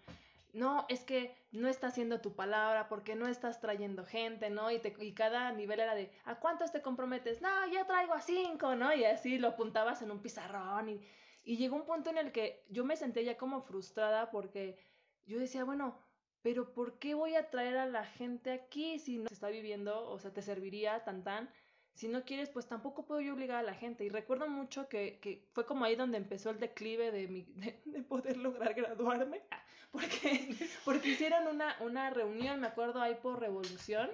No, 0.52 0.88
es 0.90 1.04
que 1.04 1.36
no 1.52 1.68
está 1.68 1.90
haciendo 1.90 2.22
tu 2.22 2.34
palabra 2.34 2.90
porque 2.90 3.14
no 3.14 3.28
estás 3.28 3.62
trayendo 3.62 4.04
gente, 4.04 4.50
¿no? 4.50 4.72
Y, 4.72 4.80
te, 4.80 4.96
y 5.00 5.14
cada 5.14 5.52
nivel 5.52 5.80
era 5.80 5.94
de, 5.94 6.12
¿a 6.26 6.40
cuántos 6.40 6.72
te 6.72 6.82
comprometes? 6.82 7.40
No, 7.40 7.72
yo 7.72 7.86
traigo 7.86 8.16
a 8.16 8.22
cinco, 8.22 8.76
¿no? 8.76 8.96
Y 8.96 9.04
así 9.04 9.38
lo 9.38 9.50
apuntabas 9.50 10.02
en 10.02 10.10
un 10.10 10.24
pizarrón 10.24 10.90
y, 10.90 11.02
y 11.44 11.58
llegó 11.58 11.76
un 11.76 11.86
punto 11.86 12.10
en 12.10 12.18
el 12.18 12.32
que 12.32 12.66
yo 12.68 12.84
me 12.84 12.98
sentía 12.98 13.22
ya 13.22 13.38
como 13.38 13.62
frustrada 13.62 14.32
porque 14.32 14.80
yo 15.28 15.38
decía, 15.38 15.64
bueno, 15.66 16.00
pero 16.42 16.74
¿por 16.74 16.98
qué 16.98 17.14
voy 17.14 17.36
a 17.36 17.50
traer 17.50 17.78
a 17.78 17.86
la 17.86 18.06
gente 18.06 18.52
aquí 18.52 19.00
si 19.00 19.18
no 19.18 19.28
se 19.28 19.34
está 19.34 19.50
viviendo? 19.50 20.10
O 20.10 20.20
sea, 20.20 20.34
te 20.34 20.42
serviría 20.42 21.04
tan 21.04 21.24
tan. 21.24 21.50
Si 21.94 22.08
no 22.08 22.24
quieres, 22.24 22.50
pues 22.50 22.68
tampoco 22.68 23.06
puedo 23.06 23.22
yo 23.22 23.34
obligar 23.34 23.58
a 23.58 23.64
la 23.64 23.76
gente. 23.76 24.04
Y 24.04 24.10
recuerdo 24.10 24.48
mucho 24.48 24.88
que, 24.88 25.20
que 25.20 25.48
fue 25.54 25.66
como 25.66 25.86
ahí 25.86 25.96
donde 25.96 26.18
empezó 26.18 26.50
el 26.50 26.60
declive 26.60 27.12
de, 27.12 27.28
mi, 27.28 27.44
de, 27.86 28.02
poder 28.04 28.38
lograr 28.38 28.74
graduarme. 28.74 29.42
Porque, 29.92 30.56
porque 30.86 31.10
hicieron 31.10 31.48
una, 31.48 31.76
una 31.82 32.10
reunión, 32.12 32.62
me 32.62 32.68
acuerdo, 32.68 33.02
ahí 33.02 33.16
por 33.16 33.42
Revolución, 33.42 34.10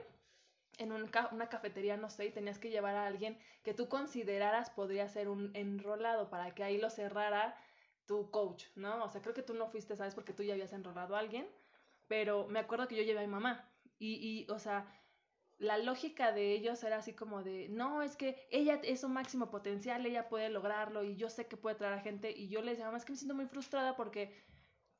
en 0.79 0.91
un 0.91 1.07
una 1.31 1.49
cafetería, 1.49 1.97
no 1.97 2.09
sé, 2.09 2.25
y 2.25 2.31
tenías 2.31 2.57
que 2.57 2.71
llevar 2.71 2.95
a 2.95 3.05
alguien 3.05 3.37
que 3.61 3.75
tú 3.75 3.87
consideraras 3.87 4.71
podría 4.71 5.07
ser 5.07 5.29
un 5.29 5.51
enrolado 5.53 6.31
para 6.31 6.55
que 6.55 6.63
ahí 6.63 6.79
lo 6.79 6.89
cerrara 6.89 7.55
tu 8.07 8.31
coach, 8.31 8.65
¿no? 8.73 9.03
O 9.03 9.09
sea, 9.09 9.21
creo 9.21 9.35
que 9.35 9.43
tú 9.43 9.53
no 9.53 9.67
fuiste, 9.67 9.95
¿sabes? 9.95 10.15
Porque 10.15 10.33
tú 10.33 10.41
ya 10.41 10.53
habías 10.53 10.73
enrolado 10.73 11.15
a 11.15 11.19
alguien 11.19 11.47
pero 12.07 12.47
me 12.47 12.59
acuerdo 12.59 12.87
que 12.87 12.95
yo 12.95 13.03
llevé 13.03 13.19
a 13.19 13.27
mi 13.27 13.27
mamá 13.27 13.69
y, 13.99 14.45
y, 14.47 14.51
o 14.51 14.59
sea, 14.59 14.87
la 15.57 15.77
lógica 15.77 16.31
de 16.31 16.53
ellos 16.53 16.83
era 16.83 16.97
así 16.97 17.13
como 17.13 17.43
de, 17.43 17.67
no, 17.69 18.03
es 18.03 18.15
que 18.15 18.47
ella 18.51 18.79
es 18.83 19.01
su 19.01 19.09
máximo 19.09 19.49
potencial, 19.49 20.05
ella 20.05 20.29
puede 20.29 20.49
lograrlo 20.49 21.03
y 21.03 21.15
yo 21.15 21.29
sé 21.29 21.47
que 21.47 21.57
puede 21.57 21.75
traer 21.75 21.93
a 21.93 22.01
gente 22.01 22.31
y 22.31 22.49
yo 22.49 22.61
les 22.61 22.73
decía, 22.73 22.85
mamá, 22.85 22.97
es 22.97 23.05
que 23.05 23.13
me 23.13 23.17
siento 23.17 23.35
muy 23.35 23.47
frustrada 23.47 23.95
porque 23.95 24.35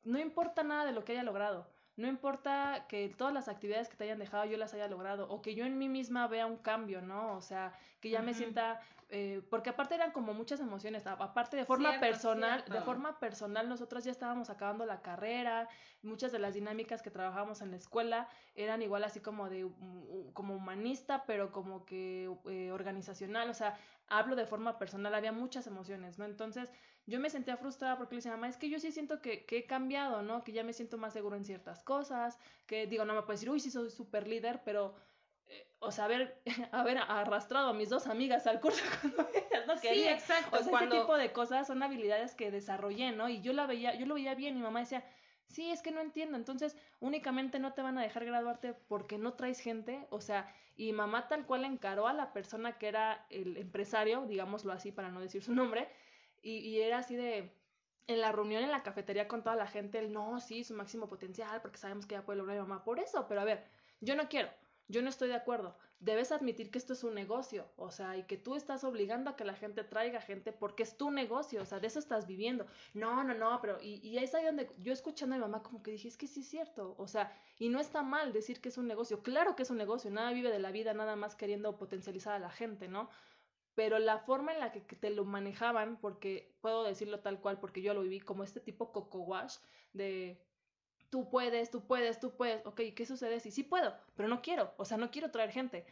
no 0.04 0.20
importa 0.20 0.64
nada 0.64 0.86
de 0.86 0.94
lo 0.94 1.04
que 1.04 1.12
haya 1.14 1.24
logrado, 1.24 1.70
no 1.98 2.08
importa 2.08 2.86
que 2.88 3.10
todas 3.10 3.34
las 3.34 3.48
actividades 3.48 3.90
que 3.90 3.98
te 3.98 4.04
hayan 4.06 4.20
dejado 4.20 4.46
yo 4.46 4.56
las 4.58 4.74
haya 4.74 4.88
logrado 4.88 5.28
o 5.30 5.42
que 5.42 5.56
yo 5.56 5.66
en 5.66 5.78
mí 5.78 5.90
misma 5.90 6.28
vea 6.28 6.46
un 6.46 6.58
cambio, 6.58 7.02
¿no? 7.02 7.36
O 7.36 7.42
sea, 7.42 7.74
que 8.00 8.10
ya 8.10 8.22
me 8.22 8.36
sienta 8.36 8.80
eh, 9.10 9.42
porque 9.50 9.70
aparte 9.70 9.96
eran 9.96 10.12
como 10.12 10.34
muchas 10.34 10.60
emociones, 10.60 11.08
aparte 11.08 11.56
de 11.56 11.64
forma 11.64 11.98
personal, 12.00 12.66
de 12.70 12.82
forma 12.82 13.20
personal 13.20 13.70
nosotros 13.70 14.04
ya 14.04 14.12
estábamos 14.12 14.50
acabando 14.50 14.86
la 14.86 15.02
carrera, 15.02 15.70
muchas 16.02 16.34
de 16.34 16.40
las 16.40 16.54
dinámicas 16.54 17.02
que 17.02 17.10
trabajábamos 17.10 17.62
en 17.62 17.72
la 17.72 17.78
escuela 17.78 18.28
eran 18.54 18.82
igual 18.82 19.06
así 19.06 19.22
como 19.22 19.50
de 19.50 19.66
como 20.34 20.56
humanista, 20.56 21.24
pero 21.26 21.54
como 21.54 21.86
que 21.86 22.30
eh, 22.50 22.72
organizacional, 22.74 23.50
o 23.50 23.54
sea, 23.54 23.80
hablo 24.08 24.36
de 24.36 24.46
forma 24.46 24.78
personal, 24.78 25.14
había 25.14 25.32
muchas 25.32 25.68
emociones, 25.68 26.18
¿no? 26.18 26.26
Entonces, 26.26 26.72
yo 27.06 27.20
me 27.20 27.30
sentía 27.30 27.58
frustrada 27.58 27.98
porque 27.98 28.16
le 28.16 28.20
decía, 28.20 28.32
mamá, 28.32 28.48
es 28.48 28.58
que 28.58 28.70
yo 28.70 28.80
sí 28.80 28.92
siento 28.92 29.22
que, 29.22 29.46
que, 29.46 29.60
he 29.60 29.66
cambiado, 29.66 30.22
¿no? 30.22 30.44
Que 30.44 30.52
ya 30.52 30.64
me 30.64 30.74
siento 30.74 30.98
más 30.98 31.14
seguro 31.14 31.36
en 31.36 31.46
ciertas 31.46 31.84
cosas, 31.84 32.40
que 32.66 32.88
digo, 32.88 33.06
no 33.06 33.14
me 33.14 33.22
puedes 33.24 33.40
decir, 33.40 33.52
uy, 33.52 33.60
sí 33.60 33.72
soy 33.72 33.90
súper 33.90 34.28
líder, 34.28 34.62
pero 34.64 34.96
o 35.80 35.92
sea, 35.92 36.06
haber, 36.06 36.42
haber 36.72 36.98
arrastrado 37.08 37.70
a 37.70 37.74
mis 37.74 37.90
dos 37.90 38.08
amigas 38.08 38.48
al 38.48 38.60
curso 38.60 38.84
cuando 39.02 39.30
ellas 39.34 39.68
no 39.68 39.80
querían. 39.80 40.18
Sí, 40.18 40.24
exacto. 40.24 40.58
O 40.58 40.64
sea, 40.64 40.80
ese 40.80 40.88
tipo 40.88 41.18
de 41.18 41.32
cosas 41.32 41.68
son 41.68 41.84
habilidades 41.84 42.36
que 42.36 42.52
desarrollé, 42.52 43.12
¿no? 43.12 43.30
Y 43.30 43.42
yo 43.42 43.54
la 43.54 43.68
veía, 43.68 43.96
yo 43.96 44.06
lo 44.06 44.16
veía 44.16 44.36
bien, 44.36 44.56
y 44.56 44.58
mi 44.58 44.64
mamá 44.64 44.80
decía, 44.80 45.06
sí, 45.48 45.72
es 45.72 45.82
que 45.82 45.92
no 45.92 46.02
entiendo, 46.02 46.38
entonces 46.38 46.76
únicamente 47.00 47.60
no 47.60 47.74
te 47.74 47.82
van 47.82 47.98
a 47.98 48.02
dejar 48.02 48.26
graduarte 48.26 48.74
porque 48.74 49.18
no 49.18 49.34
traes 49.34 49.60
gente, 49.60 50.06
o 50.10 50.20
sea, 50.20 50.54
y 50.78 50.94
mamá 50.94 51.28
tal 51.28 51.46
cual 51.46 51.66
encaró 51.66 52.08
a 52.08 52.14
la 52.14 52.32
persona 52.32 52.78
que 52.78 52.88
era 52.88 53.26
el 53.30 53.58
empresario, 53.58 54.26
digámoslo 54.28 54.72
así 54.72 54.92
para 54.92 55.10
no 55.10 55.20
decir 55.20 55.44
su 55.44 55.54
nombre, 55.54 55.90
y, 56.42 56.60
y 56.60 56.82
era 56.82 57.00
así 57.00 57.16
de, 57.16 57.52
en 58.06 58.22
la 58.22 58.32
reunión 58.32 58.64
en 58.64 58.72
la 58.72 58.84
cafetería 58.84 59.28
con 59.28 59.44
toda 59.44 59.56
la 59.56 59.68
gente, 59.68 59.98
el 60.00 60.14
no, 60.14 60.40
sí, 60.40 60.64
su 60.64 60.76
máximo 60.76 61.10
potencial, 61.10 61.62
porque 61.62 61.80
sabemos 61.80 62.06
que 62.06 62.14
ya 62.14 62.24
puede 62.24 62.38
lograr 62.38 62.58
mi 62.58 62.62
mamá, 62.62 62.84
por 62.84 63.00
eso, 63.00 63.28
pero 63.28 63.42
a 63.42 63.46
ver, 63.46 63.66
yo 64.00 64.16
no 64.16 64.30
quiero, 64.30 64.50
yo 64.88 65.02
no 65.02 65.10
estoy 65.10 65.28
de 65.30 65.36
acuerdo. 65.36 65.76
Debes 66.00 66.32
admitir 66.32 66.70
que 66.72 66.78
esto 66.78 66.94
es 66.94 67.04
un 67.04 67.16
negocio, 67.16 67.66
o 67.76 67.92
sea, 67.92 68.18
y 68.18 68.24
que 68.24 68.38
tú 68.38 68.56
estás 68.56 68.84
obligando 68.84 69.32
a 69.32 69.36
que 69.36 69.44
la 69.44 69.56
gente 69.56 69.84
traiga 69.84 70.22
gente 70.22 70.54
porque 70.54 70.84
es 70.84 70.96
tu 70.96 71.12
negocio, 71.12 71.62
o 71.62 71.66
sea, 71.66 71.80
de 71.80 71.88
eso 71.88 72.00
estás 72.00 72.28
viviendo. 72.28 72.68
No, 72.94 73.24
no, 73.24 73.34
no, 73.34 73.60
pero, 73.62 73.80
y, 73.82 73.96
y 74.08 74.18
es 74.18 74.34
ahí 74.36 74.46
donde 74.46 74.70
yo 74.78 74.94
escuchando 74.94 75.36
a 75.36 75.38
mi 75.40 75.42
mamá 75.44 75.64
como 75.64 75.82
que 75.82 75.92
dije, 75.92 76.08
es 76.08 76.18
que 76.18 76.28
sí 76.28 76.42
es 76.42 76.48
cierto, 76.48 76.96
o 76.98 77.08
sea, 77.08 77.36
y 77.58 77.70
no 77.70 77.80
está 77.80 78.04
mal 78.04 78.32
decir 78.32 78.62
que 78.62 78.70
es 78.70 78.78
un 78.78 78.88
negocio, 78.88 79.24
claro 79.24 79.56
que 79.56 79.64
es 79.64 79.70
un 79.72 79.78
negocio, 79.78 80.12
nada 80.12 80.32
vive 80.32 80.52
de 80.52 80.60
la 80.60 80.72
vida 80.72 80.94
nada 80.94 81.16
más 81.16 81.36
queriendo 81.36 81.78
potencializar 81.78 82.34
a 82.34 82.40
la 82.40 82.52
gente, 82.52 82.88
¿no? 82.88 83.10
Pero 83.76 84.00
la 84.00 84.20
forma 84.20 84.54
en 84.54 84.60
la 84.60 84.72
que 84.72 84.82
te 84.82 85.10
lo 85.12 85.24
manejaban, 85.26 85.98
porque 86.00 86.56
puedo 86.62 86.84
decirlo 86.84 87.20
tal 87.20 87.40
cual, 87.40 87.60
porque 87.60 87.82
yo 87.82 87.94
lo 87.94 88.02
viví 88.02 88.20
como 88.20 88.44
este 88.44 88.60
tipo 88.60 88.92
coco 88.92 89.20
wash 89.20 89.58
de 89.94 90.47
tú 91.10 91.30
puedes, 91.30 91.72
tú 91.72 91.86
puedes, 91.86 92.20
tú 92.20 92.36
puedes, 92.36 92.66
ok, 92.66 92.82
¿qué 92.96 93.06
sucede 93.06 93.40
si 93.40 93.52
sí 93.52 93.64
puedo, 93.64 93.94
pero 94.16 94.30
no 94.30 94.42
quiero, 94.42 94.74
o 94.78 94.86
sea, 94.86 94.98
no 94.98 95.12
quiero 95.12 95.32
traer 95.32 95.52
gente, 95.52 95.86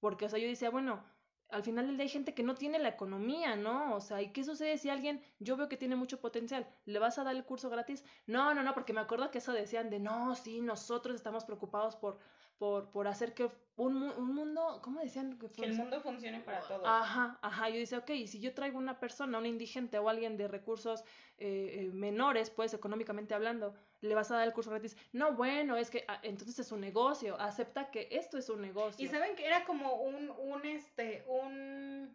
porque, 0.00 0.26
o 0.26 0.28
sea, 0.28 0.38
yo 0.38 0.48
decía, 0.48 0.70
bueno, 0.70 1.04
al 1.50 1.62
final 1.62 1.86
del 1.86 1.96
día 1.96 2.04
hay 2.04 2.10
gente 2.10 2.34
que 2.34 2.42
no 2.42 2.54
tiene 2.54 2.78
la 2.78 2.88
economía, 2.88 3.54
¿no? 3.54 3.94
O 3.94 4.00
sea, 4.00 4.20
¿y 4.22 4.32
qué 4.32 4.42
sucede 4.44 4.76
si 4.78 4.90
alguien, 4.90 5.22
yo 5.38 5.56
veo 5.56 5.68
que 5.68 5.76
tiene 5.76 5.96
mucho 5.96 6.20
potencial, 6.20 6.66
¿le 6.84 6.98
vas 6.98 7.18
a 7.18 7.24
dar 7.24 7.36
el 7.36 7.44
curso 7.44 7.70
gratis? 7.70 8.04
No, 8.26 8.54
no, 8.54 8.62
no, 8.62 8.74
porque 8.74 8.92
me 8.92 9.00
acuerdo 9.00 9.30
que 9.30 9.38
eso 9.38 9.52
decían 9.52 9.90
de, 9.90 10.00
no, 10.00 10.34
sí, 10.34 10.60
nosotros 10.60 11.14
estamos 11.14 11.44
preocupados 11.44 11.96
por, 11.96 12.18
por, 12.58 12.90
por 12.90 13.06
hacer 13.08 13.34
que 13.34 13.50
un, 13.76 14.02
un 14.02 14.34
mundo, 14.34 14.80
¿cómo 14.82 15.00
decían? 15.00 15.38
Que, 15.38 15.48
que, 15.50 15.64
el 15.64 15.74
mundo 15.74 16.00
funcione 16.00 16.40
para 16.40 16.60
todos. 16.60 16.82
Ajá, 16.84 17.38
ajá, 17.42 17.68
yo 17.68 17.76
decía, 17.76 17.98
ok, 17.98 18.10
y 18.10 18.26
si 18.26 18.40
yo 18.40 18.54
traigo 18.54 18.78
una 18.78 18.98
persona, 18.98 19.38
un 19.38 19.46
indigente 19.46 19.98
o 19.98 20.08
alguien 20.08 20.36
de 20.36 20.48
recursos 20.48 21.02
eh, 21.38 21.76
eh, 21.78 21.90
menores, 21.92 22.50
pues 22.50 22.74
económicamente 22.74 23.34
hablando, 23.34 23.74
le 24.04 24.14
vas 24.14 24.30
a 24.30 24.36
dar 24.36 24.46
el 24.46 24.52
curso 24.52 24.70
gratis. 24.70 24.96
No, 25.12 25.32
bueno, 25.34 25.76
es 25.76 25.90
que 25.90 26.04
ah, 26.08 26.20
entonces 26.22 26.58
es 26.58 26.72
un 26.72 26.80
negocio, 26.80 27.40
acepta 27.40 27.90
que 27.90 28.08
esto 28.10 28.38
es 28.38 28.48
un 28.48 28.60
negocio. 28.60 29.04
Y 29.04 29.08
saben 29.08 29.34
que 29.34 29.46
era 29.46 29.64
como 29.64 29.94
un, 29.94 30.30
un, 30.30 30.64
este, 30.64 31.24
un, 31.26 32.14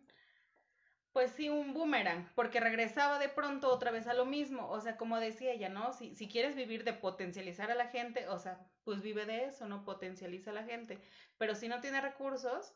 pues 1.11 1.32
sí, 1.32 1.49
un 1.49 1.74
boomerang, 1.74 2.30
porque 2.36 2.59
regresaba 2.59 3.20
de 3.20 3.30
pronto 3.30 3.70
otra 3.70 3.91
vez 3.91 4.07
a 4.07 4.14
lo 4.14 4.26
mismo, 4.26 4.70
o 4.70 4.80
sea, 4.80 4.97
como 4.97 5.20
decía 5.20 5.51
ella, 5.51 5.70
¿no? 5.70 5.93
Si, 5.93 6.16
si 6.16 6.28
quieres 6.28 6.55
vivir 6.55 6.84
de 6.84 6.93
potencializar 6.93 7.72
a 7.72 7.76
la 7.76 7.88
gente, 7.88 8.28
o 8.28 8.39
sea, 8.39 8.59
pues 8.84 9.01
vive 9.01 9.26
de 9.26 9.45
eso, 9.45 9.68
no 9.68 9.84
potencializa 9.84 10.51
a 10.51 10.53
la 10.53 10.64
gente, 10.64 10.99
pero 11.38 11.55
si 11.55 11.68
no 11.68 11.82
tiene 11.82 12.01
recursos, 12.01 12.74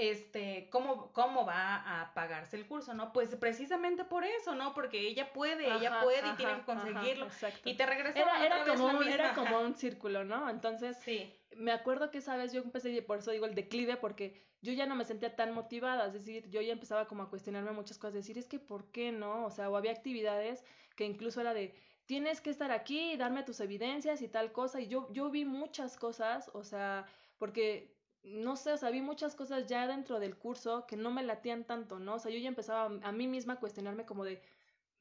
este, 0.00 0.68
¿cómo, 0.70 1.12
cómo 1.12 1.44
va 1.44 2.02
a 2.02 2.14
pagarse 2.14 2.56
el 2.56 2.68
curso, 2.68 2.94
¿no? 2.94 3.12
Pues 3.12 3.34
precisamente 3.34 4.04
por 4.04 4.22
eso, 4.22 4.54
¿no? 4.54 4.72
Porque 4.72 5.00
ella 5.00 5.32
puede, 5.32 5.66
ella 5.66 6.00
puede 6.02 6.18
y 6.18 6.36
tiene 6.36 6.54
que 6.54 6.62
conseguirlo. 6.62 7.26
y 7.64 7.74
te 7.74 7.84
regresa 7.84 8.20
era, 8.20 8.46
era 8.46 8.64
como 8.64 8.86
un, 8.86 9.08
Era 9.08 9.34
como 9.34 9.60
un 9.60 9.74
círculo, 9.74 10.22
¿no? 10.22 10.48
Entonces, 10.50 10.96
sí. 10.98 11.34
me 11.56 11.72
acuerdo 11.72 12.12
que 12.12 12.18
esa 12.18 12.36
vez 12.36 12.52
yo 12.52 12.62
empecé, 12.62 13.02
por 13.02 13.18
eso 13.18 13.32
digo 13.32 13.46
el 13.46 13.56
declive, 13.56 13.96
porque 13.96 14.40
yo 14.62 14.72
ya 14.72 14.86
no 14.86 14.94
me 14.94 15.04
sentía 15.04 15.34
tan 15.34 15.52
motivada, 15.52 16.06
es 16.06 16.12
decir, 16.12 16.48
yo 16.48 16.60
ya 16.60 16.72
empezaba 16.72 17.08
como 17.08 17.24
a 17.24 17.30
cuestionarme 17.30 17.72
muchas 17.72 17.98
cosas, 17.98 18.14
decir, 18.14 18.38
es 18.38 18.46
que 18.46 18.60
¿por 18.60 18.92
qué 18.92 19.10
no? 19.10 19.46
O 19.46 19.50
sea, 19.50 19.68
o 19.68 19.76
había 19.76 19.90
actividades 19.90 20.64
que 20.94 21.06
incluso 21.06 21.40
era 21.40 21.54
de, 21.54 21.74
tienes 22.06 22.40
que 22.40 22.50
estar 22.50 22.70
aquí 22.70 23.12
y 23.12 23.16
darme 23.16 23.42
tus 23.42 23.58
evidencias 23.58 24.22
y 24.22 24.28
tal 24.28 24.52
cosa, 24.52 24.80
y 24.80 24.86
yo, 24.86 25.12
yo 25.12 25.28
vi 25.28 25.44
muchas 25.44 25.96
cosas, 25.96 26.50
o 26.54 26.62
sea, 26.62 27.04
porque 27.36 27.97
no 28.28 28.56
sé, 28.56 28.72
o 28.72 28.76
sea, 28.76 28.90
vi 28.90 29.00
muchas 29.00 29.34
cosas 29.34 29.66
ya 29.66 29.86
dentro 29.86 30.20
del 30.20 30.36
curso 30.36 30.86
que 30.86 30.96
no 30.96 31.10
me 31.10 31.22
latían 31.22 31.64
tanto, 31.64 31.98
¿no? 31.98 32.14
O 32.14 32.18
sea, 32.18 32.30
yo 32.30 32.38
ya 32.38 32.48
empezaba 32.48 32.84
a 33.02 33.12
mí 33.12 33.26
misma 33.26 33.54
a 33.54 33.60
cuestionarme 33.60 34.06
como 34.06 34.24
de, 34.24 34.42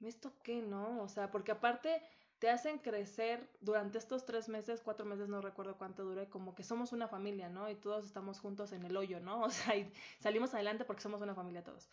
¿esto 0.02 0.34
qué, 0.44 0.62
no? 0.62 1.02
O 1.02 1.10
sea, 1.10 1.32
porque 1.32 1.52
aparte 1.52 2.02
te 2.40 2.50
hacen 2.50 2.78
crecer 2.80 3.50
durante 3.62 3.98
estos 3.98 4.26
tres 4.26 4.48
meses, 4.50 4.82
cuatro 4.84 5.06
meses, 5.06 5.28
no 5.30 5.42
recuerdo 5.42 5.78
cuánto 5.78 6.04
dure, 6.04 6.30
como 6.30 6.54
que 6.56 6.64
somos 6.64 6.92
una 6.94 7.08
familia, 7.08 7.50
¿no? 7.50 7.70
Y 7.70 7.76
todos 7.76 8.06
estamos 8.06 8.40
juntos 8.40 8.72
en 8.74 8.86
el 8.86 8.96
hoyo, 8.98 9.20
¿no? 9.20 9.42
O 9.44 9.50
sea, 9.50 9.76
y 9.76 9.92
salimos 10.20 10.54
adelante 10.54 10.86
porque 10.86 11.02
somos 11.02 11.22
una 11.22 11.36
familia 11.36 11.64
todos. 11.64 11.90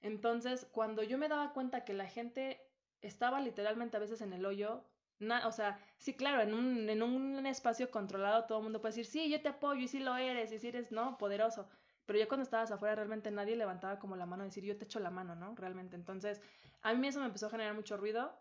Entonces, 0.00 0.66
cuando 0.72 1.02
yo 1.02 1.18
me 1.18 1.28
daba 1.28 1.52
cuenta 1.52 1.84
que 1.84 1.94
la 1.94 2.06
gente 2.06 2.60
estaba 3.00 3.40
literalmente 3.40 3.96
a 3.96 4.00
veces 4.00 4.20
en 4.20 4.32
el 4.32 4.44
hoyo, 4.46 4.84
o 5.20 5.52
sea, 5.52 5.78
sí, 5.96 6.14
claro, 6.14 6.42
en 6.42 6.54
un, 6.54 6.88
en 6.88 7.02
un 7.02 7.46
espacio 7.46 7.90
controlado 7.90 8.44
todo 8.44 8.58
el 8.58 8.64
mundo 8.64 8.80
puede 8.80 8.94
decir, 8.94 9.06
sí, 9.06 9.30
yo 9.30 9.40
te 9.40 9.48
apoyo 9.48 9.80
y 9.80 9.88
sí 9.88 10.00
lo 10.00 10.16
eres 10.16 10.52
y 10.52 10.58
sí 10.58 10.68
eres, 10.68 10.92
¿no? 10.92 11.16
Poderoso. 11.18 11.68
Pero 12.06 12.18
yo 12.18 12.28
cuando 12.28 12.42
estabas 12.42 12.70
afuera 12.70 12.94
realmente 12.96 13.30
nadie 13.30 13.56
levantaba 13.56 13.98
como 13.98 14.16
la 14.16 14.26
mano 14.26 14.42
a 14.42 14.46
decir, 14.46 14.64
yo 14.64 14.76
te 14.76 14.84
echo 14.84 15.00
la 15.00 15.10
mano, 15.10 15.34
¿no? 15.34 15.54
Realmente. 15.54 15.96
Entonces, 15.96 16.42
a 16.82 16.92
mí 16.94 17.08
eso 17.08 17.20
me 17.20 17.26
empezó 17.26 17.46
a 17.46 17.50
generar 17.50 17.74
mucho 17.74 17.96
ruido. 17.96 18.38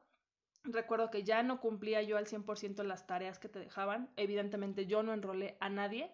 Recuerdo 0.65 1.09
que 1.11 1.23
ya 1.23 1.43
no 1.43 1.59
cumplía 1.59 2.01
yo 2.01 2.17
al 2.17 2.25
100% 2.27 2.83
las 2.83 3.07
tareas 3.07 3.39
que 3.39 3.49
te 3.49 3.59
dejaban. 3.59 4.11
Evidentemente 4.17 4.85
yo 4.85 5.03
no 5.03 5.13
enrolé 5.13 5.57
a 5.59 5.69
nadie, 5.69 6.11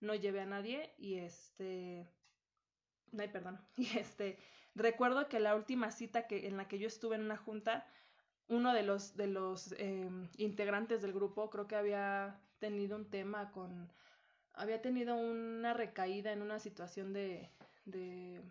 no 0.00 0.14
llevé 0.14 0.40
a 0.40 0.46
nadie 0.46 0.94
y 0.98 1.18
este... 1.18 2.08
Ay, 3.16 3.28
perdón. 3.28 3.60
Y 3.76 3.98
este... 3.98 4.38
Recuerdo 4.74 5.28
que 5.28 5.40
la 5.40 5.56
última 5.56 5.90
cita 5.90 6.28
que, 6.28 6.46
en 6.46 6.56
la 6.56 6.68
que 6.68 6.78
yo 6.78 6.86
estuve 6.86 7.16
en 7.16 7.22
una 7.22 7.36
junta, 7.36 7.88
uno 8.48 8.72
de 8.72 8.82
los, 8.82 9.16
de 9.16 9.26
los 9.26 9.72
em, 9.78 10.28
integrantes 10.36 11.02
del 11.02 11.12
grupo 11.12 11.50
creo 11.50 11.66
que 11.66 11.76
había 11.76 12.40
tenido 12.58 12.96
un 12.96 13.08
tema 13.10 13.50
con, 13.52 13.92
había 14.54 14.82
tenido 14.82 15.16
una 15.16 15.74
recaída 15.74 16.32
en 16.32 16.42
una 16.42 16.58
situación 16.58 17.12
de, 17.12 17.50
de 17.84 18.42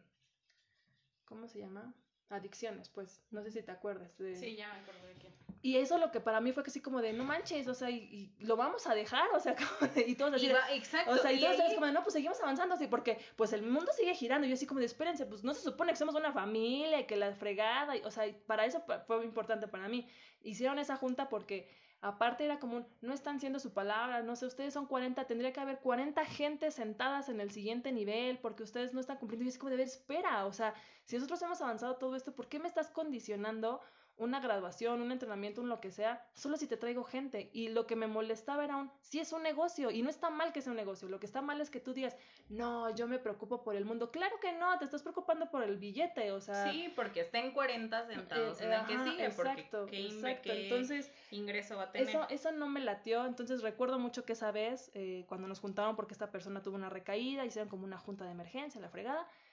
¿cómo 1.25 1.47
se 1.47 1.59
llama? 1.59 1.93
Adicciones, 2.29 2.89
pues, 2.89 3.21
no 3.31 3.41
sé 3.43 3.51
si 3.51 3.61
te 3.61 3.71
acuerdas. 3.71 4.17
De... 4.17 4.35
Sí, 4.35 4.55
ya 4.55 4.71
me 4.73 4.79
acuerdo 4.79 5.07
de 5.07 5.13
quién. 5.15 5.33
Y 5.61 5.77
eso 5.77 5.97
lo 5.97 6.11
que 6.11 6.19
para 6.19 6.39
mí 6.39 6.51
fue 6.51 6.63
que 6.63 6.69
así 6.69 6.81
como 6.81 7.01
de, 7.01 7.13
no 7.13 7.23
manches, 7.23 7.67
o 7.67 7.73
sea, 7.73 7.89
y, 7.89 8.31
lo 8.39 8.55
vamos 8.55 8.87
a 8.87 8.93
dejar, 8.93 9.27
o 9.33 9.39
sea, 9.39 9.55
y 10.07 10.15
todos 10.15 10.35
así. 10.35 10.49
exacto. 10.73 11.11
O 11.11 11.17
sea, 11.17 11.31
y, 11.31 11.39
todos 11.39 11.59
así 11.59 11.75
como 11.75 11.87
de, 11.87 11.91
no, 11.91 12.03
pues 12.03 12.13
seguimos 12.13 12.39
avanzando 12.41 12.75
así, 12.75 12.87
porque 12.87 13.17
pues 13.35 13.53
el 13.53 13.63
mundo 13.63 13.91
sigue 13.95 14.13
girando. 14.13 14.45
Y 14.45 14.49
yo 14.49 14.55
así 14.55 14.65
como 14.65 14.79
de, 14.79 14.85
espérense, 14.85 15.25
pues 15.25 15.43
no 15.43 15.53
se 15.53 15.61
supone 15.61 15.91
que 15.91 15.97
somos 15.97 16.15
una 16.15 16.31
familia 16.31 16.99
y 16.99 17.05
que 17.05 17.15
la 17.15 17.33
fregada, 17.33 17.95
y, 17.95 18.01
o 18.01 18.11
sea, 18.11 18.25
para 18.45 18.65
eso 18.65 18.83
fue 19.05 19.23
importante 19.25 19.67
para 19.67 19.87
mí. 19.87 20.07
Hicieron 20.41 20.79
esa 20.79 20.95
junta 20.95 21.29
porque 21.29 21.67
Aparte 22.01 22.45
era 22.45 22.59
como 22.59 22.85
no 23.01 23.11
están 23.11 23.39
siendo 23.39 23.59
su 23.59 23.73
palabra, 23.73 24.21
no 24.21 24.35
sé, 24.35 24.45
ustedes 24.45 24.71
son 24.71 24.85
40, 24.85 25.25
tendría 25.25 25.51
que 25.51 25.59
haber 25.59 25.79
40 25.79 26.23
gente 26.25 26.69
sentadas 26.69 27.27
en 27.27 27.41
el 27.41 27.49
siguiente 27.49 27.91
nivel 27.91 28.37
porque 28.37 28.61
ustedes 28.61 28.93
no 28.93 28.99
están 28.99 29.17
cumpliendo. 29.17 29.45
Y 29.45 29.49
es 29.49 29.57
como 29.57 29.71
de 29.71 29.77
ver, 29.77 29.87
espera, 29.87 30.45
o 30.45 30.53
sea, 30.53 30.75
si 31.05 31.15
nosotros 31.15 31.41
hemos 31.41 31.59
avanzado 31.61 31.95
todo 31.95 32.15
esto, 32.15 32.35
¿por 32.35 32.47
qué 32.47 32.59
me 32.59 32.67
estás 32.67 32.91
condicionando 32.91 33.81
una 34.17 34.39
graduación, 34.39 35.01
un 35.01 35.11
entrenamiento, 35.11 35.61
un 35.61 35.69
lo 35.69 35.79
que 35.79 35.91
sea, 35.91 36.25
solo 36.33 36.57
si 36.57 36.67
te 36.67 36.75
traigo 36.77 37.03
gente. 37.03 37.49
Y 37.53 37.69
lo 37.69 37.85
que 37.85 37.95
me 37.95 38.07
molestaba 38.07 38.63
era 38.63 38.75
un, 38.75 38.91
si 39.01 39.19
es 39.19 39.31
un 39.31 39.43
negocio, 39.43 39.91
y 39.91 40.01
no 40.01 40.09
está 40.09 40.29
mal 40.29 40.51
que 40.53 40.61
sea 40.61 40.71
un 40.71 40.77
negocio, 40.77 41.07
lo 41.07 41.19
que 41.19 41.27
está 41.27 41.41
mal 41.41 41.61
es 41.61 41.69
que 41.69 41.79
tú 41.79 41.93
digas, 41.93 42.17
no, 42.49 42.93
yo 42.95 43.07
me 43.07 43.19
preocupo 43.19 43.63
por 43.63 43.75
el 43.75 43.85
mundo. 43.85 44.11
Claro 44.11 44.39
que 44.39 44.53
no, 44.53 44.77
te 44.79 44.85
estás 44.85 45.03
preocupando 45.03 45.49
por 45.51 45.63
el 45.63 45.77
billete, 45.77 46.31
o 46.31 46.41
sea. 46.41 46.71
Sí, 46.71 46.91
porque 46.95 47.21
estén 47.21 47.51
40 47.51 48.07
sentados 48.07 48.61
en 48.61 48.73
el 48.73 48.85
que 48.85 48.97
sigue, 48.99 49.25
exacto, 49.25 49.81
porque 49.81 50.05
exacto. 50.05 50.51
entonces, 50.51 51.11
ingreso 51.31 51.77
va 51.77 51.83
a 51.83 51.91
tener. 51.91 52.09
Eso, 52.09 52.27
eso 52.29 52.51
no 52.51 52.67
me 52.67 52.79
latió, 52.79 53.25
entonces 53.25 53.61
recuerdo 53.61 53.99
mucho 53.99 54.25
que 54.25 54.33
esa 54.33 54.51
vez, 54.51 54.89
eh, 54.95 55.25
cuando 55.27 55.47
nos 55.47 55.59
juntaron 55.59 55.95
porque 55.95 56.13
esta 56.13 56.31
persona 56.31 56.61
tuvo 56.63 56.75
una 56.75 56.89
recaída, 56.89 57.45
hicieron 57.45 57.69
como 57.69 57.83
una 57.83 57.97
junta 57.97 58.25
de 58.25 58.31
emergencia, 58.31 58.81
la 58.81 58.89
fregada, 58.89 59.21
eh, 59.21 59.46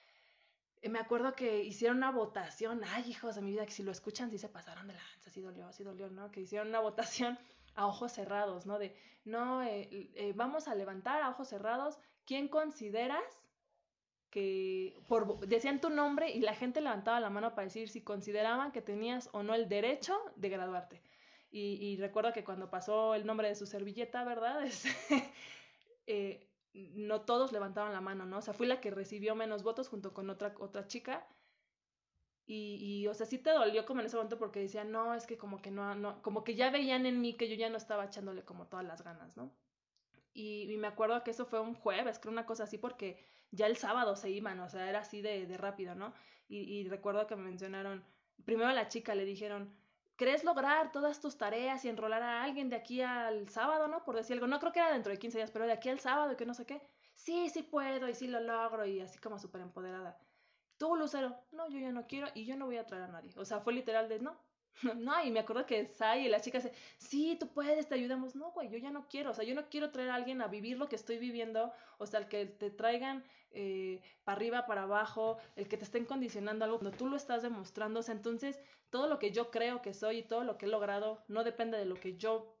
me 0.89 0.99
acuerdo 0.99 1.33
que 1.35 1.63
hicieron 1.63 1.97
una 1.97 2.11
votación, 2.11 2.81
ay 2.83 3.09
hijos 3.09 3.35
de 3.35 3.41
mi 3.41 3.51
vida, 3.51 3.65
que 3.65 3.71
si 3.71 3.83
lo 3.83 3.91
escuchan 3.91 4.29
sí 4.29 4.37
se 4.37 4.49
pasaron 4.49 4.87
de 4.87 4.93
lanza, 4.93 5.29
sí 5.29 5.41
dolió, 5.41 5.71
sí 5.71 5.83
dolió, 5.83 6.09
¿no? 6.09 6.31
Que 6.31 6.41
hicieron 6.41 6.69
una 6.69 6.79
votación 6.79 7.37
a 7.75 7.87
ojos 7.87 8.11
cerrados, 8.11 8.65
¿no? 8.65 8.79
De, 8.79 8.95
no, 9.25 9.63
eh, 9.63 9.89
eh, 9.91 10.33
vamos 10.35 10.67
a 10.67 10.75
levantar 10.75 11.21
a 11.21 11.29
ojos 11.29 11.49
cerrados, 11.49 11.97
¿quién 12.25 12.47
consideras 12.47 13.23
que, 14.35 14.93
por, 15.07 15.47
decían 15.47 15.79
tu 15.79 15.89
nombre 15.89 16.29
y 16.29 16.41
la 16.41 16.53
gente 16.53 16.81
levantaba 16.81 17.21
la 17.21 17.29
mano 17.29 17.55
para 17.55 17.67
decir 17.67 17.87
si 17.87 18.01
consideraban 18.01 18.73
que 18.73 18.81
tenías 18.81 19.29
o 19.31 19.43
no 19.43 19.55
el 19.55 19.69
derecho 19.69 20.13
de 20.35 20.49
graduarte. 20.49 21.01
Y, 21.57 21.95
recuerdo 22.01 22.33
que 22.33 22.43
cuando 22.43 22.69
pasó 22.69 23.15
el 23.15 23.25
nombre 23.25 23.47
de 23.47 23.55
su 23.55 23.65
servilleta, 23.65 24.25
¿verdad? 24.25 24.59
eh, 26.07 26.45
no 26.93 27.21
todos 27.21 27.51
levantaban 27.51 27.93
la 27.93 28.01
mano, 28.01 28.25
¿no? 28.25 28.39
O 28.39 28.41
sea, 28.41 28.53
fui 28.53 28.67
la 28.67 28.81
que 28.81 28.91
recibió 28.91 29.35
menos 29.35 29.63
votos 29.63 29.87
junto 29.87 30.13
con 30.13 30.29
otra, 30.29 30.53
otra 30.59 30.87
chica. 30.87 31.27
Y, 32.47 32.77
y, 32.79 33.07
o 33.07 33.13
sea, 33.13 33.25
sí 33.25 33.39
te 33.39 33.51
dolió 33.51 33.85
como 33.85 34.01
en 34.01 34.07
ese 34.07 34.17
momento 34.17 34.37
porque 34.37 34.59
decía, 34.59 34.83
no, 34.83 35.15
es 35.15 35.25
que 35.25 35.37
como 35.37 35.61
que 35.61 35.71
no, 35.71 35.95
no, 35.95 36.21
como 36.21 36.43
que 36.43 36.55
ya 36.55 36.69
veían 36.69 37.05
en 37.05 37.19
mí 37.21 37.35
que 37.35 37.49
yo 37.49 37.55
ya 37.55 37.69
no 37.69 37.77
estaba 37.77 38.05
echándole 38.05 38.43
como 38.43 38.67
todas 38.67 38.85
las 38.85 39.03
ganas, 39.03 39.35
¿no? 39.35 39.51
Y, 40.33 40.71
y 40.71 40.77
me 40.77 40.87
acuerdo 40.87 41.23
que 41.23 41.31
eso 41.31 41.45
fue 41.45 41.59
un 41.61 41.73
jueves, 41.75 42.19
creo 42.19 42.31
una 42.31 42.45
cosa 42.45 42.65
así, 42.65 42.77
porque 42.77 43.25
ya 43.51 43.67
el 43.67 43.77
sábado 43.77 44.15
se 44.15 44.29
iban, 44.29 44.59
o 44.59 44.69
sea, 44.69 44.89
era 44.89 44.99
así 44.99 45.21
de, 45.21 45.47
de 45.47 45.57
rápido, 45.57 45.95
¿no? 45.95 46.13
Y, 46.47 46.59
y 46.59 46.87
recuerdo 46.89 47.25
que 47.25 47.35
me 47.35 47.43
mencionaron, 47.43 48.03
primero 48.43 48.69
a 48.69 48.73
la 48.73 48.89
chica 48.89 49.15
le 49.15 49.25
dijeron, 49.25 49.73
¿crees 50.15 50.43
lograr 50.43 50.91
todas 50.91 51.19
tus 51.19 51.37
tareas 51.37 51.83
y 51.85 51.89
enrolar 51.89 52.23
a 52.23 52.43
alguien 52.43 52.69
de 52.69 52.75
aquí 52.75 53.01
al 53.01 53.49
sábado, 53.49 53.87
no? 53.87 54.03
Por 54.03 54.15
decir 54.15 54.33
algo, 54.35 54.47
no 54.47 54.59
creo 54.59 54.71
que 54.71 54.79
era 54.79 54.91
dentro 54.91 55.11
de 55.11 55.19
15 55.19 55.37
días, 55.39 55.51
pero 55.51 55.65
de 55.65 55.73
aquí 55.73 55.89
al 55.89 55.99
sábado 55.99 56.33
y 56.33 56.35
que 56.35 56.45
no 56.45 56.53
sé 56.53 56.65
qué. 56.65 56.81
Sí, 57.13 57.49
sí 57.49 57.63
puedo 57.63 58.07
y 58.09 58.15
sí 58.15 58.27
lo 58.27 58.39
logro 58.39 58.85
y 58.85 58.99
así 59.01 59.19
como 59.19 59.39
súper 59.39 59.61
empoderada. 59.61 60.17
Tú, 60.77 60.95
Lucero, 60.95 61.35
no, 61.51 61.69
yo 61.69 61.79
ya 61.79 61.91
no 61.91 62.07
quiero 62.07 62.27
y 62.33 62.45
yo 62.45 62.55
no 62.57 62.65
voy 62.65 62.77
a 62.77 62.85
traer 62.85 63.03
a 63.03 63.07
nadie. 63.07 63.31
O 63.37 63.45
sea, 63.45 63.61
fue 63.61 63.73
literal 63.73 64.09
de, 64.09 64.19
no, 64.19 64.37
no, 64.97 65.23
y 65.23 65.31
me 65.31 65.39
acuerdo 65.39 65.65
que 65.65 65.85
Sai 65.85 66.25
y 66.25 66.29
las 66.29 66.43
chicas, 66.43 66.69
sí, 66.97 67.37
tú 67.39 67.53
puedes, 67.53 67.87
te 67.87 67.95
ayudamos. 67.95 68.35
No, 68.35 68.51
güey, 68.51 68.69
yo 68.69 68.77
ya 68.77 68.91
no 68.91 69.07
quiero. 69.07 69.31
O 69.31 69.33
sea, 69.33 69.45
yo 69.45 69.55
no 69.55 69.69
quiero 69.69 69.91
traer 69.91 70.09
a 70.09 70.15
alguien 70.15 70.41
a 70.41 70.47
vivir 70.47 70.77
lo 70.77 70.89
que 70.89 70.95
estoy 70.95 71.17
viviendo. 71.17 71.71
O 71.97 72.05
sea, 72.05 72.19
el 72.19 72.27
que 72.27 72.45
te 72.45 72.71
traigan 72.71 73.23
eh, 73.55 74.01
para 74.23 74.35
arriba, 74.35 74.65
para 74.65 74.83
abajo, 74.83 75.37
el 75.55 75.67
que 75.67 75.77
te 75.77 75.85
estén 75.85 76.05
condicionando 76.05 76.65
algo 76.65 76.79
cuando 76.79 76.97
tú 76.97 77.07
lo 77.07 77.15
estás 77.15 77.41
demostrando. 77.41 78.01
O 78.01 78.03
sea, 78.03 78.13
entonces, 78.13 78.59
todo 78.89 79.07
lo 79.07 79.17
que 79.17 79.31
yo 79.31 79.49
creo 79.49 79.81
que 79.81 79.93
soy 79.93 80.19
y 80.19 80.23
todo 80.23 80.43
lo 80.43 80.57
que 80.57 80.65
he 80.65 80.69
logrado 80.69 81.23
no 81.27 81.43
depende 81.43 81.77
de 81.77 81.85
lo 81.85 81.95
que 81.95 82.17
yo 82.17 82.55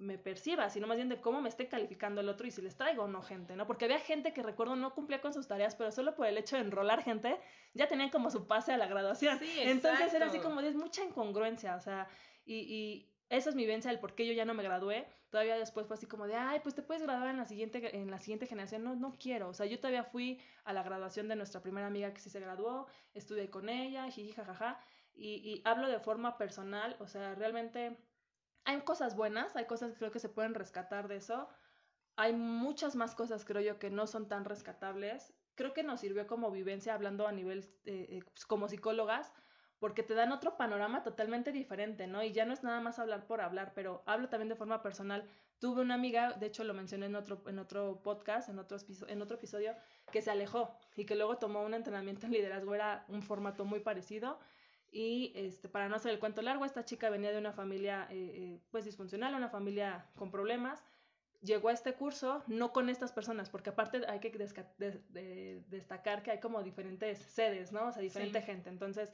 me 0.00 0.16
perciba, 0.16 0.70
sino 0.70 0.86
más 0.86 0.96
bien 0.96 1.10
de 1.10 1.20
cómo 1.20 1.42
me 1.42 1.50
esté 1.50 1.68
calificando 1.68 2.22
el 2.22 2.28
otro 2.28 2.46
y 2.46 2.50
si 2.50 2.62
les 2.62 2.74
traigo 2.74 3.04
o 3.04 3.08
no 3.08 3.20
gente, 3.22 3.54
¿no? 3.54 3.66
Porque 3.66 3.84
había 3.84 3.98
gente 3.98 4.32
que 4.32 4.42
recuerdo 4.42 4.74
no 4.74 4.94
cumplía 4.94 5.20
con 5.20 5.34
sus 5.34 5.46
tareas, 5.46 5.74
pero 5.74 5.92
solo 5.92 6.14
por 6.14 6.26
el 6.26 6.38
hecho 6.38 6.56
de 6.56 6.62
enrolar 6.62 7.02
gente, 7.02 7.38
ya 7.74 7.86
tenían 7.86 8.08
como 8.08 8.30
su 8.30 8.46
pase 8.46 8.72
a 8.72 8.78
la 8.78 8.86
graduación. 8.86 9.38
Sí, 9.38 9.58
Entonces 9.60 10.12
era 10.14 10.26
así 10.26 10.38
como 10.38 10.62
de 10.62 10.72
mucha 10.72 11.04
incongruencia, 11.04 11.76
o 11.76 11.80
sea, 11.80 12.08
y, 12.46 12.56
y 12.56 13.09
esa 13.30 13.48
es 13.50 13.56
mi 13.56 13.62
vivencia 13.62 13.90
del 13.90 14.00
por 14.00 14.14
qué 14.14 14.26
yo 14.26 14.32
ya 14.32 14.44
no 14.44 14.54
me 14.54 14.62
gradué. 14.64 15.06
Todavía 15.30 15.56
después 15.56 15.86
fue 15.86 15.94
así 15.94 16.06
como 16.06 16.26
de, 16.26 16.34
ay, 16.34 16.60
pues 16.60 16.74
te 16.74 16.82
puedes 16.82 17.02
graduar 17.02 17.30
en 17.30 17.36
la 17.36 17.46
siguiente, 17.46 17.96
en 17.96 18.10
la 18.10 18.18
siguiente 18.18 18.46
generación. 18.46 18.82
No, 18.82 18.96
no 18.96 19.16
quiero. 19.18 19.48
O 19.48 19.54
sea, 19.54 19.66
yo 19.66 19.78
todavía 19.78 20.02
fui 20.02 20.40
a 20.64 20.72
la 20.72 20.82
graduación 20.82 21.28
de 21.28 21.36
nuestra 21.36 21.62
primera 21.62 21.86
amiga 21.86 22.12
que 22.12 22.20
sí 22.20 22.28
se 22.28 22.40
graduó, 22.40 22.88
estudié 23.14 23.48
con 23.48 23.68
ella, 23.68 24.10
jiji, 24.10 24.32
jajaja. 24.32 24.80
Y, 25.14 25.34
y 25.36 25.62
hablo 25.64 25.88
de 25.88 26.00
forma 26.00 26.38
personal, 26.38 26.96
o 26.98 27.06
sea, 27.06 27.34
realmente 27.34 27.96
hay 28.64 28.80
cosas 28.80 29.16
buenas, 29.16 29.54
hay 29.54 29.66
cosas 29.66 29.92
que 29.92 29.98
creo 29.98 30.10
que 30.10 30.18
se 30.18 30.28
pueden 30.28 30.54
rescatar 30.54 31.06
de 31.06 31.16
eso. 31.16 31.48
Hay 32.16 32.32
muchas 32.32 32.96
más 32.96 33.14
cosas, 33.14 33.44
creo 33.44 33.62
yo, 33.62 33.78
que 33.78 33.90
no 33.90 34.08
son 34.08 34.28
tan 34.28 34.44
rescatables. 34.44 35.32
Creo 35.54 35.72
que 35.72 35.84
nos 35.84 36.00
sirvió 36.00 36.26
como 36.26 36.50
vivencia, 36.50 36.94
hablando 36.94 37.28
a 37.28 37.32
nivel 37.32 37.60
eh, 37.84 38.06
eh, 38.10 38.22
pues, 38.24 38.44
como 38.44 38.68
psicólogas, 38.68 39.32
porque 39.80 40.02
te 40.02 40.14
dan 40.14 40.30
otro 40.30 40.58
panorama 40.58 41.02
totalmente 41.02 41.52
diferente, 41.52 42.06
¿no? 42.06 42.22
Y 42.22 42.32
ya 42.32 42.44
no 42.44 42.52
es 42.52 42.62
nada 42.62 42.80
más 42.80 42.98
hablar 42.98 43.26
por 43.26 43.40
hablar, 43.40 43.72
pero 43.74 44.02
hablo 44.04 44.28
también 44.28 44.50
de 44.50 44.54
forma 44.54 44.82
personal. 44.82 45.26
Tuve 45.58 45.80
una 45.80 45.94
amiga, 45.94 46.34
de 46.34 46.46
hecho 46.46 46.64
lo 46.64 46.74
mencioné 46.74 47.06
en 47.06 47.16
otro, 47.16 47.42
en 47.46 47.58
otro 47.58 48.02
podcast, 48.02 48.50
en 48.50 48.58
otro, 48.58 48.76
en 49.08 49.22
otro 49.22 49.38
episodio, 49.38 49.74
que 50.12 50.20
se 50.20 50.30
alejó 50.30 50.70
y 50.96 51.06
que 51.06 51.16
luego 51.16 51.38
tomó 51.38 51.62
un 51.62 51.72
entrenamiento 51.72 52.26
en 52.26 52.32
liderazgo, 52.32 52.74
era 52.74 53.06
un 53.08 53.22
formato 53.22 53.64
muy 53.64 53.80
parecido. 53.80 54.38
Y 54.92 55.32
este, 55.34 55.70
para 55.70 55.88
no 55.88 55.96
hacer 55.96 56.12
el 56.12 56.18
cuento 56.18 56.42
largo, 56.42 56.66
esta 56.66 56.84
chica 56.84 57.08
venía 57.08 57.32
de 57.32 57.38
una 57.38 57.52
familia 57.52 58.06
eh, 58.10 58.32
eh, 58.34 58.60
pues 58.70 58.84
disfuncional, 58.84 59.34
una 59.34 59.48
familia 59.48 60.06
con 60.14 60.30
problemas. 60.30 60.84
Llegó 61.40 61.70
a 61.70 61.72
este 61.72 61.94
curso, 61.94 62.44
no 62.48 62.70
con 62.72 62.90
estas 62.90 63.12
personas, 63.12 63.48
porque 63.48 63.70
aparte 63.70 64.02
hay 64.06 64.20
que 64.20 64.28
destacar 65.70 66.22
que 66.22 66.32
hay 66.32 66.40
como 66.40 66.62
diferentes 66.62 67.16
sedes, 67.18 67.72
¿no? 67.72 67.86
O 67.86 67.92
sea, 67.92 68.02
diferente 68.02 68.42
gente. 68.42 68.68
Entonces, 68.68 69.10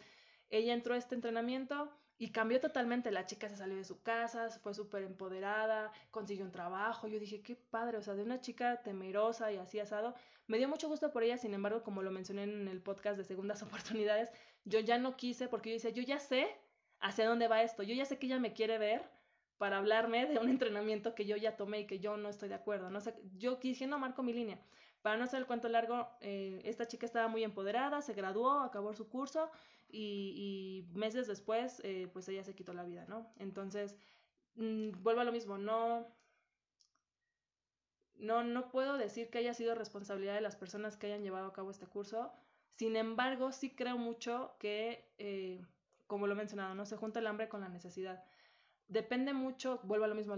ella 0.50 0.72
entró 0.72 0.94
a 0.94 0.98
este 0.98 1.14
entrenamiento 1.14 1.90
y 2.18 2.30
cambió 2.30 2.60
totalmente. 2.60 3.10
La 3.10 3.26
chica 3.26 3.48
se 3.48 3.56
salió 3.56 3.76
de 3.76 3.84
su 3.84 4.02
casa, 4.02 4.48
fue 4.62 4.74
súper 4.74 5.02
empoderada, 5.02 5.92
consiguió 6.10 6.44
un 6.44 6.52
trabajo. 6.52 7.08
Yo 7.08 7.18
dije, 7.18 7.42
qué 7.42 7.56
padre, 7.56 7.98
o 7.98 8.02
sea, 8.02 8.14
de 8.14 8.22
una 8.22 8.40
chica 8.40 8.82
temerosa 8.82 9.52
y 9.52 9.56
así 9.56 9.78
asado. 9.78 10.14
Me 10.46 10.58
dio 10.58 10.68
mucho 10.68 10.88
gusto 10.88 11.12
por 11.12 11.22
ella, 11.22 11.36
sin 11.36 11.54
embargo, 11.54 11.82
como 11.82 12.02
lo 12.02 12.10
mencioné 12.10 12.44
en 12.44 12.68
el 12.68 12.80
podcast 12.80 13.18
de 13.18 13.24
segundas 13.24 13.62
oportunidades, 13.62 14.30
yo 14.64 14.80
ya 14.80 14.98
no 14.98 15.16
quise 15.16 15.48
porque 15.48 15.70
yo 15.70 15.74
decía, 15.74 15.90
yo 15.90 16.02
ya 16.02 16.18
sé 16.18 16.48
hacia 17.00 17.28
dónde 17.28 17.48
va 17.48 17.62
esto, 17.62 17.82
yo 17.82 17.94
ya 17.94 18.04
sé 18.04 18.18
que 18.18 18.26
ella 18.26 18.38
me 18.38 18.52
quiere 18.52 18.78
ver 18.78 19.02
para 19.58 19.78
hablarme 19.78 20.26
de 20.26 20.38
un 20.38 20.48
entrenamiento 20.50 21.14
que 21.14 21.26
yo 21.26 21.36
ya 21.36 21.56
tomé 21.56 21.80
y 21.80 21.86
que 21.86 21.98
yo 21.98 22.16
no 22.16 22.28
estoy 22.28 22.48
de 22.48 22.54
acuerdo. 22.54 22.90
No 22.90 23.00
sé, 23.00 23.14
yo 23.36 23.56
dije, 23.56 23.86
no, 23.86 23.98
marco 23.98 24.22
mi 24.22 24.32
línea. 24.32 24.58
Para 25.02 25.16
no 25.18 25.24
hacer 25.24 25.40
el 25.40 25.46
cuento 25.46 25.68
largo, 25.68 26.08
eh, 26.20 26.60
esta 26.64 26.86
chica 26.86 27.06
estaba 27.06 27.28
muy 27.28 27.44
empoderada, 27.44 28.00
se 28.00 28.12
graduó, 28.14 28.60
acabó 28.60 28.92
su 28.92 29.08
curso 29.08 29.50
y, 29.88 30.86
meses 30.94 31.26
después, 31.26 31.80
eh, 31.84 32.08
pues 32.12 32.28
ella 32.28 32.44
se 32.44 32.54
quitó 32.54 32.72
la 32.72 32.84
vida, 32.84 33.06
¿no? 33.08 33.32
Entonces, 33.38 33.96
mm, 34.56 35.02
vuelvo 35.02 35.20
a 35.20 35.24
lo 35.24 35.32
mismo, 35.32 35.58
no, 35.58 36.06
no, 38.18 38.44
no 38.44 38.70
puedo 38.70 38.96
decir 38.98 39.30
que 39.30 39.38
haya 39.38 39.54
sido 39.54 39.74
responsabilidad 39.74 40.34
de 40.34 40.40
las 40.40 40.56
personas 40.56 40.96
que 40.96 41.06
hayan 41.06 41.22
llevado 41.22 41.46
a 41.46 41.52
cabo 41.52 41.70
este 41.70 41.86
curso. 41.86 42.32
Sin 42.76 42.96
embargo, 42.96 43.52
sí 43.52 43.70
creo 43.74 43.98
mucho 43.98 44.56
que, 44.58 45.10
eh, 45.18 45.64
como 46.06 46.26
lo 46.26 46.34
he 46.34 46.36
mencionado, 46.36 46.74
¿no? 46.74 46.86
Se 46.86 46.96
junta 46.96 47.20
el 47.20 47.26
hambre 47.26 47.48
con 47.48 47.60
la 47.60 47.68
necesidad. 47.68 48.22
Depende 48.88 49.32
mucho, 49.32 49.80
vuelvo 49.82 50.04
a 50.04 50.08
lo 50.08 50.14
mismo, 50.14 50.36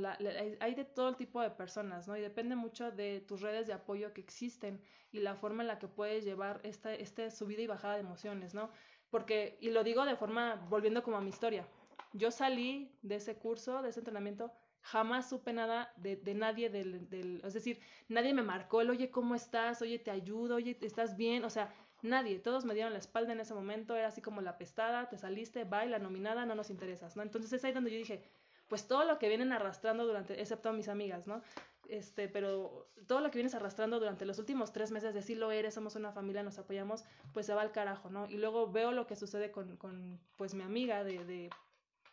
hay 0.60 0.74
de 0.74 0.84
todo 0.84 1.16
tipo 1.16 1.42
de 1.42 1.50
personas, 1.50 2.08
¿no? 2.08 2.16
Y 2.16 2.22
depende 2.22 2.56
mucho 2.56 2.90
de 2.90 3.20
tus 3.20 3.42
redes 3.42 3.66
de 3.66 3.74
apoyo 3.74 4.14
que 4.14 4.22
existen 4.22 4.80
y 5.12 5.20
la 5.20 5.34
forma 5.34 5.62
en 5.62 5.68
la 5.68 5.78
que 5.78 5.86
puedes 5.86 6.24
llevar 6.24 6.60
esta, 6.64 6.94
este 6.94 7.30
subida 7.30 7.60
y 7.60 7.66
bajada 7.66 7.94
de 7.94 8.00
emociones, 8.00 8.54
¿no? 8.54 8.70
Porque, 9.10 9.58
y 9.60 9.70
lo 9.70 9.84
digo 9.84 10.04
de 10.04 10.16
forma, 10.16 10.66
volviendo 10.68 11.02
como 11.02 11.16
a 11.16 11.20
mi 11.20 11.30
historia, 11.30 11.66
yo 12.12 12.30
salí 12.30 12.92
de 13.02 13.16
ese 13.16 13.36
curso, 13.36 13.82
de 13.82 13.90
ese 13.90 14.00
entrenamiento, 14.00 14.52
jamás 14.80 15.28
supe 15.28 15.52
nada 15.52 15.92
de, 15.96 16.16
de 16.16 16.34
nadie 16.34 16.70
del, 16.70 17.08
del, 17.08 17.42
es 17.44 17.54
decir, 17.54 17.80
nadie 18.08 18.32
me 18.32 18.42
marcó 18.42 18.80
el, 18.80 18.90
oye, 18.90 19.10
¿cómo 19.10 19.34
estás? 19.34 19.82
Oye, 19.82 19.98
te 19.98 20.10
ayudo, 20.10 20.56
oye, 20.56 20.78
¿estás 20.80 21.16
bien? 21.16 21.44
O 21.44 21.50
sea, 21.50 21.74
nadie, 22.02 22.38
todos 22.38 22.64
me 22.64 22.74
dieron 22.74 22.92
la 22.92 22.98
espalda 22.98 23.32
en 23.32 23.40
ese 23.40 23.54
momento, 23.54 23.96
era 23.96 24.08
así 24.08 24.22
como 24.22 24.40
la 24.40 24.56
pestada, 24.56 25.08
te 25.08 25.18
saliste, 25.18 25.64
baila, 25.64 25.98
nominada, 25.98 26.46
no 26.46 26.54
nos 26.54 26.70
interesas, 26.70 27.16
¿no? 27.16 27.22
Entonces 27.22 27.52
es 27.52 27.64
ahí 27.64 27.72
donde 27.72 27.90
yo 27.90 27.98
dije, 27.98 28.22
pues 28.68 28.86
todo 28.86 29.04
lo 29.04 29.18
que 29.18 29.28
vienen 29.28 29.52
arrastrando 29.52 30.06
durante, 30.06 30.40
excepto 30.40 30.72
mis 30.72 30.88
amigas, 30.88 31.26
¿no? 31.26 31.42
Este, 31.88 32.28
pero 32.28 32.86
todo 33.06 33.20
lo 33.20 33.30
que 33.30 33.38
vienes 33.38 33.54
arrastrando 33.54 33.98
durante 33.98 34.26
los 34.26 34.38
últimos 34.38 34.72
tres 34.72 34.90
meses 34.90 35.14
de 35.14 35.36
lo 35.36 35.50
eres, 35.50 35.72
somos 35.72 35.96
una 35.96 36.12
familia, 36.12 36.42
nos 36.42 36.58
apoyamos, 36.58 37.02
pues 37.32 37.46
se 37.46 37.54
va 37.54 37.62
al 37.62 37.72
carajo, 37.72 38.10
¿no? 38.10 38.26
Y 38.28 38.36
luego 38.36 38.70
veo 38.70 38.92
lo 38.92 39.06
que 39.06 39.16
sucede 39.16 39.50
con, 39.50 39.78
con 39.78 40.20
pues 40.36 40.54
mi 40.54 40.62
amiga 40.62 41.02
de, 41.02 41.24
de, 41.24 41.50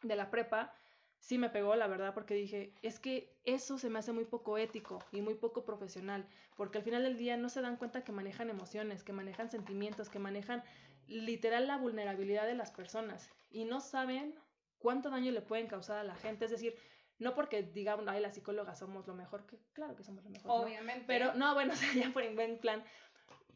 de 0.01 0.15
la 0.15 0.31
prepa, 0.31 0.73
sí 1.19 1.37
me 1.37 1.49
pegó, 1.49 1.75
la 1.75 1.87
verdad, 1.87 2.13
porque 2.13 2.35
dije, 2.35 2.73
es 2.83 2.99
que 2.99 3.35
eso 3.43 3.77
se 3.77 3.89
me 3.89 3.99
hace 3.99 4.13
muy 4.13 4.23
poco 4.23 4.57
ético 4.57 5.03
y 5.11 5.21
muy 5.21 5.35
poco 5.35 5.65
profesional, 5.65 6.25
porque 6.55 6.77
al 6.77 6.83
final 6.83 7.03
del 7.03 7.17
día 7.17 7.35
no 7.35 7.49
se 7.49 7.61
dan 7.61 7.75
cuenta 7.75 8.03
que 8.03 8.13
manejan 8.13 8.49
emociones, 8.49 9.03
que 9.03 9.11
manejan 9.11 9.49
sentimientos, 9.49 10.07
que 10.07 10.19
manejan 10.19 10.63
literal 11.07 11.67
la 11.67 11.77
vulnerabilidad 11.77 12.45
de 12.45 12.55
las 12.55 12.71
personas 12.71 13.29
y 13.51 13.65
no 13.65 13.81
saben 13.81 14.35
cuánto 14.79 15.09
daño 15.09 15.31
le 15.31 15.41
pueden 15.41 15.67
causar 15.67 15.97
a 15.97 16.03
la 16.03 16.15
gente. 16.15 16.45
Es 16.45 16.51
decir, 16.51 16.75
no 17.19 17.33
porque 17.33 17.63
digamos, 17.63 18.07
ay, 18.07 18.21
las 18.21 18.35
psicólogas 18.35 18.79
somos 18.79 19.07
lo 19.07 19.15
mejor, 19.15 19.45
que 19.45 19.57
claro 19.73 19.95
que 19.95 20.03
somos 20.03 20.23
lo 20.23 20.29
mejor. 20.29 20.51
Obviamente. 20.51 21.05
Pero 21.07 21.33
no, 21.35 21.53
bueno, 21.53 21.73
o 21.73 21.75
sea, 21.75 21.93
ya 21.93 22.11
por 22.11 22.23
en 22.23 22.57
plan, 22.59 22.83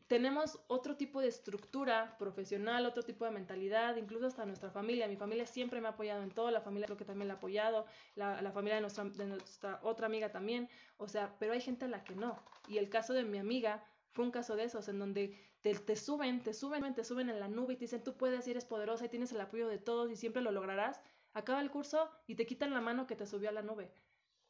tenemos 0.08 0.60
otro 0.68 0.98
tipo 0.98 1.22
de 1.22 1.28
estructura 1.28 2.16
profesional, 2.18 2.86
otro 2.88 3.04
tipo 3.04 3.26
de 3.26 3.32
mentalidad, 3.32 3.96
incluso 3.96 4.26
hasta 4.26 4.44
nuestra 4.46 4.72
familia. 4.72 5.08
Mi 5.08 5.18
familia 5.18 5.46
siempre 5.46 5.82
me 5.82 5.88
ha 5.88 5.92
apoyado 5.92 6.24
en 6.24 6.32
todo, 6.32 6.50
la 6.50 6.62
familia 6.62 6.88
creo 6.88 6.98
que 6.98 7.06
también 7.06 7.28
la 7.28 7.36
ha 7.36 7.38
apoyado, 7.38 7.86
la, 8.16 8.42
la 8.42 8.52
familia 8.52 8.76
de 8.76 8.82
nuestra, 8.82 9.04
de 9.04 9.28
nuestra 9.28 9.80
otra 9.84 10.08
amiga 10.08 10.32
también, 10.32 10.68
o 10.98 11.08
sea, 11.08 11.36
pero 11.40 11.54
hay 11.54 11.62
gente 11.62 11.86
a 11.86 11.88
la 11.88 12.04
que 12.04 12.16
no. 12.16 12.42
Y 12.68 12.80
el 12.80 12.90
caso 12.90 13.14
de 13.14 13.24
mi 13.24 13.38
amiga 13.38 13.84
fue 14.14 14.26
un 14.26 14.32
caso 14.32 14.56
de 14.56 14.64
esos, 14.64 14.88
en 14.88 14.98
donde 14.98 15.38
te, 15.62 15.76
te, 15.76 15.96
suben, 15.96 16.42
te 16.42 16.54
suben, 16.56 16.96
te 16.96 17.04
suben 17.04 17.30
en 17.30 17.40
la 17.40 17.48
nube 17.48 17.74
y 17.74 17.76
te 17.76 17.86
dicen, 17.86 18.04
tú 18.04 18.18
puedes 18.18 18.48
eres 18.48 18.66
poderosa 18.66 19.06
y 19.06 19.10
tienes 19.10 19.32
el 19.32 19.42
apoyo 19.42 19.68
de 19.68 19.78
todos 19.78 20.10
y 20.12 20.16
siempre 20.16 20.42
lo 20.42 20.52
lograrás 20.52 21.02
acaba 21.34 21.62
el 21.62 21.72
curso 21.72 22.10
y 22.28 22.36
te 22.36 22.46
quitan 22.46 22.74
la 22.74 22.82
mano 22.82 23.08
que 23.08 23.16
te 23.16 23.26
subió 23.26 23.50
a 23.50 23.54
la 23.54 23.62
nube. 23.62 23.92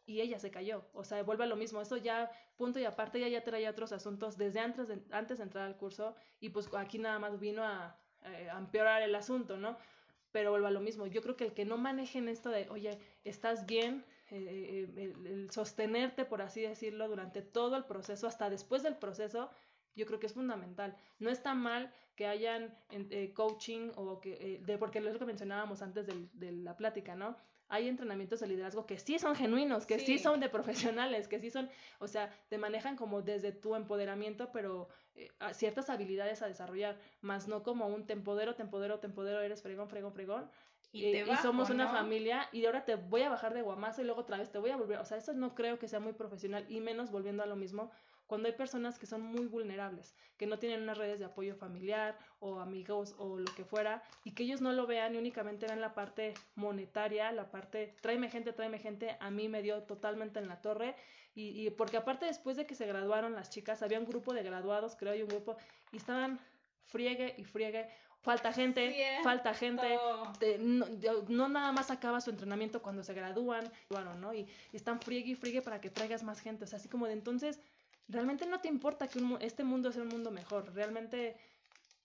Y 0.05 0.21
ella 0.21 0.39
se 0.39 0.49
cayó. 0.49 0.85
O 0.93 1.03
sea, 1.03 1.21
vuelve 1.23 1.43
a 1.43 1.47
lo 1.47 1.55
mismo. 1.55 1.81
Eso 1.81 1.97
ya, 1.97 2.31
punto 2.57 2.79
y 2.79 2.85
aparte, 2.85 3.19
ella 3.19 3.27
ya 3.27 3.43
traía 3.43 3.69
otros 3.69 3.91
asuntos 3.91 4.37
desde 4.37 4.59
antes 4.59 4.87
de, 4.87 4.99
antes 5.11 5.37
de 5.37 5.43
entrar 5.43 5.65
al 5.65 5.77
curso. 5.77 6.15
Y 6.39 6.49
pues 6.49 6.69
aquí 6.73 6.97
nada 6.97 7.19
más 7.19 7.39
vino 7.39 7.63
a, 7.63 7.95
a 8.23 8.57
empeorar 8.57 9.03
el 9.03 9.13
asunto, 9.13 9.57
¿no? 9.57 9.77
Pero 10.31 10.51
vuelve 10.51 10.67
a 10.67 10.71
lo 10.71 10.79
mismo. 10.79 11.05
Yo 11.05 11.21
creo 11.21 11.35
que 11.35 11.45
el 11.45 11.53
que 11.53 11.65
no 11.65 11.77
manejen 11.77 12.27
esto 12.27 12.49
de, 12.49 12.67
oye, 12.69 12.99
estás 13.23 13.65
bien, 13.65 14.03
eh, 14.31 14.87
eh, 14.95 15.13
el, 15.25 15.49
sostenerte, 15.51 16.23
por 16.23 16.41
así 16.41 16.61
decirlo, 16.61 17.07
durante 17.07 17.41
todo 17.41 17.75
el 17.77 17.85
proceso, 17.85 18.27
hasta 18.27 18.49
después 18.49 18.83
del 18.83 18.95
proceso, 18.95 19.49
yo 19.95 20.05
creo 20.05 20.19
que 20.19 20.27
es 20.27 20.33
fundamental. 20.33 20.95
No 21.19 21.29
está 21.29 21.53
mal 21.53 21.93
que 22.15 22.27
hayan 22.27 22.77
eh, 22.91 23.31
coaching 23.33 23.91
o 23.95 24.19
que, 24.19 24.33
eh, 24.33 24.61
de, 24.65 24.77
porque 24.77 24.99
es 24.99 25.05
lo 25.05 25.19
que 25.19 25.25
mencionábamos 25.25 25.81
antes 25.81 26.05
de 26.07 26.51
la 26.51 26.75
plática, 26.75 27.15
¿no? 27.15 27.37
Hay 27.71 27.87
entrenamientos 27.87 28.39
de 28.39 28.47
liderazgo 28.47 28.87
que 28.87 28.97
sí 28.97 29.19
son 29.19 29.35
genuinos, 29.35 29.85
que 29.85 29.99
sí, 29.99 30.17
son 30.17 30.39
de 30.39 30.49
profesionales, 30.49 31.27
que 31.27 31.39
sí 31.39 31.51
son, 31.51 31.69
o 31.99 32.07
sea, 32.07 32.33
te 32.49 32.57
manejan 32.57 32.95
como 32.95 33.21
desde 33.21 33.51
tu 33.51 33.75
empoderamiento, 33.75 34.51
pero 34.51 34.89
eh, 35.15 35.29
ciertas 35.53 35.91
habilidades 35.91 36.41
a 36.41 36.47
desarrollar, 36.47 36.97
más 37.21 37.47
no 37.47 37.61
como 37.61 37.87
un 37.87 38.07
te 38.07 38.13
empodero, 38.13 38.55
te 38.55 38.63
empodero, 38.63 38.99
te 38.99 39.05
empodero, 39.05 39.39
eres 39.39 39.61
fregón, 39.61 39.87
fregón, 39.87 40.13
fregón. 40.13 40.49
Y, 40.91 41.05
y 41.05 41.35
somos 41.43 41.69
una 41.69 41.87
familia 41.87 42.49
y 42.51 42.65
ahora 42.65 42.83
te 42.83 42.95
voy 42.95 43.21
a 43.21 43.29
bajar 43.29 43.53
de 43.53 43.61
guamazo 43.61 44.01
y 44.01 44.05
luego 44.05 44.21
otra 44.21 44.39
vez 44.39 44.51
te 44.51 44.57
voy 44.57 44.71
a 44.71 44.75
volver, 44.75 44.97
o 44.97 45.05
sea, 45.05 45.17
eso 45.17 45.33
no 45.33 45.53
creo 45.53 45.77
que 45.77 45.87
sea 45.87 45.99
muy 45.99 46.13
profesional 46.13 46.65
y 46.67 46.81
menos 46.81 47.11
volviendo 47.11 47.43
a 47.43 47.45
lo 47.45 47.55
mismo 47.55 47.91
cuando 48.29 48.47
hay 48.47 48.53
personas 48.53 48.99
que 48.99 49.07
son 49.07 49.23
muy 49.23 49.47
vulnerables, 49.47 50.13
que 50.37 50.45
no 50.45 50.59
tienen 50.59 50.83
unas 50.83 50.99
redes 50.99 51.17
de 51.17 51.25
apoyo 51.25 51.55
familiar 51.55 52.15
o 52.39 52.59
amigos 52.59 53.15
o 53.17 53.39
lo 53.39 53.51
que 53.55 53.65
fuera, 53.65 54.03
y 54.23 54.35
que 54.35 54.43
ellos 54.43 54.61
no 54.61 54.71
lo 54.71 54.85
vean 54.85 55.15
y 55.15 55.17
únicamente 55.17 55.65
ven 55.65 55.81
la 55.81 55.95
parte 55.95 56.35
monetaria, 56.53 57.31
la 57.31 57.49
parte, 57.49 57.95
tráeme 58.01 58.29
gente, 58.29 58.53
tráeme 58.53 58.77
gente, 58.77 59.17
a 59.19 59.31
mí 59.31 59.49
me 59.49 59.63
dio 59.63 59.81
totalmente 59.81 60.37
en 60.37 60.47
la 60.47 60.61
torre, 60.61 60.95
y, 61.33 61.71
porque 61.71 61.97
aparte 61.97 62.27
después 62.27 62.55
de 62.55 62.67
que 62.67 62.75
se 62.75 62.85
graduaron 62.85 63.33
las 63.33 63.49
chicas, 63.49 63.81
había 63.81 63.97
un 63.97 64.05
grupo 64.05 64.31
de 64.31 64.43
graduados, 64.43 64.95
creo, 64.95 65.15
y 65.15 65.23
un 65.23 65.29
grupo, 65.29 65.57
y 65.91 65.97
estaban 65.97 66.39
friegue 66.85 67.33
y 67.35 67.45
friegue, 67.45 67.89
falta 68.21 68.53
gente, 68.53 68.95
falta 69.23 69.55
gente, 69.55 69.97
no, 70.59 71.49
nada 71.49 71.71
más 71.71 71.89
acaba 71.89 72.21
su 72.21 72.29
entrenamiento 72.29 72.83
cuando 72.83 73.03
se 73.03 73.15
gradúan, 73.15 73.71
bueno, 73.89 74.13
¿no? 74.13 74.35
Y, 74.35 74.47
y, 74.71 74.75
están 74.75 75.01
friegue 75.01 75.31
y 75.31 75.35
friegue 75.35 75.63
para 75.63 75.81
que 75.81 75.89
traigas 75.89 76.21
más 76.21 76.41
gente, 76.41 76.65
o 76.65 76.67
sea, 76.67 76.77
así 76.77 76.89
como 76.89 77.07
de 77.07 77.13
entonces 77.13 77.59
realmente 78.09 78.45
no 78.45 78.59
te 78.59 78.67
importa 78.67 79.07
que 79.07 79.19
este 79.39 79.63
mundo 79.63 79.91
sea 79.91 80.03
un 80.03 80.09
mundo 80.09 80.31
mejor, 80.31 80.73
realmente 80.73 81.37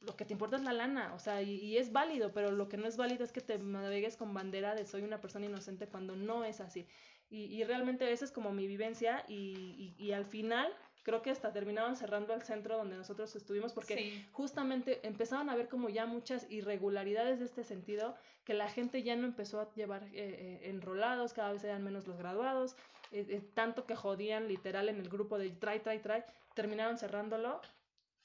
lo 0.04 0.16
que 0.16 0.24
te 0.24 0.34
importa 0.34 0.56
es 0.56 0.62
la 0.62 0.72
lana, 0.72 1.14
o 1.14 1.18
sea, 1.18 1.42
y, 1.42 1.76
es 1.76 1.92
válido, 1.92 2.32
pero 2.32 2.50
lo 2.50 2.68
que 2.68 2.76
no 2.76 2.86
es 2.86 2.96
válido 2.96 3.24
es 3.24 3.32
que 3.32 3.40
te 3.40 3.58
navegues 3.58 4.16
con 4.16 4.34
bandera 4.34 4.74
de 4.74 4.86
soy 4.86 5.02
una 5.02 5.20
persona 5.20 5.46
inocente 5.46 5.88
cuando 5.88 6.14
no 6.14 6.44
es 6.44 6.60
así. 6.60 6.86
Y, 7.30 7.64
realmente 7.64 8.12
esa 8.12 8.24
es 8.24 8.30
como 8.30 8.52
mi 8.52 8.68
vivencia 8.68 9.24
y, 9.26 9.94
y, 9.98 10.12
al 10.12 10.26
final 10.26 10.72
creo 11.02 11.20
que 11.20 11.30
hasta 11.30 11.52
terminaban 11.52 11.96
cerrando 11.96 12.32
el 12.32 12.42
centro 12.42 12.76
donde 12.76 12.96
nosotros 12.96 13.34
estuvimos 13.34 13.72
porque 13.72 14.24
justamente 14.32 15.06
empezaban 15.06 15.50
a 15.50 15.56
ver 15.56 15.68
como 15.68 15.88
ya 15.88 16.06
muchas 16.06 16.46
irregularidades 16.50 17.40
de 17.40 17.46
este 17.46 17.64
sentido, 17.64 18.14
que 18.44 18.54
la 18.54 18.68
gente 18.68 19.02
ya 19.02 19.16
no 19.16 19.26
empezó 19.26 19.60
a 19.60 19.72
llevar 19.74 20.04
eh, 20.04 20.10
eh, 20.14 20.60
enrolados, 20.64 21.32
cada 21.32 21.52
vez 21.52 21.64
eran 21.64 21.82
menos 21.82 22.06
los 22.06 22.18
graduados, 22.18 22.76
eh, 23.14 23.26
eh, 23.28 23.40
tanto 23.54 23.86
que 23.86 23.94
jodían 23.94 24.48
literal 24.48 24.88
en 24.88 24.98
el 24.98 25.08
grupo 25.08 25.38
de 25.38 25.50
try, 25.50 25.78
try, 25.78 26.00
try, 26.00 26.24
terminaron 26.54 26.98
cerrándolo. 26.98 27.60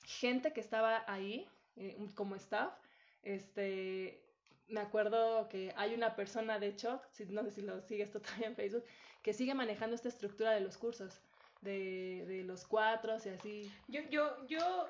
Gente 0.03 0.51
que 0.51 0.61
estaba 0.61 1.03
ahí 1.05 1.47
eh, 1.75 1.95
como 2.15 2.35
staff, 2.35 2.73
este, 3.21 4.19
me 4.67 4.79
acuerdo 4.79 5.47
que 5.47 5.71
hay 5.77 5.93
una 5.93 6.15
persona, 6.15 6.57
de 6.57 6.69
hecho, 6.69 7.03
si, 7.11 7.27
no 7.27 7.43
sé 7.43 7.51
si 7.51 7.61
lo 7.61 7.79
sigues 7.81 8.11
todavía 8.11 8.47
en 8.47 8.55
Facebook, 8.55 8.83
que 9.21 9.33
sigue 9.33 9.53
manejando 9.53 9.95
esta 9.95 10.09
estructura 10.09 10.53
de 10.53 10.61
los 10.61 10.79
cursos, 10.79 11.21
de, 11.61 12.25
de 12.25 12.43
los 12.43 12.65
cuatro 12.65 13.15
y 13.23 13.29
así. 13.29 13.71
Yo, 13.89 14.01
yo, 14.09 14.47
yo, 14.47 14.89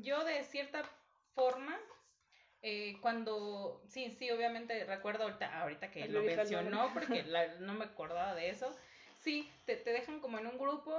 yo 0.00 0.24
de 0.24 0.42
cierta 0.44 0.84
forma 1.34 1.78
eh, 2.62 2.96
cuando, 3.00 3.82
sí, 3.88 4.10
sí, 4.12 4.30
obviamente 4.30 4.84
recuerdo 4.84 5.24
ahorita, 5.24 5.60
ahorita 5.60 5.90
que 5.90 6.06
lo 6.06 6.22
mencionó, 6.22 6.90
porque 6.94 7.24
no 7.60 7.74
me 7.74 7.84
acordaba 7.84 8.34
de 8.36 8.50
eso, 8.50 8.74
sí, 9.22 9.50
te, 9.64 9.76
te 9.76 9.92
dejan 9.92 10.20
como 10.20 10.38
en 10.38 10.46
un 10.46 10.58
grupo 10.58 10.96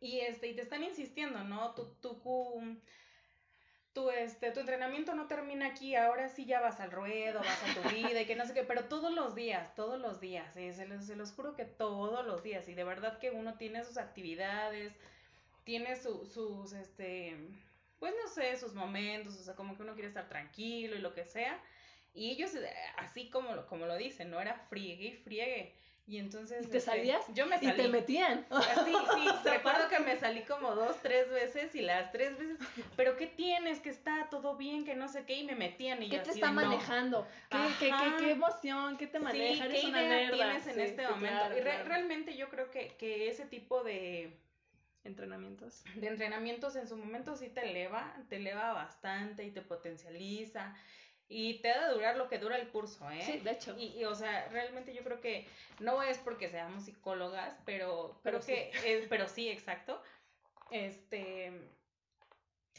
y, 0.00 0.20
este, 0.20 0.48
y 0.48 0.54
te 0.54 0.62
están 0.62 0.82
insistiendo, 0.82 1.44
¿no? 1.44 1.74
Tu, 1.74 1.84
tu, 2.00 2.20
tu, 3.92 4.10
este, 4.10 4.50
tu 4.50 4.60
entrenamiento 4.60 5.14
no 5.14 5.26
termina 5.26 5.66
aquí, 5.66 5.94
ahora 5.94 6.28
sí 6.28 6.46
ya 6.46 6.60
vas 6.60 6.80
al 6.80 6.90
ruedo, 6.90 7.40
vas 7.40 7.62
a 7.62 7.82
tu 7.82 7.88
vida 7.94 8.20
y 8.20 8.26
que 8.26 8.36
no 8.36 8.46
sé 8.46 8.54
qué, 8.54 8.64
pero 8.64 8.84
todos 8.84 9.12
los 9.12 9.34
días, 9.34 9.74
todos 9.74 10.00
los 10.00 10.20
días, 10.20 10.56
¿eh? 10.56 10.72
se, 10.72 10.86
los, 10.86 11.04
se 11.04 11.34
juro 11.34 11.54
que 11.54 11.64
todos 11.64 12.24
los 12.26 12.42
días, 12.42 12.68
y 12.68 12.74
de 12.74 12.84
verdad 12.84 13.18
que 13.18 13.30
uno 13.30 13.56
tiene 13.56 13.84
sus 13.84 13.98
actividades, 13.98 14.94
tiene 15.64 15.96
su, 15.96 16.24
sus, 16.24 16.72
este, 16.72 17.36
pues 17.98 18.14
no 18.22 18.28
sé, 18.28 18.56
sus 18.56 18.74
momentos, 18.74 19.36
o 19.36 19.42
sea, 19.42 19.54
como 19.54 19.76
que 19.76 19.82
uno 19.82 19.94
quiere 19.94 20.08
estar 20.08 20.28
tranquilo 20.28 20.96
y 20.96 21.00
lo 21.00 21.12
que 21.12 21.24
sea, 21.24 21.60
y 22.14 22.30
ellos, 22.30 22.54
eh, 22.54 22.72
así 22.96 23.28
como, 23.28 23.66
como 23.66 23.86
lo 23.86 23.96
dicen, 23.96 24.30
no 24.30 24.40
era 24.40 24.54
friegue 24.68 25.08
y 25.08 25.16
friegue, 25.16 25.74
y 26.06 26.18
entonces. 26.18 26.68
te 26.68 26.78
este, 26.78 26.80
salías? 26.80 27.24
Yo 27.34 27.46
me 27.46 27.58
salí. 27.58 27.70
Y 27.70 27.76
te 27.76 27.88
metían. 27.88 28.46
Sí, 28.84 28.92
sí. 29.14 29.28
recuerdo 29.48 29.88
que 29.88 30.00
me 30.00 30.18
salí 30.18 30.42
como 30.42 30.74
dos, 30.74 30.96
tres 31.02 31.30
veces 31.30 31.74
y 31.74 31.82
las 31.82 32.10
tres 32.10 32.36
veces. 32.38 32.58
Pero 32.96 33.16
¿qué 33.16 33.26
tienes? 33.26 33.80
Que 33.80 33.90
está 33.90 34.28
todo 34.30 34.56
bien, 34.56 34.84
que 34.84 34.94
no 34.96 35.08
sé 35.08 35.24
qué. 35.24 35.34
Y 35.34 35.44
me 35.44 35.54
metían. 35.54 36.02
Y 36.02 36.10
¿Qué 36.10 36.18
te 36.18 36.30
está 36.30 36.50
manejando? 36.50 37.26
¿Qué, 37.48 37.58
qué, 37.78 37.92
qué, 38.18 38.30
emoción? 38.32 38.96
¿Qué 38.96 39.06
te 39.06 39.18
maneja? 39.20 39.68
¿qué 39.68 39.80
idea 39.80 40.30
tienes 40.30 40.66
en 40.66 40.80
este 40.80 41.06
momento? 41.08 41.56
y 41.56 41.60
realmente 41.60 42.36
yo 42.36 42.48
creo 42.48 42.70
que, 42.70 42.88
que 42.98 43.28
ese 43.28 43.46
tipo 43.46 43.82
de 43.84 44.36
entrenamientos. 45.04 45.84
De 45.94 46.08
entrenamientos 46.08 46.76
en 46.76 46.88
su 46.88 46.96
momento 46.96 47.36
sí 47.36 47.48
te 47.48 47.70
eleva, 47.70 48.14
te 48.28 48.36
eleva 48.36 48.72
bastante 48.72 49.44
y 49.44 49.50
te 49.50 49.62
potencializa 49.62 50.74
y 51.32 51.60
te 51.60 51.68
da 51.68 51.86
de 51.86 51.94
durar 51.94 52.16
lo 52.16 52.28
que 52.28 52.38
dura 52.38 52.56
el 52.56 52.68
curso, 52.68 53.08
¿eh? 53.08 53.22
Sí, 53.24 53.38
de 53.38 53.52
hecho. 53.52 53.76
Y, 53.78 54.04
o 54.04 54.16
sea, 54.16 54.48
realmente 54.48 54.92
yo 54.92 55.04
creo 55.04 55.20
que 55.20 55.46
no 55.78 56.02
es 56.02 56.18
porque 56.18 56.48
seamos 56.48 56.84
psicólogas, 56.84 57.56
pero, 57.64 58.18
pero 58.24 58.40
que, 58.40 58.72
sí. 58.74 59.06
pero 59.08 59.28
sí, 59.28 59.48
exacto. 59.48 60.02
Este, 60.72 61.52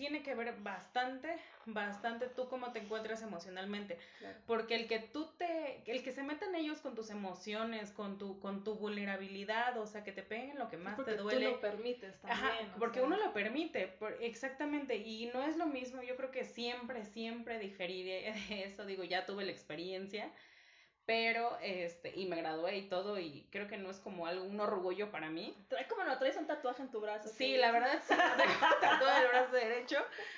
tiene 0.02 0.24
que 0.24 0.34
ver 0.34 0.56
bastante, 0.64 1.38
bastante 1.68 2.26
tú 2.26 2.50
cómo 2.50 2.72
te 2.72 2.80
encuentras 2.80 3.22
emocionalmente. 3.22 4.00
Porque 4.48 4.74
el 4.74 4.88
que 4.88 4.98
tú 4.98 5.30
te, 5.38 5.84
el 5.86 6.02
que 6.02 6.12
se 6.12 6.24
metan 6.24 6.56
ellos 6.56 6.80
con 6.80 6.96
tus 6.96 7.12
emociones, 7.12 7.92
con 7.92 8.18
tu, 8.18 8.40
con 8.40 8.64
tu 8.64 8.74
vulnerabilidad, 8.74 9.78
o 9.78 9.86
sea, 9.86 10.04
que 10.04 10.12
te 10.12 10.24
peguen 10.24 10.58
lo 10.58 10.70
que 10.70 10.78
más 10.78 10.98
te 11.06 11.16
duele. 11.18 11.46
Tú 11.46 11.52
lo 11.52 11.62
permites 11.62 12.20
también. 12.20 12.46
Ajá, 12.46 12.76
porque 12.80 13.04
uno 13.04 13.16
lo 13.16 13.32
permite, 13.32 13.96
exactamente. 14.22 14.98
Y 14.98 15.28
no 15.36 15.44
es 15.44 15.56
lo 15.56 15.68
mismo, 15.68 16.02
yo 16.02 16.16
creo 16.16 16.32
que 16.32 16.46
siempre, 16.46 17.06
siempre 17.06 17.60
diferiré 17.60 18.34
de 18.50 18.64
eso. 18.64 18.88
Digo, 18.88 19.04
ya 19.04 19.28
tuve 19.28 19.46
la 19.46 19.52
experiencia 19.52 20.32
pero 21.06 21.58
este 21.62 22.14
y 22.16 22.28
me 22.28 22.38
gradué 22.38 22.78
y 22.78 22.90
todo 22.90 23.20
y 23.20 23.48
creo 23.52 23.68
que 23.68 23.78
no 23.78 23.90
es 23.90 24.00
como 24.00 24.28
algo 24.28 24.46
un 24.46 24.60
orgullo 24.60 25.12
para 25.12 25.30
mí. 25.30 25.56
Trae 25.68 25.88
como 25.88 26.04
no 26.04 26.18
traes 26.18 26.38
un 26.38 26.48
tatuaje 26.48 26.84
en 26.84 26.92
tu 26.92 27.02
brazo 27.02 27.30
sí 27.30 27.58
la 27.58 27.72
verdad 27.72 28.00
sí 28.08 28.14
tatuado 28.82 29.22
el 29.22 29.28
brazo 29.30 29.56
derecho. 29.56 29.98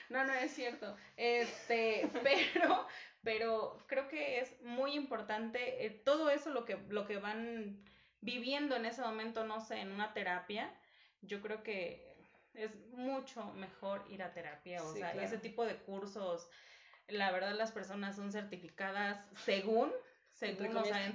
No 0.09 0.23
no 0.23 0.33
es 0.33 0.51
cierto. 0.51 0.95
Este 1.17 2.09
pero 2.23 2.87
pero 3.23 3.83
creo 3.87 4.07
que 4.07 4.39
es 4.39 4.61
muy 4.61 4.93
importante 4.93 5.85
eh, 5.85 5.89
todo 5.89 6.29
eso 6.29 6.49
lo 6.49 6.65
que 6.65 6.77
lo 6.89 7.05
que 7.05 7.17
van 7.17 7.83
viviendo 8.21 8.75
en 8.75 8.85
ese 8.85 9.01
momento 9.01 9.45
no 9.45 9.59
sé 9.59 9.79
en 9.79 9.91
una 9.91 10.13
terapia 10.13 10.73
yo 11.21 11.41
creo 11.41 11.63
que 11.63 12.13
es 12.53 12.75
mucho 12.91 13.45
mejor 13.53 14.05
ir 14.09 14.23
a 14.23 14.33
terapia 14.33 14.83
o 14.83 14.93
sea 14.93 15.11
ese 15.23 15.37
tipo 15.37 15.65
de 15.65 15.75
cursos 15.77 16.49
la 17.07 17.31
verdad 17.31 17.53
las 17.53 17.71
personas 17.71 18.15
son 18.15 18.31
certificadas 18.31 19.27
según 19.43 19.91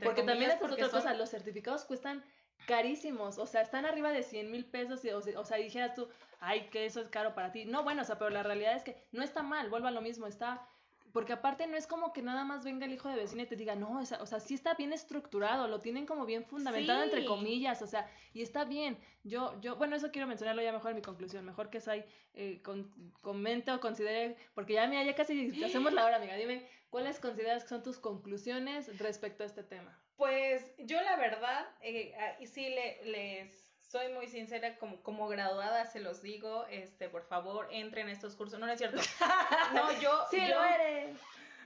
porque 0.03 0.23
también 0.23 0.51
es 0.51 0.63
otra 0.63 0.89
cosa, 0.89 1.15
los 1.15 1.31
certificados 1.31 1.85
cuestan 1.85 2.25
carísimos, 2.67 3.39
o 3.39 3.47
sea, 3.47 3.63
están 3.63 3.87
arriba 3.87 4.11
de 4.11 4.23
100 4.23 4.51
mil 4.51 4.65
pesos, 4.65 5.05
y, 5.05 5.11
o, 5.11 5.19
o, 5.19 5.45
sea, 5.45 5.57
dijeras 5.57 5.95
tú, 5.95 6.09
ay, 6.41 6.69
que 6.71 6.87
eso 6.87 7.01
es 7.01 7.09
caro 7.09 7.35
para 7.35 7.53
ti. 7.53 7.65
No, 7.65 7.83
bueno, 7.83 8.03
o 8.03 8.05
sea, 8.05 8.19
pero 8.19 8.31
la 8.31 8.43
realidad 8.43 8.77
es 8.77 8.83
que 8.83 8.97
no 9.13 9.23
está 9.23 9.43
mal, 9.43 9.71
vuelvo 9.71 9.87
a 9.87 9.93
lo 9.93 10.03
mismo, 10.03 10.27
está 10.27 10.69
porque 11.13 11.33
aparte 11.33 11.67
no 11.67 11.77
es 11.77 11.87
como 11.87 12.13
que 12.13 12.23
nada 12.23 12.45
más 12.45 12.65
venga 12.65 12.87
el 12.87 12.93
hijo 12.93 13.09
de 13.09 13.17
vecina 13.17 13.43
y 13.43 13.47
te 13.47 13.57
diga, 13.57 13.75
no, 13.75 13.99
o 13.99 14.05
sea, 14.05 14.21
o 14.23 14.27
sea 14.27 14.41
sí 14.41 14.55
está 14.55 14.75
bien 14.75 14.93
estructurado, 14.93 15.67
lo 15.69 15.81
tienen 15.81 16.07
como 16.07 16.27
bien 16.27 16.45
fundamentado 16.45 17.03
entre 17.03 17.25
comillas, 17.25 17.81
o 17.83 17.87
sea, 17.87 18.11
y 18.33 18.43
está 18.43 18.65
bien. 18.65 18.99
Yo, 19.25 19.59
yo, 19.61 19.77
bueno, 19.77 19.97
eso 19.97 20.11
quiero 20.11 20.27
mencionarlo 20.27 20.63
ya 20.63 20.73
mejor 20.73 20.91
en 20.91 20.97
mi 20.97 21.03
conclusión, 21.03 21.45
mejor 21.45 21.71
que 21.71 21.81
Sai 21.81 22.05
eh, 22.35 22.61
con, 22.63 22.93
comente 23.23 23.73
o 23.73 23.81
considere, 23.81 24.37
porque 24.55 24.75
ya, 24.75 24.87
mira, 24.87 25.03
ya 25.03 25.15
casi 25.15 25.51
hacemos 25.65 25.93
la 25.93 26.05
hora, 26.05 26.17
amiga, 26.17 26.37
dime, 26.37 26.69
¿cuáles 26.91 27.21
consideras 27.21 27.63
que 27.63 27.69
son 27.71 27.83
tus 27.83 27.99
conclusiones 27.99 28.99
respecto 28.99 29.43
a 29.43 29.47
este 29.47 29.63
tema? 29.63 29.99
Pues 30.17 30.73
yo 30.79 31.01
la 31.01 31.17
verdad, 31.17 31.67
eh, 31.81 32.15
y 32.41 32.47
sí 32.47 32.69
le, 32.69 33.05
les 33.05 33.69
soy 33.89 34.13
muy 34.13 34.29
sincera, 34.29 34.77
como, 34.77 35.03
como 35.03 35.29
graduada 35.29 35.87
se 35.87 36.01
los 36.01 36.23
digo, 36.23 36.67
este, 36.71 37.09
por 37.09 37.25
favor, 37.25 37.69
entren 37.71 38.09
en 38.09 38.13
estos 38.13 38.37
cursos. 38.37 38.59
No, 38.59 38.67
no 38.67 38.73
es 38.73 38.79
cierto. 38.79 39.01
No, 39.75 40.01
yo. 40.01 40.27
sí, 40.31 40.41
lo 40.47 40.65
eres. 40.65 41.17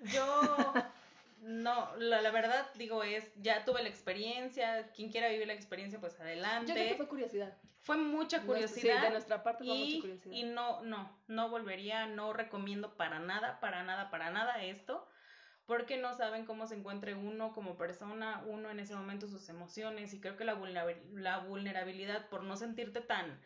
Yo. 0.05 0.75
No, 1.45 1.91
la, 1.97 2.31
verdad, 2.31 2.69
digo, 2.77 3.03
es, 3.03 3.29
ya 3.35 3.65
tuve 3.65 3.83
la 3.83 3.89
experiencia, 3.89 4.93
quien 4.93 5.11
quiera 5.11 5.27
vivir 5.27 5.49
la 5.49 5.55
experiencia, 5.55 5.99
pues 5.99 6.21
adelante. 6.21 6.69
Yo 6.69 6.75
creo 6.75 6.89
que 6.91 6.95
fue 6.95 7.09
curiosidad. 7.09 7.59
Fue 7.81 7.97
mucha 7.97 8.43
curiosidad. 8.43 8.99
Sí, 8.99 9.03
de 9.07 9.11
nuestra 9.11 9.43
parte 9.43 9.65
fue 9.65 9.75
mucha 9.75 10.01
curiosidad. 10.03 10.37
Y 10.37 10.45
no, 10.45 10.83
no, 10.83 11.19
no 11.27 11.49
volvería, 11.49 12.07
no 12.07 12.33
recomiendo 12.33 12.97
para 12.97 13.19
nada, 13.19 13.59
para 13.59 13.83
nada, 13.83 14.09
para 14.09 14.31
nada 14.31 14.63
esto 14.63 15.09
porque 15.67 15.97
no 15.97 16.15
saben 16.15 16.45
cómo 16.45 16.67
se 16.67 16.75
encuentre 16.75 17.15
uno 17.15 17.53
como 17.53 17.77
persona, 17.77 18.43
uno 18.47 18.71
en 18.71 18.81
ese 18.81 18.95
momento 18.95 19.29
sus 19.29 19.49
emociones 19.49 20.13
y 20.13 20.21
creo 20.21 20.37
que 20.37 20.45
la, 20.45 20.59
la 21.13 21.39
vulnerabilidad 21.39 22.29
por 22.29 22.43
no 22.43 22.57
sentirte 22.57 23.01
tan 23.01 23.41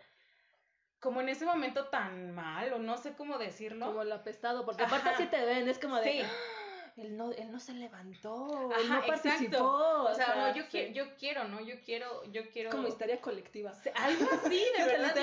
como 0.98 1.20
en 1.20 1.28
ese 1.28 1.44
momento 1.44 1.86
tan 1.86 2.34
mal 2.34 2.72
o 2.72 2.78
no 2.78 2.96
sé 2.96 3.14
cómo 3.14 3.38
decirlo. 3.38 3.86
Como 3.86 4.02
el 4.02 4.12
apestado, 4.12 4.64
porque 4.64 4.82
aparte 4.82 5.10
si 5.16 5.26
te 5.26 5.44
ven, 5.44 5.68
es 5.68 5.78
como 5.78 5.96
de... 5.96 6.10
Sí. 6.10 6.20
Ah, 6.22 6.56
él 6.96 7.14
no, 7.14 7.30
él 7.32 7.52
no 7.52 7.60
se 7.60 7.74
levantó, 7.74 8.70
él 8.72 8.88
no 8.88 9.04
participó. 9.06 9.64
O 9.64 10.14
sea, 10.14 10.34
no, 10.34 10.54
yo, 10.54 10.66
quiero, 10.70 10.92
yo 10.94 11.14
quiero, 11.16 11.44
¿no? 11.44 11.60
Yo 11.60 11.74
quiero, 11.84 12.24
yo 12.32 12.50
quiero. 12.50 12.70
Como 12.70 12.88
historia 12.88 13.20
colectiva. 13.20 13.72
Algo 13.94 14.26
así, 14.32 14.64
de 14.78 14.84
verdad. 14.84 15.14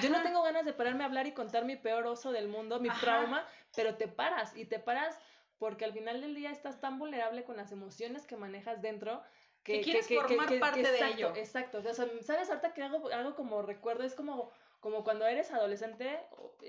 yo 0.00 0.10
no 0.10 0.22
tengo 0.22 0.42
ganas 0.42 0.64
de 0.64 0.72
pararme 0.72 1.04
a 1.04 1.06
hablar 1.06 1.28
y 1.28 1.32
contar 1.32 1.64
mi 1.64 1.76
peor 1.76 2.04
oso 2.08 2.32
del 2.32 2.48
mundo, 2.48 2.80
mi 2.80 2.90
trauma, 2.90 3.46
pero 3.76 3.94
te 3.94 4.08
paras 4.08 4.56
y 4.56 4.64
te 4.64 4.80
paras 4.80 5.16
porque 5.58 5.84
al 5.84 5.92
final 5.92 6.20
del 6.20 6.34
día 6.34 6.50
estás 6.50 6.80
tan 6.80 6.98
vulnerable 6.98 7.44
con 7.44 7.56
las 7.56 7.72
emociones 7.72 8.26
que 8.26 8.36
manejas 8.36 8.82
dentro 8.82 9.22
que, 9.64 9.80
quieres 9.80 10.06
formar 10.06 10.58
parte 10.60 10.82
de 10.82 11.08
ello. 11.08 11.32
Exacto, 11.34 11.78
o 11.78 11.82
sea, 11.82 11.94
¿sabes 11.94 12.48
ahorita 12.50 12.74
que 12.74 12.82
hago, 12.82 13.08
algo 13.08 13.34
como 13.34 13.62
recuerdo? 13.62 14.04
Es 14.04 14.14
como, 14.14 14.52
como 14.80 15.02
cuando 15.02 15.26
eres 15.26 15.50
adolescente, 15.52 16.20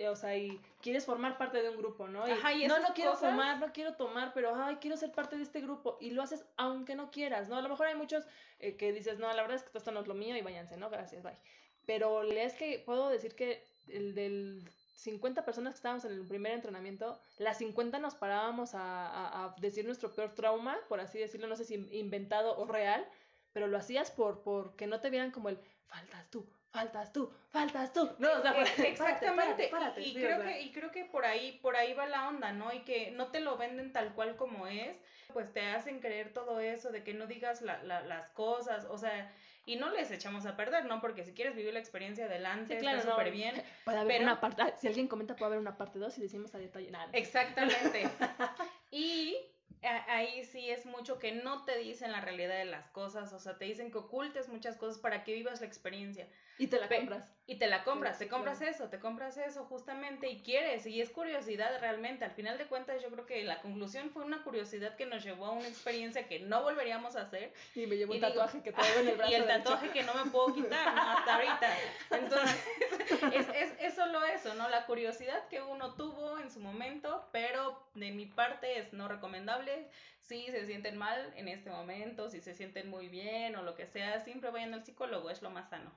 o, 0.08 0.16
sea, 0.16 0.38
y 0.38 0.62
quieres 0.82 1.06
formar 1.06 1.38
parte 1.38 1.62
de 1.62 1.70
un 1.70 1.78
grupo, 1.78 2.08
¿no? 2.08 2.26
Y, 2.26 2.66
no, 2.68 2.80
no 2.80 2.94
quiero 2.94 3.18
fumar, 3.18 3.60
no 3.60 3.74
quiero 3.74 3.96
tomar, 3.96 4.32
pero, 4.34 4.56
ay, 4.56 4.78
quiero 4.78 4.96
ser 4.96 5.12
parte 5.12 5.36
de 5.36 5.44
este 5.44 5.60
grupo, 5.60 5.98
y 6.00 6.12
lo 6.12 6.24
haces 6.24 6.46
aunque 6.56 6.96
no 6.96 7.12
quieras, 7.12 7.50
¿no? 7.50 7.58
A 7.58 7.62
lo 7.62 7.68
mejor 7.68 7.88
hay 7.88 7.96
muchos 7.96 8.26
eh, 8.60 8.78
que 8.78 8.94
dices, 8.94 9.20
no, 9.20 9.28
la 9.28 9.42
verdad 9.42 9.58
es 9.58 9.64
que 9.64 9.78
esto 9.78 9.92
no 9.92 10.00
es 10.00 10.08
lo 10.08 10.14
mío 10.14 10.38
y 10.38 10.42
váyanse, 10.42 10.78
¿no? 10.78 10.90
Gracias, 10.90 11.22
bye. 11.22 11.38
Pero 11.86 12.24
es 12.24 12.54
que 12.54 12.80
puedo 12.80 13.10
decir 13.10 13.36
que 13.36 13.62
el 13.90 14.16
del 14.16 14.64
50 14.96 15.46
personas 15.46 15.74
que 15.74 15.78
estábamos 15.78 16.06
en 16.06 16.14
el 16.14 16.26
primer 16.26 16.54
entrenamiento, 16.54 17.20
las 17.38 17.58
50 17.58 18.00
nos 18.00 18.16
parábamos 18.16 18.72
a, 18.74 19.54
decir 19.60 19.86
nuestro 19.86 20.14
peor 20.14 20.34
trauma, 20.34 20.78
por 20.88 21.00
así 21.00 21.20
decirlo, 21.20 21.48
no 21.48 21.56
sé 21.56 21.66
si 21.66 21.76
inventado 21.92 22.58
o 22.58 22.66
real, 22.66 23.06
pero 23.54 23.68
lo 23.68 23.78
hacías 23.78 24.12
por 24.12 24.42
porque 24.42 24.88
no 24.88 25.02
te 25.02 25.10
vieran 25.10 25.32
como 25.32 25.50
el 25.50 25.60
faltas 25.88 26.30
tú, 26.30 26.46
faltas 26.76 27.14
tú, 27.14 27.32
faltas 27.50 27.94
tú. 27.94 28.10
No, 28.20 28.32
o 28.34 28.42
sea, 28.42 28.52
exactamente. 28.88 29.72
y, 29.98 30.14
creo 30.14 30.42
que 30.42 30.62
y 30.62 30.72
creo 30.72 30.92
que 30.92 31.06
por 31.06 31.26
ahí 31.26 31.60
por 31.62 31.76
ahí 31.76 31.94
va 31.94 32.06
la 32.06 32.28
onda, 32.28 32.52
¿no? 32.52 32.74
Y 32.74 32.80
que 32.80 33.12
no 33.12 33.28
te 33.28 33.40
lo 33.40 33.58
venden 33.58 33.94
tal 33.94 34.14
cual 34.14 34.36
como 34.36 34.68
es, 34.68 35.00
pues 35.34 35.52
te 35.54 35.62
hacen 35.62 36.00
creer 36.00 36.34
todo 36.34 36.60
eso 36.60 36.92
de 36.92 37.04
que 37.04 37.14
no 37.14 37.28
digas 37.28 37.62
la, 37.62 37.82
las 37.84 38.30
cosas, 38.30 38.86
o 38.90 38.98
sea, 38.98 39.32
y 39.66 39.78
no 39.78 39.90
les 39.90 40.12
echamos 40.12 40.46
a 40.46 40.56
perder, 40.56 40.86
¿no? 40.86 41.02
Porque 41.02 41.24
si 41.24 41.34
quieres 41.34 41.56
vivir 41.56 41.74
la 41.74 41.80
experiencia 41.80 42.26
adelante, 42.26 42.78
claro, 42.78 43.00
está 43.00 43.12
súper 43.12 43.32
bien. 43.32 43.56
Puede 43.86 43.98
haber 43.98 44.22
una 44.22 44.40
parte, 44.40 44.64
si 44.78 44.88
alguien 44.88 45.08
comenta 45.08 45.36
puede 45.36 45.48
haber 45.48 45.60
una 45.60 45.78
parte 45.78 45.98
2 45.98 46.18
y 46.18 46.22
decimos 46.22 46.54
a 46.54 46.60
detalle 46.60 46.92
nada. 46.92 47.10
Exactamente. 47.14 48.08
y 48.92 49.38
ahí 49.86 50.44
sí 50.46 50.70
es 50.70 50.86
mucho 50.86 51.20
que 51.20 51.32
no 51.32 51.64
te 51.66 51.78
dicen 51.78 52.12
la 52.12 52.22
realidad 52.22 52.58
de 52.58 52.66
las 52.66 52.90
cosas, 52.90 53.34
o 53.34 53.40
sea, 53.40 53.58
te 53.58 53.66
dicen 53.66 53.92
que 53.92 53.98
ocultes 53.98 54.50
muchas 54.50 54.78
cosas 54.78 54.98
para 55.00 55.24
que 55.24 55.34
vivas 55.34 55.62
la 55.62 55.68
experiencia. 55.68 56.28
Y 56.58 56.68
te 56.68 56.80
la 56.80 56.88
compras. 56.88 57.34
Y 57.48 57.58
te 57.58 57.68
la 57.68 57.84
compras, 57.84 58.18
te 58.18 58.28
compras 58.28 58.62
eso, 58.62 58.88
te 58.90 59.00
compras 59.00 59.38
eso 59.38 59.66
justamente 59.66 60.30
y 60.30 60.42
quieres, 60.42 60.86
y 60.88 61.02
es 61.02 61.10
curiosidad 61.10 61.80
realmente. 61.80 62.24
Al 62.24 62.32
final 62.32 62.58
de 62.58 62.66
cuentas, 62.66 63.02
yo 63.04 63.10
creo 63.10 63.26
que 63.26 63.44
la 63.44 63.62
conclusión 63.62 64.10
fue 64.10 64.24
una 64.24 64.42
curiosidad 64.44 64.96
que 64.96 65.06
nos 65.06 65.24
llevó 65.24 65.48
a 65.48 65.52
una 65.52 65.68
experiencia 65.68 66.28
que 66.28 66.40
no 66.40 66.64
volveríamos 66.64 67.16
a 67.18 67.24
hacer. 67.24 67.54
Y 67.76 67.88
me 67.88 67.98
llevó 67.98 68.14
un 68.14 68.22
tatuaje 68.22 68.62
que 68.62 68.72
traigo 68.72 69.02
en 69.02 69.10
el 69.10 69.16
brazo. 69.18 69.32
Y 69.36 69.36
el 69.36 69.48
tatuaje 69.48 69.90
que 69.90 70.04
no 70.04 70.14
me 70.14 70.32
puedo 70.32 70.54
quitar 70.54 70.88
hasta 70.98 71.36
ahorita. 71.36 71.78
Entonces, 72.12 72.64
es, 73.34 73.48
es, 73.50 73.74
es 73.80 73.94
solo 73.94 74.24
eso, 74.24 74.54
¿no? 74.56 74.70
La 74.70 74.86
curiosidad 74.86 75.48
que 75.50 75.62
uno 75.62 75.94
tuvo 75.96 76.40
en 76.40 76.50
su 76.50 76.60
momento, 76.62 77.28
pero 77.32 77.84
de 77.96 78.12
mi 78.12 78.28
parte 78.28 78.80
es 78.80 78.94
no 78.94 79.08
recomendable. 79.08 79.75
Si 80.20 80.50
se 80.52 80.66
sienten 80.66 80.98
mal 80.98 81.34
en 81.36 81.48
este 81.48 81.70
momento, 81.70 82.30
si 82.30 82.42
se 82.42 82.56
sienten 82.56 82.90
muy 82.90 83.10
bien 83.10 83.56
o 83.56 83.64
lo 83.64 83.76
que 83.76 83.88
sea, 83.88 84.20
siempre 84.20 84.50
vayan 84.50 84.74
al 84.74 84.84
psicólogo, 84.84 85.30
es 85.30 85.42
lo 85.42 85.50
más 85.50 85.70
sano. 85.70 85.92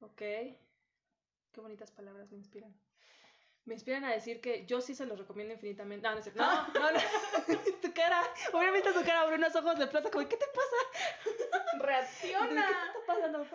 Ok. 0.00 0.18
Qué 0.18 1.60
bonitas 1.60 1.90
palabras 1.90 2.30
me 2.30 2.38
inspiran. 2.38 2.74
Me 3.64 3.74
inspiran 3.74 4.04
a 4.04 4.12
decir 4.12 4.40
que 4.40 4.66
yo 4.66 4.80
sí 4.80 4.94
se 4.94 5.06
los 5.06 5.18
recomiendo 5.18 5.54
infinitamente. 5.54 6.06
No, 6.06 6.12
no. 6.44 6.68
No, 6.74 6.80
no, 6.80 6.92
no. 6.92 7.00
tu 7.82 7.92
cara. 7.92 8.22
Obviamente 8.52 8.92
tu 8.92 9.00
cara 9.04 9.22
abre 9.22 9.36
unos 9.36 9.54
ojos 9.56 9.78
de 9.78 9.86
plata 9.86 10.10
como, 10.10 10.28
¿qué 10.28 10.36
te 10.36 10.46
pasa? 10.46 11.78
Reacciona. 11.78 12.66
¿Qué 12.66 12.98
está 12.98 13.14
pasando? 13.14 13.46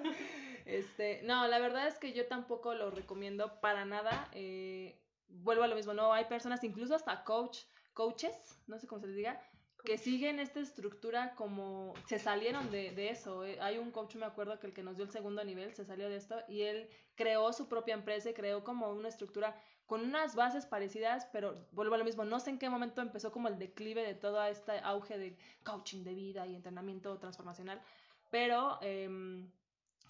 Este, 0.65 1.21
no, 1.23 1.47
la 1.47 1.59
verdad 1.59 1.87
es 1.87 1.99
que 1.99 2.13
yo 2.13 2.27
tampoco 2.27 2.73
lo 2.73 2.91
recomiendo 2.91 3.59
para 3.61 3.85
nada. 3.85 4.29
Eh, 4.33 4.99
vuelvo 5.27 5.63
a 5.63 5.67
lo 5.67 5.75
mismo, 5.75 5.93
no, 5.93 6.13
hay 6.13 6.25
personas, 6.25 6.63
incluso 6.63 6.95
hasta 6.95 7.23
coach, 7.23 7.59
coaches, 7.93 8.59
no 8.67 8.79
sé 8.79 8.87
cómo 8.87 9.01
se 9.01 9.07
les 9.07 9.15
diga, 9.15 9.41
que 9.85 9.97
siguen 9.97 10.39
esta 10.39 10.59
estructura 10.59 11.35
como 11.35 11.93
se 12.07 12.19
salieron 12.19 12.69
de, 12.71 12.91
de, 12.91 13.09
eso. 13.09 13.45
Eh, 13.45 13.57
hay 13.61 13.77
un 13.77 13.91
coach, 13.91 14.15
me 14.15 14.25
acuerdo, 14.25 14.59
que 14.59 14.67
el 14.67 14.73
que 14.73 14.83
nos 14.83 14.97
dio 14.97 15.05
el 15.05 15.11
segundo 15.11 15.43
nivel 15.43 15.73
se 15.73 15.85
salió 15.85 16.09
de 16.09 16.17
esto 16.17 16.35
y 16.49 16.63
él 16.63 16.89
creó 17.15 17.53
su 17.53 17.69
propia 17.69 17.93
empresa 17.93 18.29
y 18.29 18.33
creó 18.33 18.63
como 18.63 18.91
una 18.91 19.07
estructura 19.07 19.55
con 19.85 20.01
unas 20.01 20.35
bases 20.35 20.65
parecidas, 20.65 21.27
pero 21.31 21.67
vuelvo 21.71 21.95
a 21.95 21.97
lo 21.99 22.03
mismo, 22.03 22.25
no 22.25 22.39
sé 22.39 22.49
en 22.49 22.59
qué 22.59 22.69
momento 22.69 23.01
empezó 23.01 23.31
como 23.31 23.47
el 23.47 23.59
declive 23.59 24.01
de 24.01 24.15
todo 24.15 24.43
este 24.43 24.79
auge 24.79 25.17
de 25.17 25.37
coaching 25.63 26.03
de 26.03 26.15
vida 26.15 26.47
y 26.47 26.55
entrenamiento 26.55 27.17
transformacional, 27.19 27.79
pero 28.31 28.79
eh, 28.81 29.07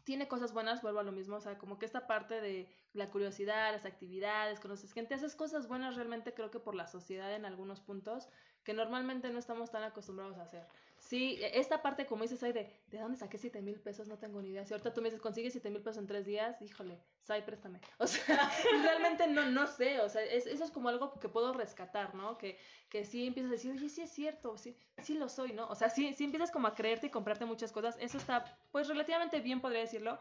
tiene 0.06 0.28
cosas 0.28 0.54
buenas, 0.54 0.82
vuelvo 0.82 1.00
a 1.00 1.04
lo 1.04 1.12
mismo, 1.12 1.36
o 1.36 1.42
sea, 1.42 1.58
como 1.58 1.78
que 1.80 1.86
esta 1.86 2.08
parte 2.08 2.40
de 2.40 2.70
la 2.94 3.10
curiosidad, 3.10 3.74
las 3.74 3.86
actividades, 3.86 4.60
conoces 4.60 4.94
gente, 4.94 5.16
haces 5.16 5.36
cosas 5.36 5.68
buenas 5.68 5.96
realmente 5.96 6.34
creo 6.34 6.52
que 6.52 6.60
por 6.60 6.76
la 6.76 6.88
sociedad 6.88 7.34
en 7.34 7.44
algunos 7.44 7.82
puntos 7.82 8.30
que 8.64 8.74
normalmente 8.74 9.30
no 9.32 9.40
estamos 9.40 9.72
tan 9.72 9.84
acostumbrados 9.84 10.38
a 10.38 10.44
hacer. 10.44 10.68
Sí, 11.06 11.38
e, 11.40 11.60
esta 11.60 11.84
parte, 11.84 12.08
como 12.08 12.24
dices, 12.24 12.42
hay 12.42 12.52
de, 12.52 12.68
¿de 12.88 12.98
dónde 12.98 13.16
saqué 13.18 13.38
7 13.38 13.62
mil 13.62 13.80
pesos? 13.80 14.08
No 14.08 14.18
tengo 14.18 14.42
ni 14.42 14.50
idea. 14.50 14.66
Si 14.66 14.74
ahorita 14.74 14.92
tú 14.92 15.02
me 15.02 15.10
dices, 15.10 15.22
consigues 15.22 15.54
7 15.54 15.70
mil 15.70 15.84
pesos 15.84 16.00
en 16.00 16.08
tres 16.08 16.26
días, 16.26 16.60
híjole, 16.64 17.00
Sai, 17.22 17.46
préstame. 17.46 17.80
O 18.00 18.08
sea, 18.08 18.52
realmente 18.82 19.28
no, 19.28 19.46
no 19.52 19.68
sé, 19.68 20.00
o 20.00 20.10
sea, 20.10 20.24
eso 20.24 20.64
es 20.64 20.72
como 20.72 20.90
algo 20.90 21.14
que 21.20 21.30
puedo 21.30 21.54
rescatar, 21.54 22.16
¿no? 22.16 22.40
Que, 22.40 22.58
que 22.90 23.06
sí 23.06 23.28
empiezas 23.28 23.52
a 23.52 23.54
decir, 23.54 23.72
oye, 23.72 23.88
sí 23.88 24.02
es 24.02 24.12
cierto, 24.12 24.58
sí, 24.58 24.76
sí 25.04 25.14
lo 25.14 25.30
soy, 25.30 25.54
¿no? 25.54 25.68
O 25.68 25.76
sea, 25.76 25.90
sí, 25.92 26.12
sí 26.14 26.24
empiezas 26.24 26.50
como 26.50 26.68
a 26.68 26.74
creerte 26.74 27.08
y 27.08 27.10
comprarte 27.12 27.46
muchas 27.46 27.72
cosas. 27.72 27.96
Eso 28.00 28.18
está, 28.18 28.58
pues, 28.72 28.88
relativamente 28.88 29.40
bien, 29.42 29.62
podría 29.62 29.82
decirlo. 29.82 30.18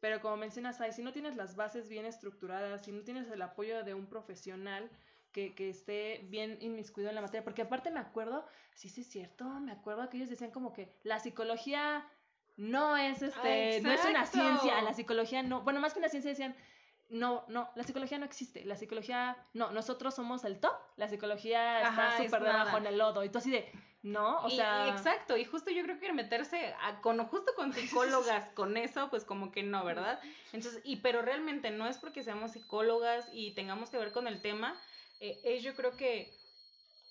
Pero 0.00 0.20
como 0.20 0.36
mencionas, 0.36 0.78
Sai, 0.78 0.92
si 0.92 1.02
no 1.02 1.12
tienes 1.12 1.36
las 1.36 1.54
bases 1.54 1.88
bien 1.88 2.06
estructuradas, 2.06 2.84
si 2.84 2.90
no 2.90 3.04
tienes 3.04 3.30
el 3.30 3.40
apoyo 3.40 3.84
de 3.84 3.94
un 3.94 4.06
profesional, 4.06 4.90
que, 5.34 5.54
que, 5.54 5.68
esté 5.68 6.20
bien 6.30 6.56
inmiscuido 6.60 7.08
en 7.10 7.16
la 7.16 7.20
materia, 7.20 7.44
porque 7.44 7.62
aparte 7.62 7.90
me 7.90 7.98
acuerdo, 7.98 8.46
sí, 8.72 8.88
sí 8.88 9.00
es 9.00 9.08
cierto, 9.08 9.44
me 9.44 9.72
acuerdo 9.72 10.08
que 10.08 10.16
ellos 10.16 10.30
decían 10.30 10.52
como 10.52 10.72
que 10.72 10.96
la 11.02 11.18
psicología 11.18 12.08
no 12.56 12.96
es 12.96 13.20
este, 13.20 13.80
no 13.82 13.90
es 13.90 14.04
una 14.04 14.26
ciencia, 14.26 14.80
la 14.80 14.94
psicología 14.94 15.42
no, 15.42 15.62
bueno, 15.62 15.80
más 15.80 15.92
que 15.92 15.98
una 15.98 16.08
ciencia 16.08 16.30
decían, 16.30 16.56
no, 17.08 17.44
no, 17.48 17.68
la 17.74 17.82
psicología 17.82 18.16
no 18.18 18.24
existe, 18.24 18.64
la 18.64 18.76
psicología, 18.76 19.36
no, 19.52 19.72
nosotros 19.72 20.14
somos 20.14 20.44
el 20.44 20.60
top, 20.60 20.76
la 20.96 21.08
psicología 21.08 21.82
está 21.82 22.16
súper 22.16 22.44
debajo 22.44 22.78
en 22.78 22.86
el 22.86 22.96
lodo, 22.96 23.24
y 23.24 23.28
tú 23.28 23.38
así 23.38 23.50
de, 23.50 23.70
no, 24.02 24.40
o 24.42 24.50
sea... 24.50 24.86
exacto, 24.88 25.36
y 25.36 25.44
justo 25.44 25.72
yo 25.72 25.82
creo 25.82 25.98
que 25.98 26.12
meterse 26.12 26.74
a, 26.80 27.00
con, 27.00 27.18
justo 27.26 27.52
con 27.56 27.72
psicólogas 27.72 28.46
con 28.54 28.76
eso, 28.76 29.10
pues 29.10 29.24
como 29.24 29.50
que 29.50 29.64
no, 29.64 29.84
¿verdad? 29.84 30.20
Entonces, 30.52 30.80
y 30.84 30.96
pero 30.96 31.22
realmente 31.22 31.72
no 31.72 31.88
es 31.88 31.98
porque 31.98 32.22
seamos 32.22 32.52
psicólogas 32.52 33.28
y 33.32 33.52
tengamos 33.54 33.90
que 33.90 33.98
ver 33.98 34.12
con 34.12 34.28
el 34.28 34.40
tema, 34.40 34.80
eh, 35.20 35.60
yo 35.62 35.74
creo 35.74 35.96
que 35.96 36.32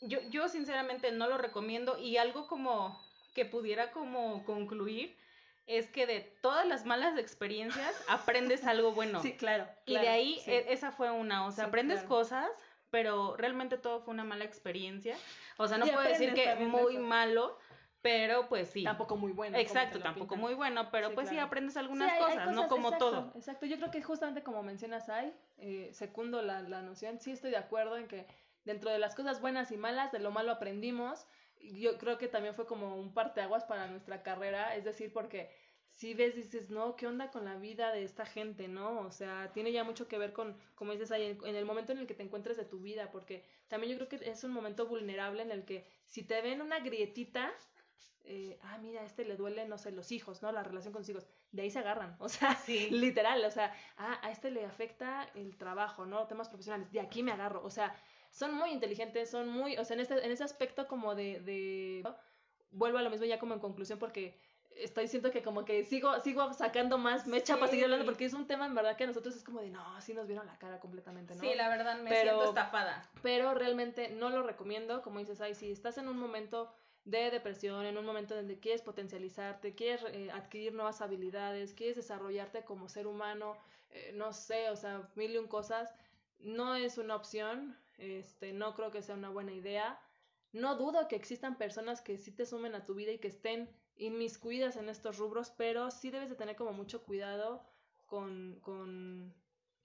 yo, 0.01 0.19
yo 0.29 0.49
sinceramente 0.49 1.11
no 1.11 1.27
lo 1.27 1.37
recomiendo 1.37 1.97
y 1.97 2.17
algo 2.17 2.47
como 2.47 3.01
que 3.33 3.45
pudiera 3.45 3.91
como 3.91 4.43
concluir 4.45 5.17
es 5.65 5.89
que 5.89 6.05
de 6.05 6.19
todas 6.41 6.67
las 6.67 6.85
malas 6.85 7.17
experiencias 7.17 7.95
aprendes 8.09 8.65
algo 8.65 8.91
bueno. 8.91 9.21
Sí, 9.21 9.33
claro. 9.33 9.67
y 9.85 9.97
de 9.97 10.09
ahí 10.09 10.41
e, 10.45 10.65
esa 10.69 10.91
fue 10.91 11.09
una, 11.11 11.45
o 11.45 11.51
sea, 11.51 11.65
aprendes 11.65 12.03
cosas, 12.03 12.49
pero 12.89 13.35
realmente 13.37 13.77
todo 13.77 14.01
fue 14.01 14.13
una 14.13 14.23
mala 14.23 14.43
experiencia. 14.43 15.17
O 15.57 15.67
sea, 15.67 15.77
no 15.77 15.85
puedo 15.85 16.01
decir 16.01 16.33
que 16.33 16.55
muy 16.55 16.97
malo, 16.97 17.57
pero 18.03 18.49
pues 18.49 18.67
sí. 18.67 18.83
Tampoco 18.83 19.15
muy 19.15 19.31
bueno. 19.31 19.57
Exacto, 19.57 19.99
tampoco 19.99 20.35
muy 20.35 20.53
bueno, 20.53 20.91
pero 20.91 21.15
pues 21.15 21.29
sí 21.29 21.39
aprendes 21.39 21.77
algunas 21.77 22.19
cosas, 22.19 22.51
no 22.53 22.67
como 22.67 22.95
todo. 22.97 23.31
Exacto, 23.33 23.65
yo 23.65 23.77
creo 23.77 23.89
que 23.89 24.03
justamente 24.03 24.43
como 24.43 24.61
mencionas 24.61 25.07
ahí, 25.09 25.33
eh, 25.57 25.89
secundo 25.93 26.41
la, 26.41 26.61
la 26.61 26.81
noción, 26.81 27.19
sí 27.19 27.31
estoy 27.31 27.49
de 27.51 27.57
acuerdo 27.57 27.97
en 27.97 28.07
que 28.07 28.27
dentro 28.65 28.91
de 28.91 28.99
las 28.99 29.15
cosas 29.15 29.39
buenas 29.39 29.71
y 29.71 29.77
malas, 29.77 30.11
de 30.11 30.19
lo 30.19 30.31
malo 30.31 30.51
aprendimos, 30.51 31.25
yo 31.61 31.97
creo 31.97 32.17
que 32.17 32.27
también 32.27 32.53
fue 32.53 32.67
como 32.67 32.97
un 32.97 33.13
parteaguas 33.13 33.63
para 33.63 33.87
nuestra 33.87 34.21
carrera, 34.21 34.75
es 34.75 34.83
decir, 34.83 35.13
porque 35.13 35.49
si 35.93 36.13
ves, 36.13 36.35
dices, 36.35 36.69
no, 36.69 36.97
¿qué 36.97 37.07
onda 37.07 37.31
con 37.31 37.45
la 37.45 37.55
vida 37.55 37.93
de 37.93 38.03
esta 38.03 38.25
gente, 38.25 38.67
no? 38.67 38.99
O 38.99 39.11
sea, 39.11 39.51
tiene 39.53 39.71
ya 39.71 39.85
mucho 39.85 40.09
que 40.09 40.17
ver 40.17 40.33
con, 40.33 40.57
como 40.75 40.91
dices 40.91 41.11
ahí, 41.11 41.37
en 41.45 41.55
el 41.55 41.65
momento 41.65 41.93
en 41.93 41.99
el 41.99 42.07
que 42.07 42.15
te 42.15 42.23
encuentres 42.23 42.57
de 42.57 42.65
tu 42.65 42.81
vida, 42.81 43.11
porque 43.11 43.45
también 43.69 43.93
yo 43.93 43.97
creo 43.97 44.09
que 44.09 44.29
es 44.29 44.43
un 44.43 44.51
momento 44.51 44.87
vulnerable 44.87 45.41
en 45.41 45.51
el 45.51 45.63
que 45.63 45.87
si 46.05 46.23
te 46.23 46.41
ven 46.41 46.61
una 46.61 46.79
grietita, 46.79 47.49
eh, 48.25 48.57
ah, 48.63 48.77
mira, 48.77 49.01
a 49.01 49.05
este 49.05 49.25
le 49.25 49.35
duele, 49.35 49.67
no 49.67 49.77
sé, 49.77 49.91
los 49.91 50.11
hijos, 50.11 50.41
¿no? 50.41 50.51
La 50.51 50.63
relación 50.63 50.93
con 50.93 51.01
los 51.01 51.09
hijos. 51.09 51.27
De 51.51 51.63
ahí 51.63 51.69
se 51.69 51.79
agarran, 51.79 52.15
o 52.19 52.29
sea, 52.29 52.57
literal, 52.91 53.43
o 53.43 53.51
sea, 53.51 53.73
ah, 53.97 54.19
a 54.21 54.31
este 54.31 54.49
le 54.49 54.65
afecta 54.65 55.29
el 55.35 55.57
trabajo, 55.57 56.05
¿no? 56.05 56.25
Temas 56.27 56.47
profesionales, 56.47 56.91
de 56.91 57.01
aquí 57.01 57.21
me 57.21 57.31
agarro, 57.31 57.63
o 57.63 57.69
sea, 57.69 57.95
son 58.31 58.53
muy 58.55 58.71
inteligentes, 58.71 59.29
son 59.29 59.49
muy, 59.49 59.77
o 59.77 59.85
sea, 59.85 59.95
en, 59.95 60.01
este, 60.01 60.25
en 60.25 60.31
ese 60.31 60.43
aspecto 60.43 60.87
como 60.87 61.15
de, 61.15 61.39
de, 61.41 62.03
vuelvo 62.71 62.97
a 62.97 63.01
lo 63.01 63.09
mismo 63.09 63.25
ya 63.25 63.39
como 63.39 63.53
en 63.53 63.59
conclusión 63.59 63.99
porque 63.99 64.39
estoy 64.77 65.07
siento 65.07 65.29
que 65.29 65.43
como 65.43 65.65
que 65.65 65.83
sigo, 65.83 66.19
sigo 66.21 66.51
sacando 66.53 66.97
más 66.97 67.27
mecha 67.27 67.57
para 67.57 67.67
seguir 67.67 67.85
hablando 67.85 68.05
porque 68.05 68.25
es 68.25 68.33
un 68.33 68.47
tema 68.47 68.65
en 68.65 68.73
verdad 68.73 68.97
que 68.97 69.03
a 69.03 69.07
nosotros 69.07 69.35
es 69.35 69.43
como 69.43 69.61
de 69.61 69.69
no, 69.69 70.01
sí 70.01 70.13
nos 70.13 70.27
vieron 70.27 70.47
la 70.47 70.57
cara 70.57 70.79
completamente, 70.79 71.35
¿no? 71.35 71.41
Sí, 71.41 71.53
la 71.55 71.69
verdad 71.69 71.99
me 71.99 72.09
siento 72.09 72.45
estafada. 72.45 73.07
Pero 73.21 73.53
realmente 73.53 74.09
no 74.09 74.29
lo 74.29 74.43
recomiendo, 74.43 75.01
como 75.01 75.19
dices, 75.19 75.41
ay, 75.41 75.53
si 75.53 75.71
estás 75.71 75.97
en 75.97 76.07
un 76.07 76.17
momento 76.17 76.73
de 77.05 77.31
depresión, 77.31 77.85
en 77.85 77.97
un 77.97 78.05
momento 78.05 78.35
donde 78.35 78.59
quieres 78.59 78.81
potencializarte, 78.81 79.75
quieres 79.75 80.03
eh, 80.11 80.31
adquirir 80.31 80.73
nuevas 80.73 81.01
habilidades, 81.01 81.73
quieres 81.73 81.97
desarrollarte 81.97 82.63
como 82.63 82.87
ser 82.87 83.07
humano, 83.07 83.57
eh, 83.89 84.11
no 84.15 84.31
sé, 84.33 84.69
o 84.69 84.75
sea, 84.75 85.09
mil 85.15 85.31
y 85.31 85.37
un 85.37 85.47
cosas, 85.47 85.89
no 86.39 86.75
es 86.75 86.97
una 86.97 87.15
opción, 87.15 87.77
este, 87.97 88.53
no 88.53 88.73
creo 88.73 88.91
que 88.91 89.01
sea 89.03 89.15
una 89.15 89.29
buena 89.29 89.53
idea. 89.53 89.99
No 90.51 90.75
dudo 90.75 91.07
que 91.07 91.15
existan 91.15 91.57
personas 91.57 92.01
que 92.01 92.17
sí 92.17 92.31
te 92.31 92.45
sumen 92.45 92.75
a 92.75 92.85
tu 92.85 92.93
vida 92.95 93.11
y 93.11 93.19
que 93.19 93.27
estén 93.27 93.69
inmiscuidas 93.95 94.75
en 94.77 94.89
estos 94.89 95.17
rubros, 95.17 95.51
pero 95.51 95.91
sí 95.91 96.09
debes 96.09 96.29
de 96.29 96.35
tener 96.35 96.55
como 96.55 96.73
mucho 96.73 97.03
cuidado 97.03 97.63
con, 98.05 98.59
con 98.61 99.33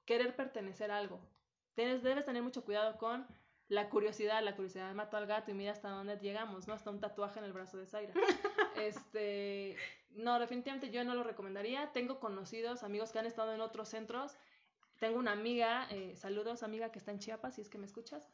querer 0.05 0.37
pertenecer 0.37 0.91
a 0.91 0.99
algo. 0.99 1.21
Tienes, 1.75 2.03
debes 2.03 2.25
tener 2.25 2.43
mucho 2.43 2.65
cuidado 2.65 2.99
con 2.99 3.27
la 3.69 3.91
curiosidad, 3.91 4.43
la 4.43 4.57
curiosidad 4.57 4.95
mató 4.95 5.19
al 5.19 5.27
gato 5.27 5.51
y 5.51 5.55
mira 5.55 5.73
hasta 5.73 5.91
dónde 5.91 6.17
llegamos, 6.17 6.67
¿no? 6.67 6.75
Hasta 6.75 6.91
un 6.91 7.01
tatuaje 7.01 7.39
en 7.39 7.45
el 7.45 7.53
brazo 7.53 7.77
de 7.77 7.87
Zaira. 7.87 8.15
este, 8.77 9.77
no, 10.11 10.39
definitivamente 10.39 10.91
yo 10.91 11.05
no 11.05 11.15
lo 11.15 11.23
recomendaría. 11.23 11.93
Tengo 11.93 12.19
conocidos, 12.19 12.83
amigos 12.83 13.13
que 13.13 13.19
han 13.19 13.27
estado 13.27 13.53
en 13.53 13.61
otros 13.61 13.91
centros. 13.91 14.39
Tengo 14.99 15.19
una 15.19 15.33
amiga, 15.33 15.87
eh, 15.91 16.17
saludos 16.17 16.63
amiga 16.63 16.91
que 16.91 16.99
está 16.99 17.11
en 17.11 17.19
Chiapas, 17.19 17.57
si 17.57 17.61
es 17.61 17.69
que 17.69 17.77
me 17.77 17.85
escuchas. 17.85 18.31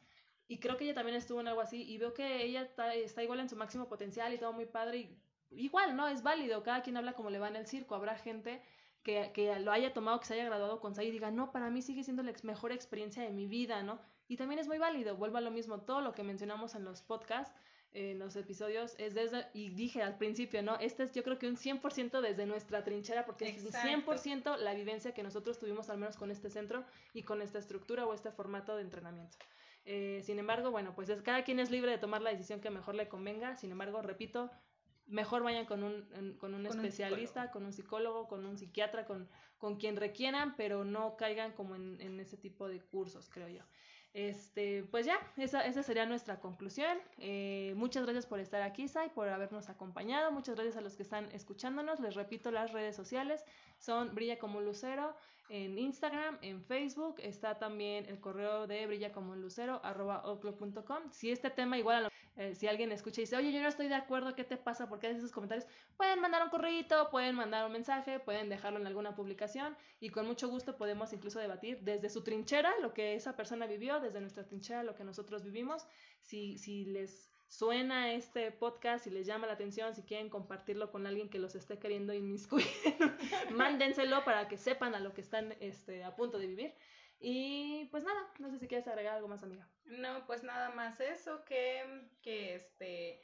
Y 0.47 0.59
creo 0.59 0.77
que 0.77 0.85
ella 0.85 0.93
también 0.93 1.17
estuvo 1.17 1.41
en 1.41 1.49
algo 1.49 1.59
así 1.59 1.83
y 1.83 1.97
veo 1.97 2.13
que 2.13 2.43
ella 2.43 2.61
está, 2.61 2.93
está 2.93 3.21
igual 3.21 3.41
en 3.41 3.49
su 3.49 3.57
máximo 3.57 3.89
potencial 3.89 4.33
y 4.33 4.37
todo 4.37 4.53
muy 4.53 4.65
padre. 4.65 4.97
Y 4.99 5.19
igual, 5.51 5.97
¿no? 5.97 6.07
Es 6.07 6.23
válido, 6.23 6.63
cada 6.63 6.81
quien 6.81 6.95
habla 6.95 7.13
como 7.13 7.29
le 7.29 7.39
va 7.39 7.49
en 7.49 7.57
el 7.57 7.67
circo. 7.67 7.93
Habrá 7.93 8.17
gente 8.17 8.61
que, 9.03 9.31
que 9.33 9.59
lo 9.59 9.73
haya 9.73 9.93
tomado, 9.93 10.17
que 10.21 10.27
se 10.27 10.35
haya 10.35 10.45
graduado 10.45 10.79
con 10.79 10.95
Zaira 10.95 11.09
y 11.09 11.11
diga, 11.11 11.29
no, 11.29 11.51
para 11.51 11.69
mí 11.69 11.81
sigue 11.81 12.03
siendo 12.05 12.23
la 12.23 12.33
mejor 12.43 12.71
experiencia 12.71 13.21
de 13.21 13.31
mi 13.31 13.47
vida, 13.47 13.83
¿no? 13.83 13.99
Y 14.27 14.37
también 14.37 14.59
es 14.59 14.67
muy 14.67 14.77
válido, 14.77 15.15
vuelvo 15.15 15.37
a 15.37 15.41
lo 15.41 15.51
mismo, 15.51 15.81
todo 15.81 16.01
lo 16.01 16.13
que 16.13 16.23
mencionamos 16.23 16.75
en 16.75 16.83
los 16.83 17.01
podcasts, 17.01 17.53
en 17.93 18.19
los 18.19 18.35
episodios, 18.35 18.95
es 18.97 19.13
desde, 19.13 19.47
y 19.53 19.69
dije 19.69 20.01
al 20.01 20.17
principio, 20.17 20.61
¿no? 20.61 20.77
Este 20.79 21.03
es 21.03 21.13
yo 21.13 21.23
creo 21.23 21.39
que 21.39 21.47
un 21.47 21.55
100% 21.55 22.19
desde 22.21 22.45
nuestra 22.45 22.83
trinchera, 22.83 23.25
porque 23.25 23.47
es 23.49 23.63
un 23.63 23.71
100% 23.71 24.57
la 24.57 24.73
vivencia 24.73 25.13
que 25.13 25.23
nosotros 25.23 25.59
tuvimos 25.59 25.89
al 25.89 25.97
menos 25.97 26.17
con 26.17 26.29
este 26.29 26.49
centro 26.49 26.83
y 27.13 27.23
con 27.23 27.41
esta 27.41 27.59
estructura 27.59 28.05
o 28.05 28.13
este 28.13 28.31
formato 28.31 28.75
de 28.75 28.81
entrenamiento. 28.81 29.37
Eh, 29.85 30.21
sin 30.23 30.39
embargo, 30.39 30.71
bueno, 30.71 30.93
pues 30.95 31.09
es, 31.09 31.21
cada 31.21 31.43
quien 31.43 31.59
es 31.59 31.71
libre 31.71 31.91
de 31.91 31.97
tomar 31.97 32.21
la 32.21 32.31
decisión 32.31 32.59
que 32.59 32.69
mejor 32.69 32.95
le 32.95 33.07
convenga. 33.07 33.55
Sin 33.55 33.71
embargo, 33.71 34.01
repito, 34.01 34.51
mejor 35.05 35.43
vayan 35.43 35.65
con 35.65 35.83
un, 35.83 36.37
con 36.39 36.53
un 36.53 36.65
especialista, 36.65 37.51
con 37.51 37.65
un 37.65 37.71
psicólogo, 37.71 38.27
con 38.27 38.45
un 38.45 38.57
psiquiatra, 38.57 39.05
con, 39.05 39.29
con 39.57 39.77
quien 39.77 39.95
requieran, 39.95 40.55
pero 40.57 40.83
no 40.83 41.15
caigan 41.15 41.53
como 41.53 41.75
en, 41.75 42.01
en 42.01 42.19
ese 42.19 42.35
tipo 42.35 42.67
de 42.67 42.81
cursos, 42.81 43.29
creo 43.29 43.47
yo. 43.47 43.61
Este, 44.15 44.85
pues 44.91 45.05
ya, 45.05 45.19
esa, 45.35 45.65
esa 45.65 45.83
sería 45.83 46.05
nuestra 46.05 46.39
conclusión. 46.39 46.97
Eh, 47.17 47.73
muchas 47.75 48.03
gracias 48.03 48.25
por 48.25 48.39
estar 48.39 48.61
aquí, 48.61 48.87
Sai, 48.87 49.09
por 49.09 49.27
habernos 49.27 49.67
acompañado. 49.67 50.31
Muchas 50.31 50.55
gracias 50.55 50.77
a 50.77 50.81
los 50.81 50.95
que 50.95 51.03
están 51.03 51.29
escuchándonos. 51.33 51.99
Les 51.99 52.15
repito, 52.15 52.49
las 52.49 52.71
redes 52.71 52.95
sociales 52.95 53.43
son 53.77 54.15
Brilla 54.15 54.39
como 54.39 54.61
Lucero 54.61 55.17
en 55.49 55.77
Instagram, 55.77 56.37
en 56.41 56.63
Facebook. 56.63 57.15
Está 57.19 57.59
también 57.59 58.05
el 58.05 58.21
correo 58.21 58.67
de 58.67 58.87
brilla 58.87 59.11
como 59.11 59.35
lucero, 59.35 59.81
Si 61.11 61.29
este 61.29 61.49
tema 61.49 61.77
igual 61.77 61.97
a 61.97 62.01
lo 62.01 62.09
eh, 62.37 62.53
si 62.53 62.67
alguien 62.67 62.91
escucha 62.91 63.21
y 63.21 63.23
dice, 63.23 63.37
oye, 63.37 63.51
yo 63.51 63.61
no 63.61 63.67
estoy 63.67 63.87
de 63.87 63.95
acuerdo, 63.95 64.35
¿qué 64.35 64.43
te 64.43 64.57
pasa? 64.57 64.89
¿Por 64.89 64.99
qué 64.99 65.07
haces 65.07 65.19
esos 65.19 65.31
comentarios? 65.31 65.67
Pueden 65.95 66.19
mandar 66.19 66.43
un 66.43 66.49
correo, 66.49 67.09
pueden 67.09 67.35
mandar 67.35 67.65
un 67.65 67.71
mensaje, 67.71 68.19
pueden 68.19 68.49
dejarlo 68.49 68.79
en 68.79 68.87
alguna 68.87 69.15
publicación 69.15 69.77
y 70.01 70.09
con 70.09 70.25
mucho 70.25 70.49
gusto 70.49 70.75
podemos 70.75 71.13
incluso 71.13 71.39
debatir 71.39 71.79
desde 71.81 72.09
su 72.09 72.23
trinchera 72.23 72.73
lo 72.81 72.93
que 72.93 73.15
esa 73.15 73.35
persona 73.35 73.67
vivió, 73.67 73.99
desde 73.99 74.19
nuestra 74.19 74.45
trinchera 74.45 74.83
lo 74.83 74.95
que 74.95 75.03
nosotros 75.03 75.43
vivimos. 75.43 75.87
Si, 76.21 76.57
si 76.57 76.85
les 76.85 77.31
suena 77.47 78.11
este 78.11 78.51
podcast, 78.51 79.05
si 79.05 79.11
les 79.11 79.25
llama 79.25 79.47
la 79.47 79.53
atención, 79.53 79.95
si 79.95 80.01
quieren 80.01 80.29
compartirlo 80.29 80.91
con 80.91 81.07
alguien 81.07 81.29
que 81.29 81.39
los 81.39 81.55
esté 81.55 81.79
queriendo 81.79 82.13
inmiscuir, 82.13 82.65
mándenselo 83.51 84.25
para 84.25 84.47
que 84.47 84.57
sepan 84.57 84.93
a 84.95 84.99
lo 84.99 85.13
que 85.13 85.21
están 85.21 85.55
este, 85.61 86.03
a 86.03 86.15
punto 86.15 86.37
de 86.37 86.47
vivir. 86.47 86.73
Y 87.19 87.85
pues 87.91 88.03
nada, 88.03 88.19
no 88.39 88.49
sé 88.49 88.59
si 88.59 88.67
quieres 88.67 88.87
agregar 88.87 89.15
algo 89.15 89.27
más, 89.27 89.43
amiga. 89.43 89.67
No, 89.85 90.25
pues 90.25 90.43
nada 90.43 90.69
más 90.69 90.99
eso, 90.99 91.43
que, 91.45 91.83
que 92.21 92.55
este 92.55 93.21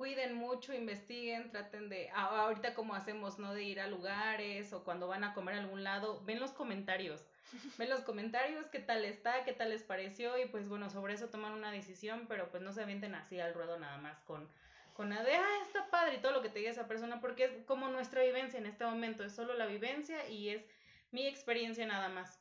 cuiden 0.00 0.34
mucho, 0.34 0.72
investiguen, 0.72 1.50
traten 1.50 1.90
de, 1.90 2.08
ahorita 2.14 2.72
como 2.72 2.94
hacemos, 2.94 3.38
¿no? 3.38 3.52
De 3.52 3.64
ir 3.64 3.80
a 3.82 3.86
lugares 3.86 4.72
o 4.72 4.82
cuando 4.82 5.06
van 5.08 5.24
a 5.24 5.34
comer 5.34 5.56
a 5.56 5.58
algún 5.58 5.84
lado, 5.84 6.22
ven 6.24 6.40
los 6.40 6.52
comentarios, 6.52 7.22
ven 7.76 7.90
los 7.90 8.00
comentarios, 8.00 8.64
qué 8.68 8.78
tal 8.78 9.04
está, 9.04 9.44
qué 9.44 9.52
tal 9.52 9.68
les 9.68 9.82
pareció 9.82 10.38
y 10.38 10.46
pues 10.46 10.70
bueno, 10.70 10.88
sobre 10.88 11.12
eso 11.12 11.28
toman 11.28 11.52
una 11.52 11.70
decisión, 11.70 12.24
pero 12.28 12.50
pues 12.50 12.62
no 12.62 12.72
se 12.72 12.82
avienten 12.82 13.14
así 13.14 13.38
al 13.40 13.52
ruedo 13.52 13.78
nada 13.78 13.98
más 13.98 14.18
con, 14.20 14.48
con 14.94 15.10
la 15.10 15.22
de, 15.22 15.34
ah, 15.34 15.58
está 15.66 15.90
padre 15.90 16.14
y 16.14 16.20
todo 16.22 16.32
lo 16.32 16.40
que 16.40 16.48
te 16.48 16.60
diga 16.60 16.70
esa 16.70 16.88
persona, 16.88 17.20
porque 17.20 17.44
es 17.44 17.52
como 17.66 17.88
nuestra 17.88 18.22
vivencia 18.22 18.58
en 18.58 18.64
este 18.64 18.86
momento, 18.86 19.22
es 19.22 19.34
solo 19.34 19.52
la 19.52 19.66
vivencia 19.66 20.26
y 20.30 20.48
es 20.48 20.64
mi 21.10 21.26
experiencia 21.26 21.84
nada 21.84 22.08
más. 22.08 22.39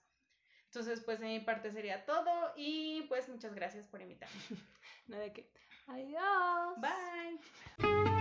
Entonces, 0.70 1.02
pues 1.04 1.20
de 1.20 1.26
mi 1.26 1.40
parte 1.40 1.72
sería 1.72 2.06
todo 2.06 2.54
y 2.56 3.04
pues 3.10 3.28
muchas 3.28 3.56
gracias 3.56 3.88
por 3.88 4.02
invitarme. 4.02 4.40
Nada 5.08 5.24
de 5.24 5.34
qué. 5.34 5.52
Adiós. 5.88 6.78
Bye. 6.78 8.19